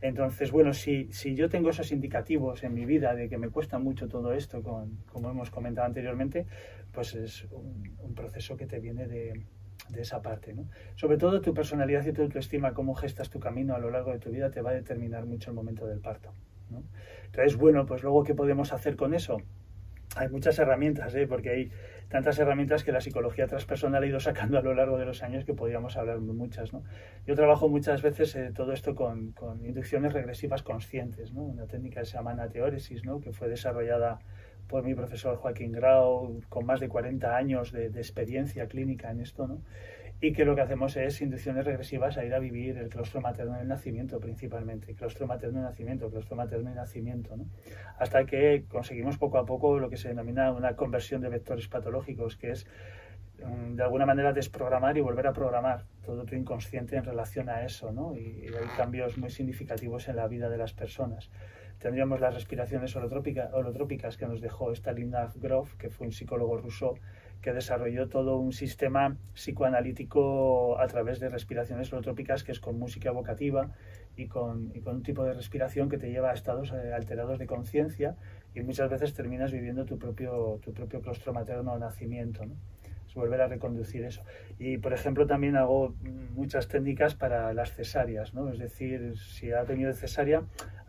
Entonces, 0.00 0.52
bueno, 0.52 0.72
si, 0.72 1.12
si 1.12 1.34
yo 1.34 1.48
tengo 1.48 1.70
esos 1.70 1.90
indicativos 1.90 2.62
en 2.62 2.74
mi 2.74 2.86
vida 2.86 3.14
de 3.14 3.28
que 3.28 3.36
me 3.36 3.48
cuesta 3.48 3.78
mucho 3.78 4.08
todo 4.08 4.32
esto, 4.32 4.62
como 4.62 5.30
hemos 5.30 5.50
comentado 5.50 5.86
anteriormente, 5.86 6.46
pues 6.92 7.14
es 7.14 7.46
un, 7.50 8.14
proceso 8.14 8.56
que 8.56 8.66
te 8.66 8.80
viene 8.80 9.06
de, 9.06 9.44
de 9.88 10.00
esa 10.00 10.22
parte. 10.22 10.52
¿no? 10.52 10.68
Sobre 10.96 11.18
todo 11.18 11.40
tu 11.40 11.54
personalidad 11.54 12.04
y 12.06 12.12
tu 12.12 12.22
autoestima, 12.22 12.74
cómo 12.74 12.94
gestas 12.94 13.30
tu 13.30 13.38
camino 13.38 13.74
a 13.74 13.78
lo 13.78 13.90
largo 13.90 14.12
de 14.12 14.18
tu 14.18 14.30
vida, 14.30 14.50
te 14.50 14.60
va 14.60 14.70
a 14.70 14.74
determinar 14.74 15.26
mucho 15.26 15.50
el 15.50 15.56
momento 15.56 15.86
del 15.86 16.00
parto. 16.00 16.32
¿no? 16.70 16.82
Entonces, 17.26 17.56
bueno, 17.56 17.86
pues 17.86 18.02
luego, 18.02 18.24
¿qué 18.24 18.34
podemos 18.34 18.72
hacer 18.72 18.96
con 18.96 19.14
eso? 19.14 19.38
Hay 20.16 20.28
muchas 20.28 20.58
herramientas, 20.58 21.14
¿eh? 21.14 21.26
porque 21.26 21.50
hay 21.50 21.70
tantas 22.08 22.38
herramientas 22.38 22.82
que 22.82 22.92
la 22.92 23.00
psicología 23.00 23.46
transpersonal 23.46 24.02
ha 24.02 24.06
ido 24.06 24.20
sacando 24.20 24.58
a 24.58 24.62
lo 24.62 24.74
largo 24.74 24.98
de 24.98 25.04
los 25.04 25.22
años 25.22 25.44
que 25.44 25.54
podríamos 25.54 25.96
hablar 25.96 26.20
de 26.20 26.32
muchas. 26.32 26.72
¿no? 26.72 26.82
Yo 27.26 27.34
trabajo 27.34 27.68
muchas 27.68 28.02
veces 28.02 28.34
eh, 28.34 28.50
todo 28.54 28.72
esto 28.72 28.94
con, 28.94 29.32
con, 29.32 29.64
inducciones 29.64 30.12
regresivas 30.12 30.62
conscientes, 30.62 31.32
¿no? 31.32 31.42
una 31.42 31.66
técnica 31.66 32.00
que 32.00 32.06
se 32.06 32.14
llama 32.14 32.32
anateóresis, 32.32 33.04
¿no? 33.04 33.20
que 33.20 33.32
fue 33.32 33.48
desarrollada 33.48 34.18
por 34.66 34.84
mi 34.84 34.94
profesor 34.94 35.36
Joaquín 35.36 35.72
Grau, 35.72 36.40
con 36.48 36.66
más 36.66 36.80
de 36.80 36.88
40 36.88 37.36
años 37.36 37.72
de, 37.72 37.90
de 37.90 38.00
experiencia 38.00 38.66
clínica 38.66 39.10
en 39.10 39.20
esto. 39.20 39.46
¿no? 39.46 39.62
Y 40.20 40.32
que 40.32 40.44
lo 40.44 40.56
que 40.56 40.62
hacemos 40.62 40.96
es 40.96 41.20
inducciones 41.20 41.64
regresivas 41.64 42.18
a 42.18 42.24
ir 42.24 42.34
a 42.34 42.38
vivir 42.38 42.76
el 42.78 42.88
claustro 42.88 43.20
materno 43.20 43.54
en 43.54 43.62
el 43.62 43.68
nacimiento 43.68 44.18
principalmente, 44.18 44.94
claustro 44.94 45.26
materno 45.26 45.58
en 45.58 45.64
nacimiento, 45.64 46.10
claustro 46.10 46.36
materno 46.36 46.70
en 46.70 46.76
nacimiento, 46.76 47.36
¿no? 47.36 47.46
hasta 47.98 48.24
que 48.24 48.64
conseguimos 48.68 49.16
poco 49.16 49.38
a 49.38 49.46
poco 49.46 49.78
lo 49.78 49.88
que 49.88 49.96
se 49.96 50.08
denomina 50.08 50.50
una 50.52 50.74
conversión 50.74 51.20
de 51.20 51.28
vectores 51.28 51.68
patológicos, 51.68 52.36
que 52.36 52.50
es 52.50 52.66
mm, 53.44 53.76
de 53.76 53.82
alguna 53.82 54.06
manera 54.06 54.32
desprogramar 54.32 54.98
y 54.98 55.02
volver 55.02 55.28
a 55.28 55.32
programar 55.32 55.84
todo 56.04 56.24
tu 56.24 56.34
inconsciente 56.34 56.96
en 56.96 57.04
relación 57.04 57.48
a 57.48 57.64
eso, 57.64 57.92
¿no? 57.92 58.16
y, 58.16 58.46
hay 58.48 58.66
cambios 58.76 59.18
muy 59.18 59.30
significativos 59.30 60.08
en 60.08 60.16
la 60.16 60.26
vida 60.26 60.48
de 60.48 60.58
las 60.58 60.72
personas. 60.72 61.30
Tendríamos 61.78 62.18
las 62.18 62.34
respiraciones 62.34 62.96
holotrópicas 62.96 64.16
que 64.16 64.26
nos 64.26 64.40
dejó 64.40 64.72
Stalingrad 64.74 65.30
Grof, 65.36 65.76
que 65.76 65.90
fue 65.90 66.08
un 66.08 66.12
psicólogo 66.12 66.56
ruso 66.56 66.94
que 67.40 67.52
desarrolló 67.52 68.08
todo 68.08 68.38
un 68.38 68.52
sistema 68.52 69.16
psicoanalítico 69.34 70.78
a 70.78 70.86
través 70.86 71.20
de 71.20 71.28
respiraciones 71.28 71.92
holotrópicas, 71.92 72.42
que 72.42 72.52
es 72.52 72.60
con 72.60 72.78
música 72.78 73.10
evocativa 73.10 73.70
y 74.16 74.26
con, 74.26 74.72
y 74.74 74.80
con, 74.80 74.96
un 74.96 75.02
tipo 75.02 75.24
de 75.24 75.34
respiración 75.34 75.88
que 75.88 75.98
te 75.98 76.10
lleva 76.10 76.30
a 76.30 76.34
estados 76.34 76.72
eh, 76.72 76.92
alterados 76.92 77.38
de 77.38 77.46
conciencia 77.46 78.16
y 78.54 78.62
muchas 78.62 78.90
veces 78.90 79.14
terminas 79.14 79.52
viviendo 79.52 79.84
tu 79.84 79.98
propio, 79.98 80.58
tu 80.62 80.72
propio 80.72 81.00
claustro 81.00 81.32
materno 81.32 81.78
nacimiento. 81.78 82.44
¿no? 82.44 82.54
Es 83.06 83.14
volver 83.14 83.40
a 83.40 83.48
reconducir 83.48 84.04
eso. 84.04 84.22
Y, 84.58 84.78
por 84.78 84.92
ejemplo, 84.92 85.26
también 85.26 85.56
hago 85.56 85.94
muchas 86.34 86.68
técnicas 86.68 87.14
para 87.14 87.54
las 87.54 87.72
cesáreas, 87.72 88.34
¿no? 88.34 88.50
Es 88.50 88.58
decir, 88.58 89.16
si 89.16 89.50
ha 89.50 89.64
tenido 89.64 89.92
cesárea, 89.94 90.42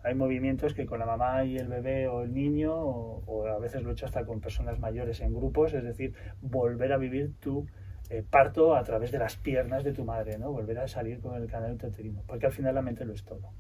hay 0.04 0.16
movimientos 0.16 0.74
que 0.74 0.86
con 0.86 1.00
la 1.00 1.06
mamá 1.06 1.44
y 1.46 1.58
el 1.58 1.68
bebé 1.68 2.08
o 2.08 2.24
el 2.24 2.34
niño, 2.34 2.74
o, 2.74 3.48
a 3.48 3.60
veces 3.60 3.84
lo 3.84 3.90
he 3.90 3.94
hecho 3.94 4.06
hasta 4.06 4.26
con 4.26 4.40
personas 4.40 4.80
mayores 4.80 5.22
en 5.22 5.34
grupos, 5.34 5.74
es 5.74 5.84
decir, 5.84 6.14
volver 6.42 6.94
a 6.94 6.98
vivir 6.98 7.34
tu 7.40 7.68
eh, 8.10 8.24
parto 8.30 8.76
a 8.76 8.84
través 8.84 9.12
de 9.12 9.20
las 9.20 9.36
piernas 9.36 9.84
de 9.84 9.94
tu 9.94 10.06
madre, 10.06 10.38
¿no? 10.38 10.52
Volver 10.52 10.80
a 10.80 10.88
salir 10.88 11.20
con 11.20 11.36
el 11.36 11.48
canal 11.48 11.74
uterino, 11.74 12.24
porque 12.28 12.46
al 12.46 12.52
final 12.52 12.76
la 12.76 12.82
mente 12.82 13.06
lo 13.06 13.14
es 13.14 13.24
todo. 13.24 13.52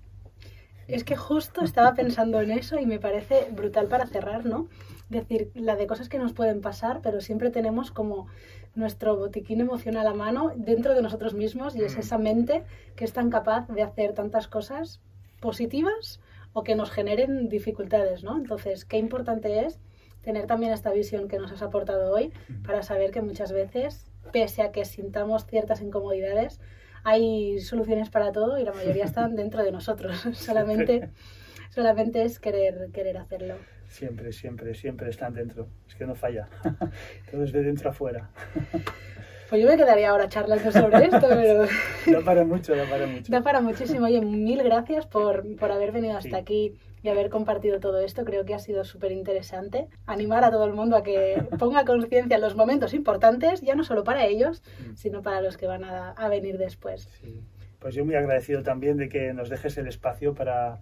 Es 0.88 1.04
que 1.04 1.16
justo 1.16 1.64
estaba 1.64 1.94
pensando 1.94 2.42
en 2.42 2.50
eso 2.50 2.80
y 2.80 2.88
me 2.88 3.00
parece 3.00 3.50
brutal 3.52 3.88
para 3.88 4.08
cerrar, 4.08 4.46
¿no? 4.46 4.70
Decir, 5.10 5.52
la 5.54 5.76
de 5.76 5.86
cosas 5.86 6.10
que 6.10 6.18
nos 6.18 6.34
pueden 6.34 6.62
pasar, 6.62 7.02
pero 7.04 7.22
siempre 7.22 7.52
tenemos 7.52 7.92
como 7.92 8.26
nuestro 8.74 9.16
botiquín 9.16 9.62
emocional 9.62 10.08
a 10.08 10.16
mano 10.16 10.52
dentro 10.56 10.96
de 10.96 11.04
nosotros 11.04 11.36
mismos 11.36 11.76
y 11.76 11.84
es 11.84 11.96
mm. 11.96 12.00
esa 12.00 12.18
mente 12.18 12.64
que 12.96 13.06
es 13.06 13.14
tan 13.14 13.30
capaz 13.30 13.68
de 13.68 13.84
hacer 13.84 14.14
tantas 14.14 14.48
cosas 14.48 15.00
positivas 15.40 16.20
o 16.54 16.64
que 16.64 16.76
nos 16.76 16.91
generen 16.91 17.50
dificultades, 17.50 18.24
¿no? 18.24 18.38
Entonces, 18.38 18.86
qué 18.86 18.97
importante 18.97 19.66
es 19.66 19.80
tener 20.22 20.47
también 20.47 20.72
esta 20.72 20.91
visión 20.91 21.28
que 21.28 21.38
nos 21.38 21.52
has 21.52 21.62
aportado 21.62 22.12
hoy 22.14 22.32
para 22.66 22.84
saber 22.84 23.12
que 23.12 23.22
muchas 23.22 23.52
veces, 23.52 24.12
pese 24.32 24.62
a 24.62 24.72
que 24.72 24.86
sintamos 24.86 25.45
ciertas 25.45 25.82
incomodidades, 25.82 26.60
hay 27.04 27.60
soluciones 27.60 28.10
para 28.10 28.32
todo 28.32 28.60
y 28.60 28.64
la 28.64 28.74
mayoría 28.74 29.06
están 29.06 29.36
dentro 29.36 29.64
de 29.64 29.72
nosotros. 29.72 30.18
solamente, 30.34 31.10
solamente 31.70 32.24
es 32.24 32.39
querer, 32.39 32.89
querer 32.91 33.18
hacerlo. 33.18 33.56
Siempre, 33.88 34.32
siempre, 34.32 34.76
siempre 34.76 35.10
están 35.10 35.34
dentro. 35.34 35.68
Es 35.88 35.95
que 35.95 36.06
no 36.06 36.16
falla. 36.16 36.47
todo 37.32 37.43
es 37.43 37.52
de 37.52 37.64
dentro 37.64 37.89
afuera. 37.89 38.30
Pues 39.50 39.64
yo 39.64 39.68
me 39.68 39.78
quedaría 39.78 40.12
ahora 40.12 40.30
charlando 40.30 40.72
sobre 40.72 41.06
esto, 41.06 41.28
pero... 41.28 41.66
da 42.20 42.24
para 42.24 42.45
mucho, 42.45 42.76
da 42.76 42.86
para 42.86 43.08
mucho. 43.08 43.24
Da 43.32 43.41
para 43.41 43.62
muchísimo. 43.62 44.06
Oye, 44.06 44.22
mil 44.22 44.62
gracias 44.62 45.08
por, 45.08 45.43
por 45.56 45.72
haber 45.72 45.91
venido 45.91 46.18
hasta 46.18 46.38
aquí 46.38 46.76
y 47.02 47.10
haber 47.10 47.30
compartido 47.30 47.80
todo 47.80 48.00
esto. 48.00 48.26
Creo 48.26 48.45
que 48.45 48.54
ha 48.54 48.60
sido 48.60 48.84
súper 48.84 49.12
interesante. 49.12 49.88
Animar 50.06 50.43
a 50.43 50.52
todo 50.52 50.66
el 50.66 50.74
mundo 50.74 50.95
a 50.95 51.04
que 51.04 51.43
ponga 51.58 51.84
conciencia 51.84 52.36
en 52.36 52.41
los 52.41 52.56
momentos 52.56 52.93
importantes, 52.93 53.62
ya 53.62 53.74
no 53.74 53.84
solo 53.84 54.04
para 54.04 54.26
ellos, 54.26 54.62
mm. 54.88 54.95
sino 54.95 55.24
para 55.24 55.41
los 55.41 55.58
que 55.58 55.66
van 55.66 55.84
a, 55.84 56.12
a 56.12 56.30
venir 56.30 56.58
después. 56.58 57.10
Sí. 57.22 57.41
Pues 57.80 57.95
yo 57.95 58.06
muy 58.06 58.16
agradecido 58.16 58.62
también 58.62 58.97
de 58.97 59.10
que 59.10 59.34
nos 59.34 59.50
dejes 59.50 59.78
el 59.78 59.88
espacio 59.88 60.36
para 60.36 60.82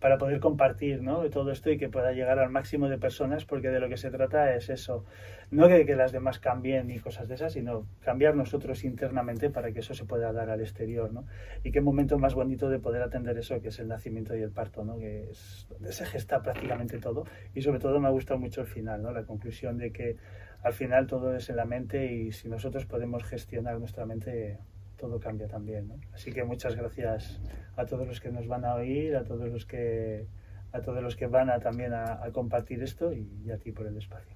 para 0.00 0.18
poder 0.18 0.40
compartir 0.40 1.02
¿no? 1.02 1.28
todo 1.30 1.50
esto 1.50 1.70
y 1.70 1.78
que 1.78 1.88
pueda 1.88 2.12
llegar 2.12 2.38
al 2.38 2.50
máximo 2.50 2.88
de 2.88 2.98
personas, 2.98 3.44
porque 3.44 3.68
de 3.68 3.80
lo 3.80 3.88
que 3.88 3.96
se 3.96 4.10
trata 4.10 4.54
es 4.54 4.68
eso, 4.68 5.04
no 5.50 5.68
que, 5.68 5.86
que 5.86 5.96
las 5.96 6.12
demás 6.12 6.38
cambien 6.38 6.88
ni 6.88 6.98
cosas 6.98 7.28
de 7.28 7.34
esas, 7.34 7.54
sino 7.54 7.86
cambiar 8.00 8.36
nosotros 8.36 8.84
internamente 8.84 9.48
para 9.50 9.72
que 9.72 9.80
eso 9.80 9.94
se 9.94 10.04
pueda 10.04 10.32
dar 10.32 10.50
al 10.50 10.60
exterior. 10.60 11.12
¿no? 11.12 11.24
Y 11.64 11.72
qué 11.72 11.80
momento 11.80 12.18
más 12.18 12.34
bonito 12.34 12.68
de 12.68 12.78
poder 12.78 13.02
atender 13.02 13.38
eso, 13.38 13.60
que 13.60 13.68
es 13.68 13.78
el 13.78 13.88
nacimiento 13.88 14.36
y 14.36 14.42
el 14.42 14.50
parto, 14.50 14.84
¿no? 14.84 14.98
que 14.98 15.30
es 15.30 15.66
donde 15.70 15.92
se 15.92 16.04
gesta 16.04 16.42
prácticamente 16.42 16.98
todo. 16.98 17.24
Y 17.54 17.62
sobre 17.62 17.78
todo 17.78 17.98
me 17.98 18.08
ha 18.08 18.10
gustado 18.10 18.38
mucho 18.38 18.60
el 18.60 18.66
final, 18.66 19.02
¿no? 19.02 19.12
la 19.12 19.24
conclusión 19.24 19.78
de 19.78 19.92
que 19.92 20.16
al 20.62 20.72
final 20.72 21.06
todo 21.06 21.34
es 21.34 21.48
en 21.48 21.56
la 21.56 21.64
mente 21.64 22.12
y 22.12 22.32
si 22.32 22.48
nosotros 22.48 22.86
podemos 22.86 23.24
gestionar 23.24 23.78
nuestra 23.78 24.04
mente, 24.04 24.58
todo 24.96 25.20
cambia 25.20 25.48
también. 25.48 25.88
¿no? 25.88 25.94
Así 26.12 26.32
que 26.32 26.44
muchas 26.44 26.74
gracias 26.76 27.40
a 27.76 27.84
todos 27.86 28.06
los 28.06 28.20
que 28.20 28.30
nos 28.30 28.46
van 28.46 28.64
a 28.64 28.74
oír, 28.74 29.16
a 29.16 29.24
todos 29.24 29.48
los 29.48 29.66
que, 29.66 30.26
a 30.72 30.80
todos 30.80 31.02
los 31.02 31.16
que 31.16 31.26
van 31.26 31.50
a, 31.50 31.58
también 31.58 31.92
a, 31.94 32.20
compartir 32.32 32.82
esto 32.82 33.12
y, 33.12 33.50
a 33.50 33.58
ti 33.58 33.72
por 33.72 33.86
el 33.86 33.96
espacio. 33.96 34.34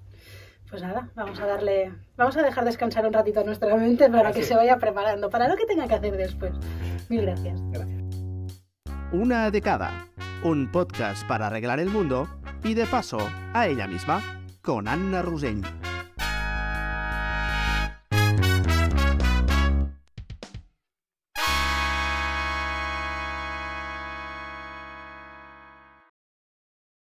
Pues 0.68 0.82
nada, 0.82 1.10
vamos 1.16 1.40
a 1.40 1.46
darle, 1.46 1.92
vamos 2.16 2.36
a 2.36 2.42
dejar 2.42 2.64
descansar 2.64 3.04
un 3.04 3.12
ratito 3.12 3.40
a 3.40 3.44
nuestra 3.44 3.74
mente 3.74 4.08
para 4.08 4.30
que 4.30 4.42
se 4.42 4.54
vaya 4.54 4.76
preparando 4.78 5.28
para 5.28 5.48
lo 5.48 5.56
que 5.56 5.66
tenga 5.66 5.88
que 5.88 5.94
hacer 5.94 6.16
después. 6.16 6.52
Mil 7.08 7.22
gracias. 7.22 7.60
Gracias. 7.70 8.00
Una 9.12 9.50
de 9.50 9.60
cada, 9.60 10.06
un 10.44 10.70
podcast 10.70 11.26
para 11.26 11.48
arreglar 11.48 11.80
el 11.80 11.88
mundo 11.88 12.28
y 12.62 12.74
de 12.74 12.86
paso 12.86 13.18
a 13.52 13.66
ella 13.66 13.88
misma 13.88 14.44
con 14.62 14.86
Anna 14.86 15.22
Rusell. 15.22 15.79